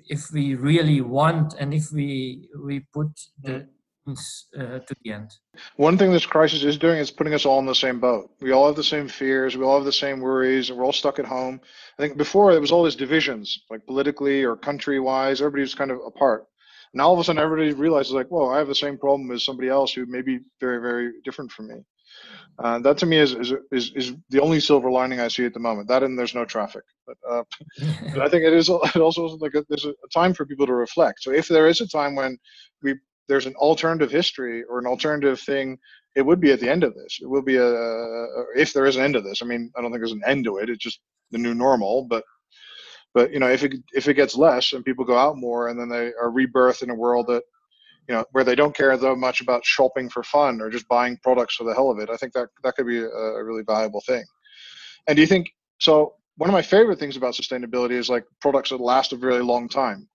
If 0.06 0.30
we 0.32 0.54
really 0.54 1.00
want 1.00 1.54
and 1.58 1.74
if 1.74 1.84
we 1.92 2.48
we 2.64 2.80
put 2.92 3.08
the 3.42 3.66
things 4.08 4.46
uh, 4.58 4.78
to 4.80 4.94
the 5.02 5.12
end. 5.12 5.30
One 5.76 5.98
thing 5.98 6.12
this 6.12 6.26
crisis 6.26 6.64
is 6.64 6.78
doing 6.78 6.98
is 6.98 7.10
putting 7.10 7.34
us 7.34 7.44
all 7.44 7.58
in 7.58 7.66
the 7.66 7.74
same 7.74 8.00
boat. 8.00 8.30
We 8.40 8.52
all 8.52 8.66
have 8.66 8.76
the 8.76 8.84
same 8.84 9.08
fears. 9.08 9.56
We 9.56 9.64
all 9.64 9.76
have 9.76 9.84
the 9.84 9.92
same 9.92 10.20
worries, 10.20 10.70
and 10.70 10.78
we're 10.78 10.84
all 10.84 10.92
stuck 10.92 11.18
at 11.18 11.26
home. 11.26 11.60
I 11.98 12.02
think 12.02 12.16
before 12.16 12.52
there 12.52 12.60
was 12.60 12.72
all 12.72 12.84
these 12.84 12.96
divisions, 12.96 13.64
like 13.70 13.84
politically 13.86 14.44
or 14.44 14.56
country-wise. 14.56 15.40
Everybody 15.40 15.62
was 15.62 15.74
kind 15.74 15.90
of 15.90 15.98
apart. 16.06 16.46
Now 16.94 17.08
all 17.08 17.14
of 17.14 17.20
a 17.20 17.24
sudden, 17.24 17.42
everybody 17.42 17.72
realizes, 17.74 18.12
like, 18.12 18.28
whoa, 18.28 18.48
I 18.48 18.58
have 18.58 18.68
the 18.68 18.74
same 18.74 18.96
problem 18.96 19.30
as 19.30 19.44
somebody 19.44 19.68
else 19.68 19.92
who 19.92 20.06
may 20.06 20.22
be 20.22 20.38
very, 20.58 20.80
very 20.80 21.12
different 21.22 21.52
from 21.52 21.68
me. 21.68 21.84
Uh, 22.62 22.78
that 22.80 22.98
to 22.98 23.06
me 23.06 23.18
is, 23.18 23.34
is 23.34 23.52
is 23.70 23.92
is 23.94 24.12
the 24.30 24.40
only 24.40 24.58
silver 24.58 24.90
lining 24.90 25.20
I 25.20 25.28
see 25.28 25.44
at 25.44 25.54
the 25.54 25.60
moment. 25.60 25.88
That 25.88 26.02
and 26.02 26.18
there's 26.18 26.34
no 26.34 26.44
traffic. 26.44 26.82
But, 27.06 27.16
uh, 27.28 27.42
but 28.12 28.22
I 28.22 28.28
think 28.28 28.44
it 28.44 28.52
is 28.52 28.68
it 28.94 28.96
also 28.96 29.26
like 29.38 29.54
a, 29.54 29.64
there's 29.68 29.84
a 29.84 29.94
time 30.12 30.34
for 30.34 30.44
people 30.44 30.66
to 30.66 30.74
reflect. 30.74 31.22
So 31.22 31.30
if 31.30 31.46
there 31.46 31.68
is 31.68 31.80
a 31.80 31.88
time 31.88 32.16
when 32.16 32.36
we 32.82 32.96
there's 33.28 33.46
an 33.46 33.54
alternative 33.56 34.10
history 34.10 34.64
or 34.64 34.78
an 34.78 34.86
alternative 34.86 35.38
thing, 35.40 35.78
it 36.16 36.22
would 36.22 36.40
be 36.40 36.50
at 36.50 36.60
the 36.60 36.70
end 36.70 36.82
of 36.82 36.94
this. 36.94 37.18
It 37.20 37.28
will 37.28 37.42
be 37.42 37.56
a 37.56 37.70
if 38.56 38.72
there 38.72 38.86
is 38.86 38.96
an 38.96 39.04
end 39.04 39.14
to 39.14 39.20
this. 39.20 39.40
I 39.40 39.46
mean, 39.46 39.70
I 39.76 39.80
don't 39.80 39.92
think 39.92 40.00
there's 40.00 40.12
an 40.12 40.22
end 40.26 40.44
to 40.44 40.58
it. 40.58 40.68
It's 40.68 40.82
just 40.82 41.00
the 41.30 41.38
new 41.38 41.54
normal. 41.54 42.06
But 42.08 42.24
but 43.14 43.32
you 43.32 43.38
know, 43.38 43.48
if 43.48 43.62
it 43.62 43.74
if 43.92 44.08
it 44.08 44.14
gets 44.14 44.36
less 44.36 44.72
and 44.72 44.84
people 44.84 45.04
go 45.04 45.16
out 45.16 45.36
more, 45.36 45.68
and 45.68 45.78
then 45.78 45.88
they 45.88 46.12
are 46.20 46.32
rebirthed 46.32 46.82
in 46.82 46.90
a 46.90 46.94
world 46.94 47.28
that 47.28 47.44
you 48.08 48.14
know 48.14 48.24
where 48.32 48.44
they 48.44 48.54
don't 48.54 48.74
care 48.74 48.96
that 48.96 49.16
much 49.16 49.40
about 49.40 49.64
shopping 49.64 50.08
for 50.08 50.22
fun 50.22 50.60
or 50.60 50.70
just 50.70 50.88
buying 50.88 51.18
products 51.22 51.56
for 51.56 51.64
the 51.64 51.74
hell 51.74 51.90
of 51.90 51.98
it. 51.98 52.10
I 52.10 52.16
think 52.16 52.32
that 52.32 52.48
that 52.64 52.74
could 52.74 52.86
be 52.86 52.98
a, 52.98 53.08
a 53.08 53.44
really 53.44 53.62
valuable 53.66 54.02
thing. 54.06 54.24
And 55.06 55.16
do 55.16 55.22
you 55.22 55.26
think 55.26 55.48
so? 55.78 56.14
One 56.36 56.48
of 56.48 56.54
my 56.54 56.62
favorite 56.62 56.98
things 56.98 57.16
about 57.16 57.34
sustainability 57.34 57.92
is 57.92 58.08
like 58.08 58.24
products 58.40 58.70
that 58.70 58.80
last 58.80 59.12
a 59.12 59.16
very 59.16 59.42
long 59.42 59.68
time. 59.68 60.08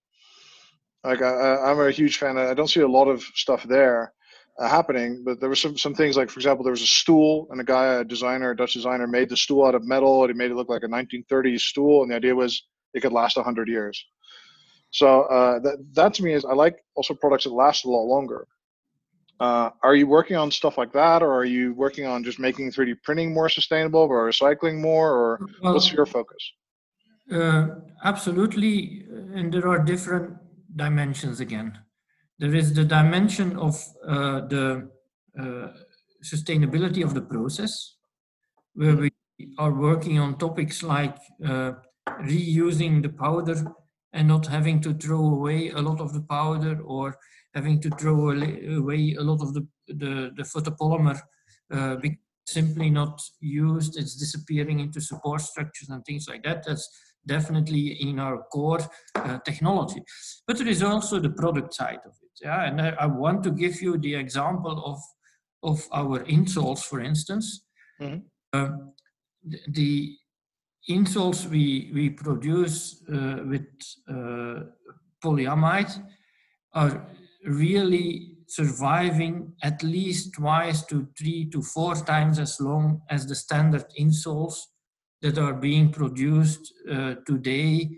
Like 1.03 1.21
I, 1.21 1.57
I'm 1.57 1.79
a 1.79 1.91
huge 1.91 2.17
fan. 2.17 2.37
I 2.37 2.53
don't 2.53 2.69
see 2.69 2.79
a 2.79 2.87
lot 2.87 3.09
of 3.09 3.21
stuff 3.35 3.63
there 3.63 4.13
uh, 4.57 4.69
happening, 4.69 5.23
but 5.25 5.39
there 5.39 5.49
were 5.49 5.55
some 5.55 5.77
some 5.77 5.93
things 5.93 6.15
like, 6.15 6.29
for 6.29 6.39
example, 6.39 6.63
there 6.63 6.71
was 6.71 6.81
a 6.81 6.87
stool, 6.87 7.47
and 7.51 7.59
a 7.59 7.63
guy, 7.63 7.95
a 7.95 8.03
designer, 8.03 8.51
a 8.51 8.55
Dutch 8.55 8.73
designer, 8.73 9.07
made 9.07 9.29
the 9.29 9.37
stool 9.37 9.65
out 9.65 9.75
of 9.75 9.83
metal, 9.83 10.23
and 10.23 10.31
he 10.31 10.37
made 10.37 10.51
it 10.51 10.55
look 10.55 10.69
like 10.69 10.83
a 10.83 10.87
1930s 10.87 11.59
stool, 11.59 12.03
and 12.03 12.11
the 12.11 12.15
idea 12.15 12.35
was 12.35 12.65
it 12.93 13.01
could 13.01 13.11
last 13.11 13.35
100 13.35 13.67
years. 13.67 14.05
So 14.93 15.23
uh, 15.23 15.59
that 15.59 15.77
that 15.93 16.13
to 16.15 16.23
me 16.23 16.33
is 16.33 16.45
I 16.45 16.53
like 16.53 16.77
also 16.95 17.13
products 17.15 17.45
that 17.45 17.53
last 17.65 17.85
a 17.85 17.89
lot 17.89 18.05
longer. 18.15 18.47
Uh, 19.39 19.71
are 19.81 19.95
you 19.95 20.07
working 20.07 20.37
on 20.37 20.51
stuff 20.51 20.77
like 20.77 20.93
that, 20.93 21.23
or 21.23 21.33
are 21.33 21.49
you 21.57 21.73
working 21.73 22.05
on 22.05 22.23
just 22.23 22.39
making 22.39 22.71
3D 22.71 23.01
printing 23.03 23.33
more 23.33 23.49
sustainable, 23.49 24.01
or 24.01 24.29
recycling 24.29 24.79
more, 24.79 25.09
or 25.11 25.29
what's 25.61 25.91
your 25.91 26.05
focus? 26.05 26.43
Uh, 27.31 27.67
absolutely, 28.03 29.05
and 29.33 29.51
there 29.53 29.67
are 29.67 29.79
different 29.79 30.37
dimensions 30.75 31.39
again. 31.39 31.77
There 32.39 32.53
is 32.53 32.73
the 32.73 32.85
dimension 32.85 33.57
of 33.57 33.73
uh, 34.07 34.41
the 34.53 34.89
uh, 35.39 35.67
sustainability 36.23 37.03
of 37.03 37.13
the 37.13 37.21
process. 37.21 37.73
where 38.75 38.95
we 38.95 39.11
are 39.57 39.73
working 39.73 40.19
on 40.19 40.37
topics 40.37 40.83
like 40.83 41.17
uh, 41.45 41.71
reusing 42.21 43.01
the 43.01 43.09
powder 43.09 43.57
and 44.13 44.27
not 44.27 44.45
having 44.47 44.79
to 44.81 44.93
throw 44.93 45.25
away 45.25 45.69
a 45.69 45.81
lot 45.81 45.99
of 45.99 46.13
the 46.13 46.21
powder 46.21 46.79
or 46.83 47.17
having 47.53 47.79
to 47.81 47.89
throw 47.91 48.31
away 48.31 49.15
a 49.15 49.21
lot 49.21 49.41
of 49.41 49.53
the, 49.53 49.67
the, 49.87 50.31
the 50.35 50.43
photopolymer 50.43 51.19
uh, 51.71 51.95
simply 52.45 52.89
not 52.89 53.21
used, 53.39 53.97
it's 53.97 54.15
disappearing 54.15 54.79
into 54.79 54.99
support 54.99 55.41
structures 55.41 55.89
and 55.89 56.03
things 56.05 56.27
like 56.27 56.43
that. 56.43 56.63
That's 56.65 56.89
definitely 57.25 58.01
in 58.01 58.19
our 58.19 58.43
core 58.51 58.81
uh, 59.15 59.39
technology. 59.39 60.03
But 60.45 60.57
there 60.57 60.67
is 60.67 60.83
also 60.83 61.19
the 61.19 61.29
product 61.29 61.73
side 61.73 61.99
of 62.05 62.11
it. 62.21 62.31
Yeah? 62.41 62.65
And 62.65 62.81
I, 62.81 62.89
I, 62.99 63.05
want 63.05 63.43
to 63.43 63.51
give 63.51 63.81
you 63.81 63.97
the 63.97 64.15
example 64.15 64.83
of, 64.85 64.99
of 65.63 65.87
our 65.93 66.23
insoles, 66.25 66.83
for 66.83 66.99
instance. 66.99 67.63
Mm-hmm. 68.01 68.19
Uh, 68.51 68.69
the, 69.45 69.59
the 69.69 70.17
insoles 70.89 71.47
we, 71.49 71.91
we 71.93 72.09
produce 72.09 73.03
uh, 73.09 73.39
with 73.45 73.67
uh, 74.09 74.63
polyamide 75.23 76.03
are 76.73 77.07
really 77.45 78.37
surviving 78.47 79.53
at 79.63 79.81
least 79.81 80.33
twice 80.33 80.85
to 80.85 81.07
three 81.17 81.49
to 81.49 81.61
four 81.61 81.95
times 81.95 82.39
as 82.39 82.59
long 82.59 83.01
as 83.09 83.25
the 83.25 83.35
standard 83.35 83.85
insoles 83.99 84.59
that 85.21 85.37
are 85.37 85.53
being 85.53 85.89
produced 85.89 86.73
uh, 86.91 87.15
today 87.25 87.89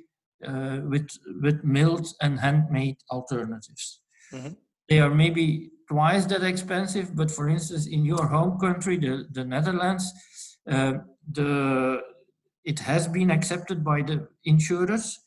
uh, 0.48 0.80
with, 0.84 1.10
with 1.42 1.64
milled 1.64 2.08
and 2.22 2.40
handmade 2.40 2.98
alternatives. 3.12 4.02
Mm-hmm. 4.32 4.54
They 4.88 5.00
are 5.00 5.10
maybe 5.10 5.72
twice 5.90 6.26
that 6.28 6.44
expensive, 6.44 7.16
but 7.16 7.32
for 7.32 7.50
instance, 7.50 7.88
in 7.88 8.06
your 8.06 8.28
home 8.28 8.60
country, 8.60 8.98
the, 8.98 9.26
the 9.32 9.44
Netherlands, 9.44 10.12
uh, 10.70 10.94
the, 11.32 12.02
it 12.66 12.80
has 12.80 13.08
been 13.08 13.32
accepted 13.32 13.84
by 13.84 14.02
the 14.02 14.28
insurers 14.44 15.20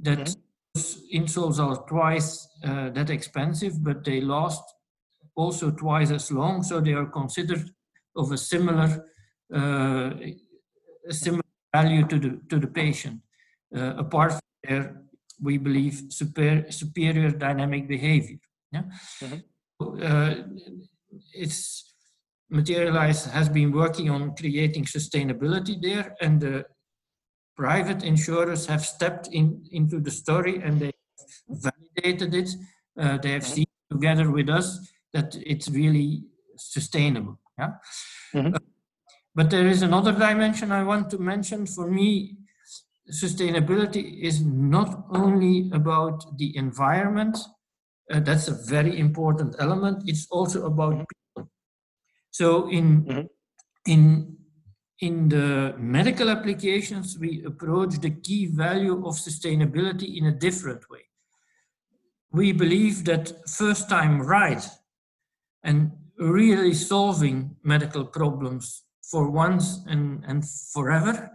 that 0.00 0.18
mm-hmm. 0.18 1.16
insoles 1.16 1.58
are 1.58 1.86
twice 1.86 2.48
uh, 2.64 2.90
that 2.90 3.10
expensive, 3.10 3.84
but 3.84 4.04
they 4.04 4.20
last 4.20 4.62
also 5.36 5.70
twice 5.70 6.10
as 6.10 6.32
long, 6.32 6.62
so 6.62 6.80
they 6.80 6.94
are 6.94 7.06
considered 7.06 7.70
of 8.16 8.32
a 8.32 8.38
similar 8.38 9.04
uh, 9.54 10.10
a 11.08 11.12
similar 11.12 11.42
value 11.74 12.06
to 12.06 12.18
the 12.18 12.40
to 12.48 12.58
the 12.58 12.66
patient. 12.66 13.20
Uh, 13.76 13.94
apart 13.98 14.32
from 14.32 14.40
their, 14.64 15.02
we 15.42 15.58
believe 15.58 16.02
superior 16.08 16.70
superior 16.70 17.30
dynamic 17.30 17.86
behavior. 17.86 18.38
Yeah, 18.72 18.82
mm-hmm. 19.22 20.02
uh, 20.02 20.34
it's 21.34 21.88
Materialise 22.50 23.26
has 23.26 23.48
been 23.48 23.72
working 23.72 24.08
on 24.08 24.34
creating 24.34 24.84
sustainability 24.84 25.80
there, 25.80 26.16
and 26.22 26.40
the 26.40 26.64
private 27.58 28.04
insurers 28.04 28.66
have 28.66 28.84
stepped 28.84 29.26
in 29.32 29.66
into 29.72 29.98
the 29.98 30.10
story 30.10 30.62
and 30.62 30.80
they 30.80 30.92
validated 31.48 32.32
it. 32.34 32.50
Uh, 32.98 33.18
they 33.18 33.32
have 33.32 33.42
mm-hmm. 33.42 33.54
seen 33.54 33.66
together 33.90 34.30
with 34.30 34.48
us 34.48 34.78
that 35.12 35.36
it's 35.44 35.68
really 35.68 36.22
sustainable. 36.56 37.38
Yeah. 37.58 37.72
Mm-hmm. 38.34 38.54
Uh, 38.54 38.58
but 39.34 39.50
there 39.50 39.66
is 39.66 39.82
another 39.82 40.12
dimension 40.12 40.70
I 40.70 40.84
want 40.84 41.10
to 41.10 41.18
mention. 41.18 41.66
For 41.66 41.90
me, 41.90 42.36
sustainability 43.10 44.22
is 44.22 44.40
not 44.40 45.06
only 45.10 45.70
about 45.72 46.38
the 46.38 46.56
environment. 46.56 47.36
Uh, 48.10 48.20
that's 48.20 48.48
a 48.48 48.56
very 48.66 48.98
important 48.98 49.56
element. 49.58 50.04
It's 50.06 50.26
also 50.30 50.66
about 50.66 50.94
mm-hmm. 50.94 51.10
people. 51.12 51.50
So 52.30 52.70
in 52.70 53.04
mm-hmm. 53.04 53.26
in 53.86 54.36
in 55.00 55.28
the 55.28 55.74
medical 55.78 56.28
applications, 56.28 57.18
we 57.18 57.44
approach 57.44 58.00
the 58.00 58.10
key 58.10 58.46
value 58.46 59.06
of 59.06 59.14
sustainability 59.14 60.16
in 60.16 60.26
a 60.26 60.32
different 60.32 60.90
way. 60.90 61.04
We 62.32 62.52
believe 62.52 63.04
that 63.04 63.32
first 63.48 63.88
time 63.88 64.20
right 64.20 64.66
and 65.62 65.92
really 66.18 66.74
solving 66.74 67.56
medical 67.62 68.04
problems 68.04 68.82
for 69.10 69.30
once 69.30 69.80
and, 69.86 70.24
and 70.26 70.44
forever, 70.72 71.30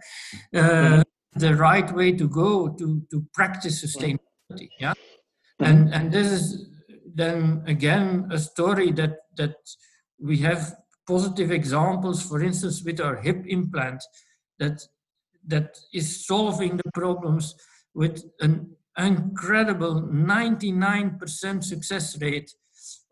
uh, 0.54 0.58
mm-hmm. 0.58 1.38
the 1.40 1.56
right 1.56 1.90
way 1.94 2.12
to 2.12 2.28
go 2.28 2.68
to, 2.68 3.02
to 3.10 3.26
practice 3.32 3.84
sustainability. 3.84 4.68
Yeah. 4.78 4.92
Mm-hmm. 4.92 5.64
And, 5.64 5.94
and 5.94 6.12
this 6.12 6.30
is 6.30 6.68
then 7.14 7.62
again 7.66 8.28
a 8.30 8.38
story 8.38 8.92
that, 8.92 9.16
that 9.36 9.56
we 10.20 10.38
have 10.38 10.74
positive 11.06 11.50
examples, 11.50 12.22
for 12.22 12.42
instance, 12.42 12.82
with 12.82 13.00
our 13.00 13.16
hip 13.16 13.44
implant 13.46 14.02
that, 14.58 14.86
that 15.46 15.76
is 15.92 16.26
solving 16.26 16.76
the 16.76 16.90
problems 16.92 17.54
with 17.94 18.24
an 18.40 18.74
incredible 18.96 20.02
99% 20.02 21.64
success 21.64 22.20
rate 22.20 22.50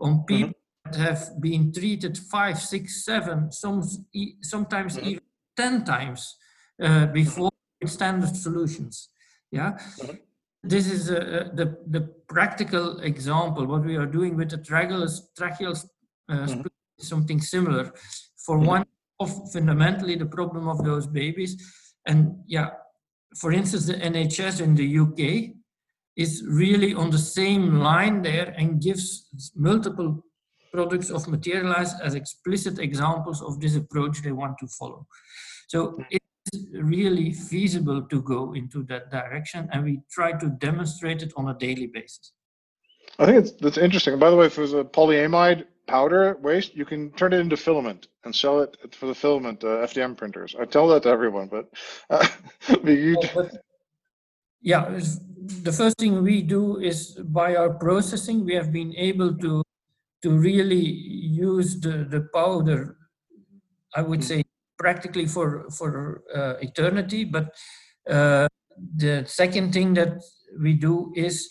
on 0.01 0.25
people 0.25 0.49
mm-hmm 0.49 0.59
have 0.97 1.41
been 1.41 1.73
treated 1.73 2.19
five, 2.19 2.59
six, 2.59 3.05
seven, 3.05 3.51
some, 3.53 3.83
sometimes 4.43 4.97
mm-hmm. 4.97 5.09
even 5.09 5.23
10 5.57 5.85
times 5.85 6.37
uh, 6.83 7.07
before 7.07 7.51
with 7.81 7.91
standard 7.91 8.37
solutions. 8.37 9.09
Yeah. 9.51 9.73
Mm-hmm. 9.73 10.17
This 10.65 10.91
is 10.91 11.11
uh, 11.11 11.51
the, 11.55 11.77
the 11.89 12.03
practical 12.29 13.01
example. 13.01 13.67
What 13.67 13.85
we 13.85 13.97
are 13.97 14.07
doing 14.07 14.37
with 14.37 14.51
the 14.51 14.59
tracheal, 14.59 15.09
tracheal 15.39 15.85
uh, 16.29 16.35
mm-hmm. 16.35 16.63
Something 17.03 17.41
similar 17.41 17.93
for 18.45 18.57
mm-hmm. 18.57 18.67
one 18.67 18.87
of 19.21 19.53
fundamentally 19.53 20.17
the 20.17 20.27
problem 20.27 20.69
of 20.69 20.85
those 20.85 21.07
babies. 21.07 21.57
And 22.07 22.37
yeah, 22.47 22.71
for 23.37 23.53
instance, 23.53 23.87
the 23.87 23.95
NHS 23.95 24.61
in 24.61 24.75
the 24.75 24.99
UK 24.99 25.55
is 26.17 26.45
really 26.47 26.93
on 26.95 27.11
the 27.11 27.19
same 27.19 27.79
line 27.79 28.23
there 28.23 28.55
and 28.59 28.83
gives 28.83 29.29
multiple 29.55 30.23
products 30.73 31.11
of 31.11 31.29
Materialise 31.29 31.95
as 32.03 32.15
explicit 32.15 32.79
examples 32.79 33.43
of 33.43 33.61
this 33.61 33.77
approach 33.77 34.23
they 34.23 34.33
want 34.33 34.59
to 34.59 34.67
follow. 34.67 35.07
So 35.69 35.97
it's 36.11 36.23
really 36.73 37.33
feasible 37.33 38.03
to 38.03 38.23
go 38.23 38.55
into 38.55 38.83
that 38.85 39.11
direction, 39.11 39.69
and 39.73 39.85
we 39.85 40.01
try 40.11 40.33
to 40.33 40.49
demonstrate 40.49 41.23
it 41.23 41.33
on 41.37 41.49
a 41.49 41.55
daily 41.55 41.87
basis. 41.87 42.33
I 43.19 43.27
think 43.27 43.39
it's 43.39 43.53
that's 43.53 43.79
interesting. 43.79 44.19
By 44.19 44.31
the 44.31 44.37
way, 44.37 44.47
if 44.47 44.57
there's 44.57 44.73
a 44.73 44.85
polyamide 44.85 45.65
powder 45.93 46.39
waste, 46.41 46.75
you 46.75 46.87
can 46.87 47.11
turn 47.13 47.33
it 47.35 47.41
into 47.41 47.57
filament 47.57 48.09
and 48.25 48.35
sell 48.35 48.61
it 48.61 48.73
for 48.99 49.07
the 49.07 49.15
filament 49.15 49.63
uh, 49.63 49.85
FDM 49.89 50.17
printers. 50.17 50.57
I 50.59 50.65
tell 50.65 50.89
that 50.89 51.03
to 51.03 51.11
everyone, 51.11 51.49
but, 51.57 51.67
uh, 52.09 52.27
you. 52.85 53.17
yeah, 54.73 54.83
the 55.69 55.73
first 55.73 55.99
thing 55.99 56.23
we 56.23 56.41
do 56.43 56.79
is 56.79 57.19
by 57.41 57.57
our 57.57 57.71
processing, 57.75 58.45
we 58.45 58.55
have 58.55 58.73
been 58.73 58.95
able 58.97 59.37
to 59.45 59.63
to 60.23 60.31
really 60.31 60.87
use 61.49 61.81
the, 61.81 62.07
the 62.09 62.29
powder, 62.33 62.97
I 63.95 64.03
would 64.03 64.21
hmm. 64.21 64.31
say 64.31 64.43
practically 64.79 65.27
for, 65.27 65.69
for 65.71 66.23
uh, 66.35 66.55
eternity. 66.61 67.25
But 67.25 67.47
uh, 68.09 68.47
the 68.97 69.25
second 69.27 69.73
thing 69.73 69.95
that 69.95 70.15
we 70.61 70.75
do 70.75 71.13
is 71.17 71.51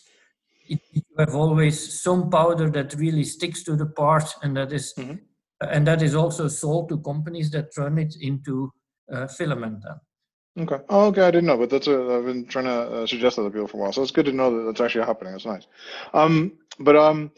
you 1.11 1.25
have 1.25 1.35
always 1.35 2.01
some 2.01 2.29
powder 2.29 2.69
that 2.69 2.93
really 2.95 3.23
sticks 3.23 3.63
to 3.63 3.75
the 3.75 3.85
part 3.85 4.33
and 4.41 4.55
that 4.57 4.71
is, 4.71 4.93
mm-hmm. 4.97 5.15
and 5.61 5.85
that 5.87 6.01
is 6.01 6.15
also 6.15 6.47
sold 6.47 6.89
to 6.89 6.97
companies 6.99 7.51
that 7.51 7.75
turn 7.75 7.97
it 7.97 8.15
into 8.21 8.71
uh, 9.11 9.27
filament 9.27 9.83
then. 9.83 10.65
Okay. 10.65 10.83
Oh, 10.89 11.07
okay. 11.07 11.21
I 11.21 11.31
didn't 11.31 11.47
know, 11.47 11.57
but 11.57 11.69
that's 11.69 11.87
a, 11.87 12.17
I've 12.17 12.25
been 12.25 12.45
trying 12.45 12.65
to 12.65 12.71
uh, 12.71 13.07
suggest 13.07 13.37
that 13.37 13.43
to 13.43 13.49
people 13.49 13.67
for 13.67 13.77
a 13.77 13.79
while. 13.81 13.93
So 13.93 14.01
it's 14.01 14.11
good 14.11 14.25
to 14.25 14.33
know 14.33 14.57
that 14.57 14.63
that's 14.63 14.81
actually 14.81 15.05
happening. 15.05 15.33
It's 15.33 15.45
nice. 15.45 15.65
Um, 16.13 16.57
but 16.79 16.95
um, 16.97 17.31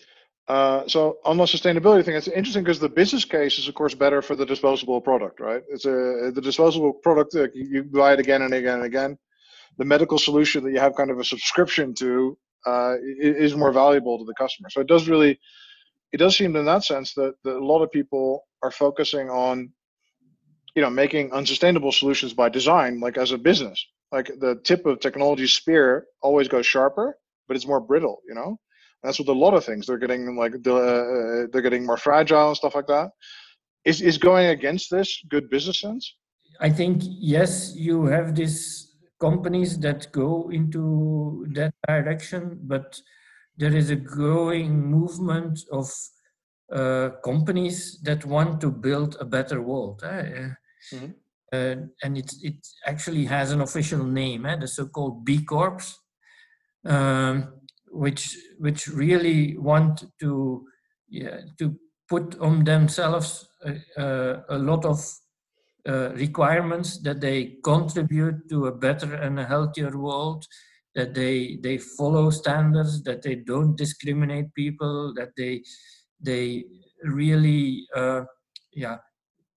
uh, 0.48 0.88
so 0.88 1.18
on 1.24 1.38
the 1.38 1.44
sustainability 1.44 2.04
thing, 2.04 2.16
it's 2.16 2.28
interesting 2.28 2.64
because 2.64 2.80
the 2.80 2.90
business 2.90 3.24
case 3.24 3.60
is 3.60 3.68
of 3.68 3.76
course 3.76 3.94
better 3.94 4.22
for 4.22 4.36
the 4.36 4.46
disposable 4.46 5.00
product, 5.00 5.40
right? 5.40 5.62
It's 5.70 5.86
a 5.86 6.32
the 6.34 6.42
disposable 6.42 6.94
product 6.94 7.36
uh, 7.36 7.48
you 7.54 7.84
buy 7.84 8.14
it 8.14 8.20
again 8.20 8.42
and 8.42 8.54
again 8.54 8.76
and 8.76 8.86
again. 8.86 9.18
The 9.78 9.86
medical 9.86 10.18
solution 10.18 10.64
that 10.64 10.72
you 10.72 10.80
have 10.80 10.96
kind 10.96 11.12
of 11.12 11.20
a 11.20 11.24
subscription 11.24 11.94
to 11.96 12.38
uh, 12.66 12.96
is 13.02 13.56
more 13.56 13.72
valuable 13.72 14.18
to 14.18 14.26
the 14.26 14.34
customer. 14.36 14.70
So 14.70 14.82
it 14.82 14.88
does 14.88 15.08
really, 15.08 15.40
it 16.12 16.18
does 16.18 16.38
seem 16.38 16.56
in 16.56 16.66
that 16.66 16.84
sense 16.84 17.14
that, 17.16 17.36
that 17.44 17.56
a 17.56 17.66
lot 17.66 17.82
of 17.82 17.92
people 17.92 18.46
are 18.62 18.72
focusing 18.72 19.30
on, 19.30 19.72
you 20.76 20.82
know, 20.82 20.90
making 20.90 21.32
unsustainable 21.34 21.92
solutions 21.92 22.34
by 22.34 22.50
design, 22.50 23.00
like 23.00 23.18
as 23.18 23.32
a 23.32 23.38
business. 23.38 23.86
Like 24.12 24.28
the 24.40 24.60
tip 24.64 24.86
of 24.86 25.00
technology 25.00 25.48
spear 25.48 26.06
always 26.22 26.48
goes 26.48 26.66
sharper, 26.66 27.18
but 27.48 27.58
it's 27.58 27.68
more 27.68 27.80
brittle, 27.80 28.22
you 28.28 28.36
know 28.36 28.60
that's 29.04 29.20
with 29.20 29.28
a 29.28 29.34
lot 29.34 29.54
of 29.54 29.66
things. 29.66 29.86
They're 29.86 29.98
getting 29.98 30.36
like 30.36 30.56
uh, 30.56 31.48
they're 31.52 31.62
getting 31.62 31.86
more 31.86 31.98
fragile 31.98 32.48
and 32.48 32.58
stuff 32.58 32.74
like 32.74 32.88
that. 32.88 33.12
Is 33.86 34.02
is 34.02 34.18
going 34.18 34.48
against 34.48 34.90
this 34.90 35.22
good 35.30 35.50
business 35.50 35.82
sense? 35.82 36.16
I 36.62 36.70
think 36.70 37.02
yes, 37.04 37.76
you 37.76 38.06
have 38.06 38.34
these 38.34 38.93
companies 39.28 39.80
that 39.80 40.12
go 40.12 40.50
into 40.52 41.46
that 41.54 41.74
direction, 41.88 42.60
but 42.64 43.00
there 43.56 43.76
is 43.82 43.90
a 43.90 44.04
growing 44.16 44.72
movement 44.98 45.60
of 45.72 45.88
uh, 46.72 47.10
companies 47.24 48.00
that 48.02 48.26
want 48.26 48.60
to 48.60 48.70
build 48.70 49.16
a 49.20 49.26
better 49.26 49.62
world. 49.62 50.04
Eh? 50.04 50.50
Mm-hmm. 50.94 51.12
uh, 51.54 51.76
and 52.04 52.18
it, 52.18 52.30
it 52.42 52.60
actually 52.86 53.26
has 53.26 53.52
an 53.52 53.62
official 53.62 54.04
name, 54.04 54.46
eh, 54.46 54.58
the 54.58 54.68
so-called 54.68 55.24
B 55.24 55.46
Corps, 55.46 55.88
um, 56.86 57.36
which 57.92 58.36
which 58.60 58.88
really 58.88 59.56
want 59.58 60.04
to 60.20 60.66
yeah, 61.08 61.42
to 61.60 61.66
put 62.10 62.38
on 62.40 62.64
themselves 62.66 63.48
a, 63.70 63.72
a, 64.04 64.44
a 64.50 64.58
lot 64.58 64.84
of 64.84 65.00
uh, 65.88 66.12
requirements 66.14 66.98
that 67.00 67.20
they 67.20 67.58
contribute 67.64 68.50
to 68.50 68.68
a 68.68 68.72
better 68.72 69.16
and 69.16 69.40
a 69.40 69.46
healthier 69.46 69.98
world, 69.98 70.46
that 70.96 71.14
they 71.14 71.58
they 71.62 71.78
follow 71.78 72.30
standards, 72.30 73.04
that 73.04 73.22
they 73.22 73.36
don't 73.36 73.76
discriminate 73.76 74.54
people, 74.54 75.14
that 75.16 75.32
they 75.36 75.64
they 76.22 76.66
really 77.04 77.88
uh, 77.96 78.22
yeah 78.72 78.98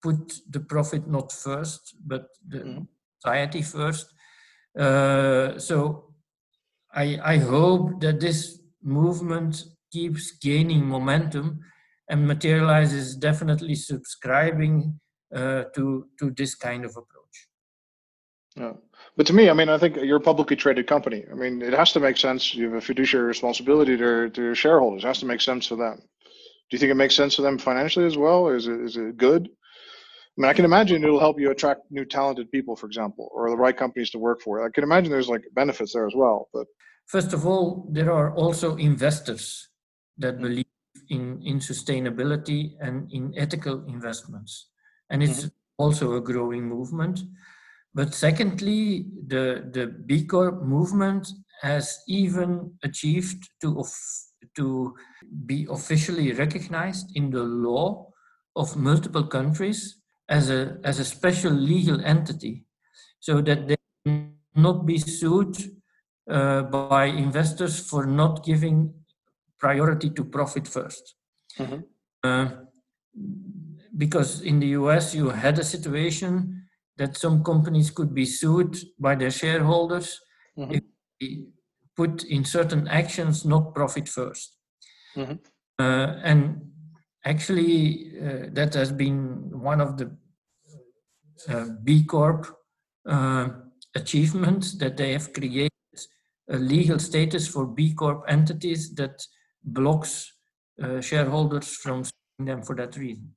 put 0.03 0.35
the 0.51 0.61
profit 0.61 1.07
not 1.09 1.33
first, 1.33 1.97
but 2.05 2.27
the 2.49 2.59
mm. 2.59 2.87
society 3.21 3.63
first. 3.63 4.07
Uh, 4.79 5.59
so 5.59 6.13
I, 6.93 7.19
I 7.23 7.39
hope 7.39 8.01
that 8.01 8.21
this 8.21 8.61
movement 8.83 9.65
keeps 9.93 10.33
gaining 10.33 10.85
momentum 10.87 11.61
and 12.09 12.27
Materialise's 12.27 13.17
definitely 13.17 13.75
subscribing 13.75 15.01
to, 15.35 16.07
to 16.19 16.31
this 16.37 16.55
kind 16.55 16.85
of 16.85 16.91
approach. 16.93 17.49
Yeah. 18.57 18.73
But 19.17 19.27
to 19.27 19.35
me, 19.35 19.51
I 19.51 19.53
mean, 19.53 19.69
I 19.69 19.79
think 19.79 19.97
you're 19.97 20.17
a 20.17 20.21
publicly 20.21 20.57
traded 20.57 20.87
company. 20.87 21.25
I 21.31 21.35
mean, 21.35 21.61
it 21.61 21.75
has 21.75 21.93
to 21.93 22.01
make 22.01 22.17
sense. 22.17 22.55
You 22.55 22.65
have 22.65 22.75
a 22.75 22.81
fiduciary 22.81 23.27
responsibility 23.27 23.97
to, 23.97 24.31
to 24.31 24.43
your 24.43 24.55
shareholders. 24.55 25.05
It 25.05 25.07
has 25.07 25.21
to 25.21 25.27
make 25.27 25.43
sense 25.43 25.67
for 25.67 25.77
them. 25.77 25.97
Do 25.99 26.75
you 26.75 26.79
think 26.79 26.91
it 26.91 26.97
makes 26.97 27.15
sense 27.15 27.35
for 27.35 27.43
them 27.43 27.59
financially 27.59 28.07
as 28.07 28.17
well? 28.17 28.49
Is 28.49 28.67
it, 28.67 28.81
is 28.81 28.97
it 28.97 29.17
good? 29.17 29.47
I 29.47 30.43
mean, 30.43 30.51
I 30.51 30.53
can 30.53 30.65
imagine 30.65 31.03
it'll 31.03 31.21
help 31.21 31.39
you 31.39 31.51
attract 31.51 31.83
new 31.91 32.05
talented 32.05 32.51
people, 32.51 32.77
for 32.77 32.87
example, 32.87 33.31
or 33.33 33.49
the 33.51 33.57
right 33.57 33.77
companies 33.77 34.11
to 34.11 34.19
work 34.19 34.43
for. 34.43 34.67
I 34.67 34.71
can 34.71 34.85
imagine 34.85 35.11
there's 35.11 35.29
like 35.29 35.45
benefits 35.55 35.93
there 35.93 36.07
as 36.07 36.15
well. 36.15 36.49
But 36.53 36.67
first 37.07 37.33
of 37.33 37.47
all, 37.47 37.89
there 37.91 38.13
are 38.13 38.35
also 38.35 38.77
investors 38.77 39.69
that 40.19 40.35
mm-hmm. 40.35 40.43
believe 40.43 40.67
in, 41.09 41.41
in 41.45 41.59
sustainability 41.59 42.73
and 42.81 43.11
in 43.13 43.33
ethical 43.37 43.85
investments. 43.87 44.69
And 45.11 45.23
it's 45.23 45.41
mm-hmm. 45.41 45.49
also 45.79 46.15
a 46.15 46.21
growing 46.21 46.65
movement. 46.65 47.21
But 47.95 48.15
secondly, 48.15 49.07
the, 49.27 49.69
the 49.73 49.87
B 49.87 50.25
Corp 50.25 50.63
movement 50.63 51.29
has 51.63 51.99
even 52.07 52.73
achieved 52.83 53.49
to, 53.63 53.85
to 54.57 54.95
be 55.47 55.67
officially 55.71 56.33
recognized 56.33 57.11
in 57.15 57.31
the 57.31 57.43
law 57.43 58.09
of 58.55 58.77
multiple 58.77 59.27
countries 59.27 59.99
as 60.29 60.51
a, 60.51 60.79
as 60.85 60.99
a 60.99 61.05
special 61.05 61.53
legal 61.53 62.05
entity 62.05 62.65
so 63.21 63.41
that 63.41 63.69
they 63.69 63.77
not 64.55 64.87
be 64.87 64.99
sued 64.99 65.57
uh, 66.31 66.63
by 66.63 67.05
investors 67.05 67.79
for 67.79 68.07
not 68.07 68.45
giving 68.45 68.93
priority 69.59 70.11
to 70.11 70.25
profit 70.25 70.65
1st 70.65 71.03
mm-hmm. 71.59 71.81
uh, 72.25 72.49
because 73.97 74.41
in 74.43 74.61
the 74.61 74.69
US 74.69 75.15
you 75.15 75.31
had 75.31 75.59
a 75.59 75.65
situation 75.65 76.63
that 76.97 77.17
some 77.17 77.43
companies 77.45 77.91
could 77.91 78.15
be 78.15 78.25
sued 78.25 78.77
by 78.99 79.15
their 79.15 79.31
shareholders 79.31 80.21
mm-hmm. 80.59 80.73
if 80.73 80.83
they 81.21 81.45
put 81.97 82.25
in 82.25 82.45
certain 82.45 82.87
actions 82.89 83.45
not 83.45 83.75
profit 83.75 84.05
1st 84.05 84.47
mm-hmm. 85.17 85.35
uh, 85.79 86.07
and 86.23 86.61
actually 87.25 88.13
uh, 88.21 88.47
that 88.53 88.75
has 88.75 88.93
been 88.93 89.51
one 89.51 89.81
of 89.81 89.97
the 89.97 90.11
uh, 91.49 91.67
B 91.85 92.05
Corp 92.05 92.47
uh, 93.07 93.49
achievements 93.95 94.75
that 94.79 94.97
they 94.97 95.13
have 95.13 95.33
created 95.33 95.71
a 96.49 96.57
legal 96.57 96.99
status 96.99 97.47
for 97.49 97.67
B 97.67 97.93
Corp 97.93 98.25
entities 98.29 98.95
that 98.95 99.27
blocks 99.65 100.33
uh, 100.83 101.01
shareholders 101.01 101.77
from 101.77 102.05
suing 102.05 102.47
them 102.47 102.63
for 102.63 102.77
that 102.77 102.97
reason. 102.97 103.36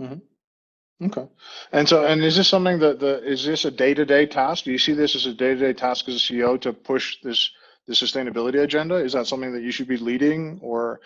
Mm-hmm. 0.00 1.06
Okay. 1.06 1.26
And 1.72 1.88
so, 1.88 2.04
and 2.04 2.22
is 2.22 2.36
this 2.36 2.48
something 2.48 2.78
that 2.78 3.00
the 3.00 3.22
is 3.24 3.44
this 3.44 3.64
a 3.64 3.70
day 3.70 3.94
to 3.94 4.04
day 4.04 4.26
task? 4.26 4.64
Do 4.64 4.72
you 4.72 4.78
see 4.78 4.92
this 4.92 5.16
as 5.16 5.26
a 5.26 5.34
day 5.34 5.54
to 5.54 5.60
day 5.60 5.72
task 5.72 6.08
as 6.08 6.14
a 6.14 6.18
CEO 6.18 6.60
to 6.60 6.72
push 6.72 7.16
this 7.22 7.50
the 7.86 7.94
sustainability 7.94 8.62
agenda? 8.62 8.96
Is 8.96 9.12
that 9.12 9.26
something 9.26 9.52
that 9.52 9.62
you 9.62 9.72
should 9.72 9.88
be 9.88 9.96
leading, 9.96 10.60
or 10.62 11.00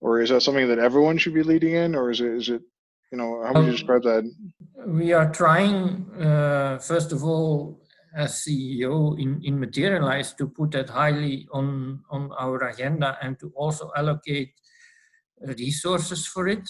or 0.00 0.20
is 0.20 0.30
that 0.30 0.42
something 0.42 0.68
that 0.68 0.78
everyone 0.78 1.16
should 1.18 1.34
be 1.34 1.42
leading 1.42 1.74
in, 1.74 1.94
or 1.94 2.10
is 2.10 2.20
it 2.20 2.32
is 2.32 2.48
it 2.48 2.62
you 3.12 3.18
know 3.18 3.42
how 3.42 3.52
would 3.52 3.66
you 3.66 3.70
um, 3.70 3.76
describe 3.76 4.02
that? 4.02 4.30
We 4.86 5.12
are 5.12 5.30
trying 5.30 6.10
uh, 6.20 6.78
first 6.78 7.12
of 7.12 7.22
all 7.24 7.80
as 8.14 8.32
CEO 8.44 9.18
in, 9.18 9.40
in 9.44 9.58
Materialise 9.58 10.32
to 10.34 10.48
put 10.48 10.72
that 10.72 10.90
highly 10.90 11.46
on, 11.52 12.02
on 12.10 12.32
our 12.38 12.68
agenda 12.68 13.16
and 13.22 13.38
to 13.38 13.52
also 13.54 13.90
allocate 13.96 14.52
resources 15.40 16.26
for 16.26 16.48
it. 16.48 16.68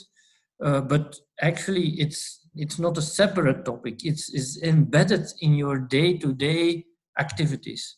Uh, 0.62 0.80
but 0.80 1.16
actually, 1.40 2.00
it's 2.00 2.40
it's 2.54 2.78
not 2.78 2.98
a 2.98 3.02
separate 3.02 3.64
topic. 3.64 4.04
It's, 4.04 4.32
it's 4.34 4.60
embedded 4.62 5.26
in 5.40 5.54
your 5.54 5.78
day-to-day 5.78 6.84
activities. 7.18 7.96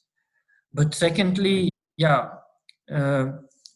But 0.75 0.95
secondly, 0.95 1.71
yeah, 1.97 2.29
uh, 2.93 3.27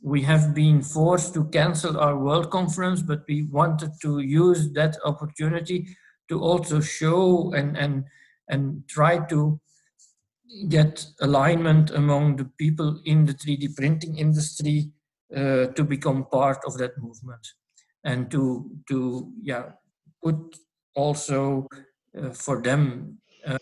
we 0.02 0.22
have 0.22 0.54
been 0.54 0.82
forced 0.82 1.34
to 1.34 1.44
cancel 1.46 1.98
our 1.98 2.18
world 2.18 2.50
conference, 2.50 3.02
but 3.02 3.24
we 3.28 3.48
wanted 3.50 3.92
to 4.02 4.20
use 4.20 4.72
that 4.72 4.96
opportunity 5.04 5.88
to 6.28 6.40
also 6.40 6.80
show 6.80 7.52
and 7.54 7.76
and 7.76 8.04
and 8.48 8.86
try 8.88 9.18
to 9.26 9.60
get 10.68 11.04
alignment 11.20 11.90
among 11.90 12.36
the 12.36 12.44
people 12.58 13.00
in 13.04 13.24
the 13.24 13.34
3D 13.34 13.74
printing 13.74 14.16
industry 14.16 14.92
uh, 15.34 15.66
to 15.66 15.84
become 15.84 16.24
part 16.26 16.58
of 16.64 16.78
that 16.78 16.96
movement 16.98 17.44
and 18.06 18.30
to 18.30 18.70
to 18.88 18.98
yeah 19.42 19.64
put 20.22 20.38
also 20.94 21.66
uh, 22.18 22.30
for 22.30 22.62
them 22.62 23.18
uh, 23.46 23.58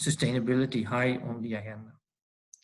sustainability 0.00 0.84
high 0.84 1.12
on 1.28 1.42
the 1.42 1.54
agenda. 1.54 1.92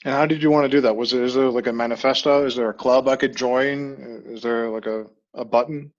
And 0.04 0.14
how 0.14 0.26
did 0.26 0.42
you 0.42 0.50
want 0.50 0.64
to 0.64 0.76
do 0.76 0.80
that? 0.80 0.96
Was 0.96 1.12
it 1.12 1.22
is 1.22 1.34
there 1.34 1.50
like 1.50 1.66
a 1.66 1.72
manifesto? 1.72 2.46
Is 2.46 2.56
there 2.56 2.70
a 2.70 2.74
club 2.74 3.06
I 3.06 3.16
could 3.16 3.36
join? 3.36 4.24
Is 4.26 4.42
there 4.42 4.68
like 4.70 4.86
a, 4.86 5.06
a 5.34 5.44
button? 5.44 5.92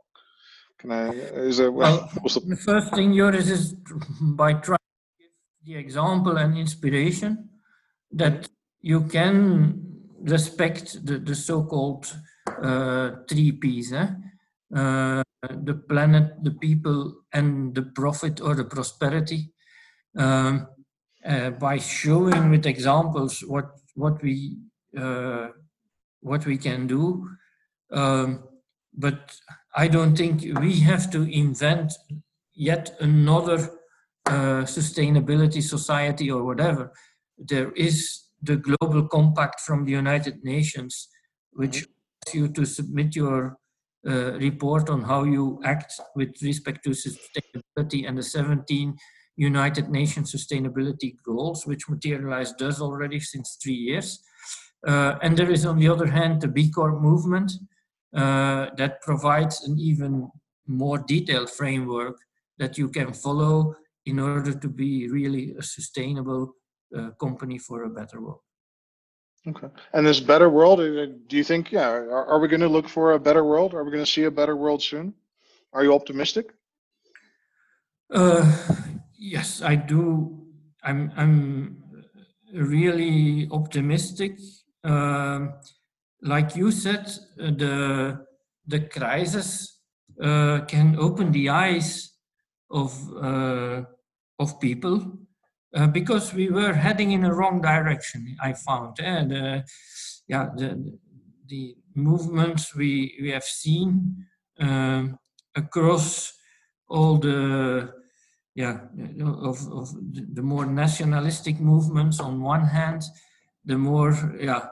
Can 0.79 0.91
I? 0.91 1.09
Is 1.49 1.57
there? 1.57 1.71
Well, 1.71 2.09
the 2.23 2.61
first 2.65 2.95
thing, 2.95 3.15
Joris, 3.15 3.49
is 3.49 3.75
by 4.41 4.53
trying 4.53 4.79
to 4.79 5.19
give 5.19 5.33
the 5.65 5.75
example 5.75 6.37
and 6.37 6.57
inspiration 6.57 7.49
that 8.11 8.49
you 8.81 9.01
can 9.01 9.31
respect 10.21 11.05
the, 11.05 11.19
the 11.19 11.35
so-called 11.35 12.11
uh, 12.47 13.11
three 13.29 13.51
P's, 13.51 13.93
eh? 13.93 14.07
Uh, 14.75 15.23
the 15.49 15.73
planet, 15.89 16.43
the 16.43 16.51
people, 16.51 17.13
and 17.33 17.75
the 17.75 17.83
profit 17.83 18.39
or 18.41 18.55
the 18.55 18.63
prosperity, 18.63 19.51
um, 20.17 20.67
uh, 21.25 21.51
by 21.51 21.77
showing 21.77 22.49
with 22.49 22.65
examples 22.65 23.41
what 23.41 23.71
what 23.95 24.21
we 24.21 24.57
uh, 24.97 25.49
what 26.21 26.45
we 26.45 26.57
can 26.57 26.87
do. 26.87 27.27
Um, 27.91 28.43
but 28.93 29.37
I 29.75 29.87
don't 29.87 30.15
think 30.15 30.41
we 30.59 30.79
have 30.81 31.11
to 31.11 31.23
invent 31.23 31.93
yet 32.53 32.95
another 32.99 33.79
uh, 34.25 34.63
sustainability 34.63 35.61
society 35.63 36.29
or 36.29 36.43
whatever. 36.43 36.91
There 37.37 37.71
is 37.71 38.21
the 38.41 38.57
global 38.57 39.07
compact 39.07 39.61
from 39.61 39.85
the 39.85 39.91
United 39.91 40.43
Nations, 40.43 41.07
which 41.51 41.77
mm-hmm. 41.77 41.91
asks 42.25 42.35
you 42.35 42.47
to 42.49 42.65
submit 42.65 43.15
your 43.15 43.57
uh, 44.07 44.33
report 44.33 44.89
on 44.89 45.01
how 45.03 45.23
you 45.23 45.61
act 45.63 45.93
with 46.15 46.33
respect 46.41 46.83
to 46.83 46.89
sustainability 46.89 48.07
and 48.07 48.17
the 48.17 48.23
17 48.23 48.95
United 49.37 49.89
Nations 49.89 50.33
sustainability 50.33 51.15
goals, 51.23 51.65
which 51.65 51.89
Materialise 51.89 52.53
does 52.53 52.81
already 52.81 53.19
since 53.19 53.57
three 53.61 53.73
years. 53.73 54.23
Uh, 54.87 55.15
and 55.21 55.37
there 55.37 55.51
is, 55.51 55.65
on 55.65 55.77
the 55.77 55.87
other 55.87 56.07
hand, 56.07 56.41
the 56.41 56.47
B 56.47 56.69
Corp 56.71 57.01
movement 57.01 57.51
uh, 58.15 58.67
that 58.77 59.01
provides 59.01 59.63
an 59.67 59.79
even 59.79 60.29
more 60.67 60.97
detailed 60.97 61.49
framework 61.49 62.17
that 62.57 62.77
you 62.77 62.89
can 62.89 63.13
follow 63.13 63.75
in 64.05 64.19
order 64.19 64.53
to 64.53 64.67
be 64.67 65.07
really 65.09 65.55
a 65.57 65.63
sustainable 65.63 66.55
uh, 66.97 67.11
company 67.19 67.57
for 67.57 67.83
a 67.83 67.89
better 67.89 68.21
world. 68.21 68.41
Okay. 69.47 69.67
And 69.93 70.05
this 70.05 70.19
better 70.19 70.49
world, 70.49 70.79
uh, 70.79 71.07
do 71.27 71.37
you 71.37 71.43
think, 71.43 71.71
yeah, 71.71 71.89
are, 71.89 72.25
are 72.25 72.39
we 72.39 72.47
going 72.47 72.61
to 72.61 72.67
look 72.67 72.87
for 72.87 73.13
a 73.13 73.19
better 73.19 73.43
world? 73.43 73.73
Are 73.73 73.83
we 73.83 73.91
going 73.91 74.03
to 74.05 74.11
see 74.11 74.25
a 74.25 74.31
better 74.31 74.55
world 74.55 74.83
soon? 74.83 75.13
Are 75.73 75.83
you 75.83 75.93
optimistic? 75.93 76.53
Uh, 78.13 78.45
yes, 79.17 79.61
I 79.61 79.75
do. 79.75 80.45
I'm, 80.83 81.11
I'm 81.15 81.83
really 82.53 83.47
optimistic. 83.51 84.37
Um, 84.83 85.53
like 86.21 86.55
you 86.55 86.71
said, 86.71 87.11
uh, 87.41 87.51
the, 87.51 88.25
the 88.67 88.81
crisis 88.81 89.79
uh, 90.21 90.61
can 90.67 90.97
open 90.99 91.31
the 91.31 91.49
eyes 91.49 92.11
of 92.69 92.93
uh, 93.17 93.81
of 94.39 94.59
people 94.59 95.19
uh, 95.75 95.87
because 95.87 96.33
we 96.33 96.49
were 96.49 96.73
heading 96.73 97.11
in 97.11 97.21
the 97.21 97.33
wrong 97.33 97.61
direction. 97.61 98.35
I 98.41 98.53
found, 98.53 98.99
and 98.99 99.33
uh, 99.33 99.61
yeah, 100.27 100.49
the 100.55 100.97
the 101.47 101.75
movements 101.95 102.75
we 102.75 103.17
we 103.21 103.31
have 103.31 103.43
seen 103.43 104.25
um, 104.59 105.17
across 105.55 106.33
all 106.87 107.17
the 107.17 107.93
yeah 108.55 108.79
of, 109.21 109.57
of 109.71 109.89
the 110.33 110.41
more 110.41 110.65
nationalistic 110.65 111.59
movements 111.59 112.19
on 112.19 112.41
one 112.41 112.65
hand 112.65 113.01
the 113.65 113.77
more 113.77 114.35
yeah 114.39 114.67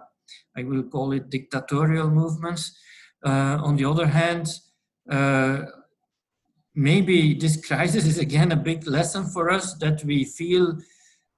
i 0.57 0.63
will 0.63 0.83
call 0.83 1.13
it 1.13 1.29
dictatorial 1.29 2.09
movements 2.09 2.77
uh, 3.25 3.57
on 3.63 3.77
the 3.77 3.85
other 3.85 4.07
hand 4.07 4.47
uh, 5.09 5.61
maybe 6.79 7.33
this 7.33 7.57
crisis 7.65 8.05
is 8.05 8.17
again 8.17 8.51
a 8.53 8.63
big 8.69 8.87
lesson 8.87 9.25
for 9.25 9.49
us 9.51 9.73
that 9.75 10.03
we 10.05 10.23
feel 10.23 10.77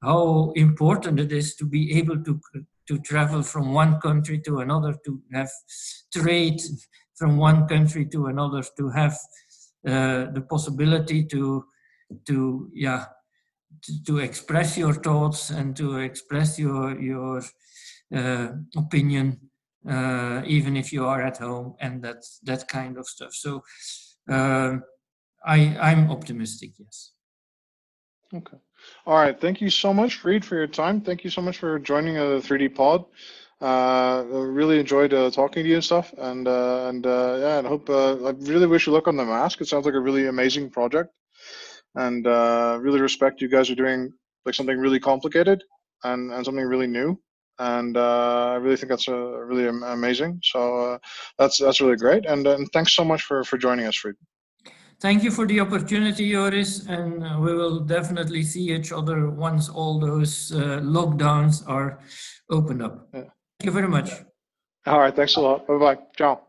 how 0.04 0.52
important 0.56 1.20
it 1.20 1.32
is 1.32 1.56
to 1.56 1.66
be 1.66 1.98
able 1.98 2.24
to 2.24 2.40
to 2.88 3.00
travel 3.00 3.42
from 3.42 3.74
one 3.74 4.00
country 4.02 4.40
to 4.40 4.60
another 4.60 4.94
to 5.06 5.20
have 5.34 5.50
trade 6.14 6.62
from 7.16 7.38
one 7.38 7.68
country 7.68 8.06
to 8.06 8.28
another 8.28 8.64
to 8.78 8.90
have 8.90 9.14
uh, 9.88 10.26
the 10.36 10.46
possibility 10.48 11.24
to 11.24 11.66
to 12.28 12.70
yeah 12.74 13.06
to, 13.82 14.04
to, 14.04 14.18
express 14.20 14.78
your 14.78 14.94
thoughts 14.94 15.50
and 15.50 15.76
to 15.76 15.98
express 15.98 16.60
your 16.60 17.00
your 17.00 17.42
uh, 18.16 18.48
opinion 18.78 19.40
uh, 19.90 20.42
even 20.46 20.78
if 20.78 20.94
you 20.94 21.06
are 21.06 21.22
at 21.22 21.38
home 21.38 21.74
and 21.80 22.04
that 22.04 22.24
that 22.44 22.68
kind 22.68 22.98
of 22.98 23.08
stuff. 23.08 23.34
So 23.34 23.64
uh, 24.30 24.74
i 25.46 25.58
i'm 25.82 26.10
optimistic 26.12 26.72
yes 26.80 27.12
okay 28.34 28.58
all 29.06 29.16
right 29.16 29.40
thank 29.40 29.62
you 29.62 29.70
so 29.70 29.94
much 29.94 30.16
Fried 30.16 30.46
for 30.46 30.56
your 30.56 30.68
time 30.68 31.02
thank 31.02 31.24
you 31.24 31.30
so 31.30 31.42
much 31.42 31.58
for 31.58 31.80
joining 31.80 32.16
the 32.16 32.42
3d 32.42 32.76
pod 32.76 33.06
uh, 33.62 34.24
really 34.28 34.80
enjoyed 34.80 35.14
uh, 35.14 35.30
talking 35.30 35.64
to 35.64 35.70
you 35.70 35.76
and 35.76 35.84
stuff, 35.84 36.14
and 36.18 36.48
uh, 36.48 36.88
and 36.90 37.06
uh, 37.06 37.38
yeah, 37.40 37.60
and 37.60 37.68
hope 37.68 37.90
uh, 37.90 38.14
I 38.26 38.32
really 38.32 38.66
wish 38.66 38.88
you 38.88 38.94
luck 38.94 39.08
on 39.08 39.18
the 39.18 39.26
mask. 39.26 39.62
It 39.62 39.68
sounds 39.68 39.86
like 39.86 39.94
a 39.94 40.00
really 40.00 40.28
amazing 40.28 40.72
project, 40.72 41.12
and 41.96 42.26
uh, 42.26 42.80
really 42.82 43.02
respect 43.02 43.42
you 43.42 43.50
guys 43.50 43.70
are 43.70 43.76
doing 43.76 44.12
like 44.46 44.56
something 44.56 44.80
really 44.80 45.00
complicated 45.00 45.64
and 46.04 46.32
and 46.32 46.44
something 46.44 46.66
really 46.66 46.88
new, 46.88 47.20
and 47.60 47.96
I 47.98 48.56
really 48.56 48.78
think 48.78 48.90
that's 48.90 49.08
really 49.08 49.68
amazing. 49.68 50.40
So 50.44 50.98
that's 51.38 51.60
that's 51.60 51.82
really 51.82 51.98
great, 51.98 52.26
and 52.26 52.48
and 52.48 52.68
thanks 52.74 52.96
so 52.96 53.06
much 53.06 53.22
for 53.22 53.44
for 53.44 53.58
joining 53.60 53.86
us, 53.86 53.96
Fried. 53.96 54.16
Thank 55.02 55.24
you 55.24 55.32
for 55.32 55.48
the 55.48 55.60
opportunity, 55.60 56.32
Joris, 56.32 56.86
and 56.86 57.22
we 57.42 57.56
will 57.56 57.80
definitely 57.80 58.44
see 58.44 58.72
each 58.72 58.92
other 58.92 59.32
once 59.32 59.68
all 59.68 60.00
those 60.00 60.52
lockdowns 60.52 61.68
are 61.68 62.00
opened 62.52 62.84
up. 62.84 63.08
Yeah. 63.14 63.22
Thank 63.60 63.66
you 63.66 63.72
very 63.72 63.88
much. 63.88 64.12
All 64.86 65.00
right. 65.00 65.16
Thanks 65.16 65.36
a 65.36 65.42
lot. 65.42 65.68
Bye 65.68 65.78
bye. 65.78 65.98
Ciao. 66.16 66.30
All 66.30 66.44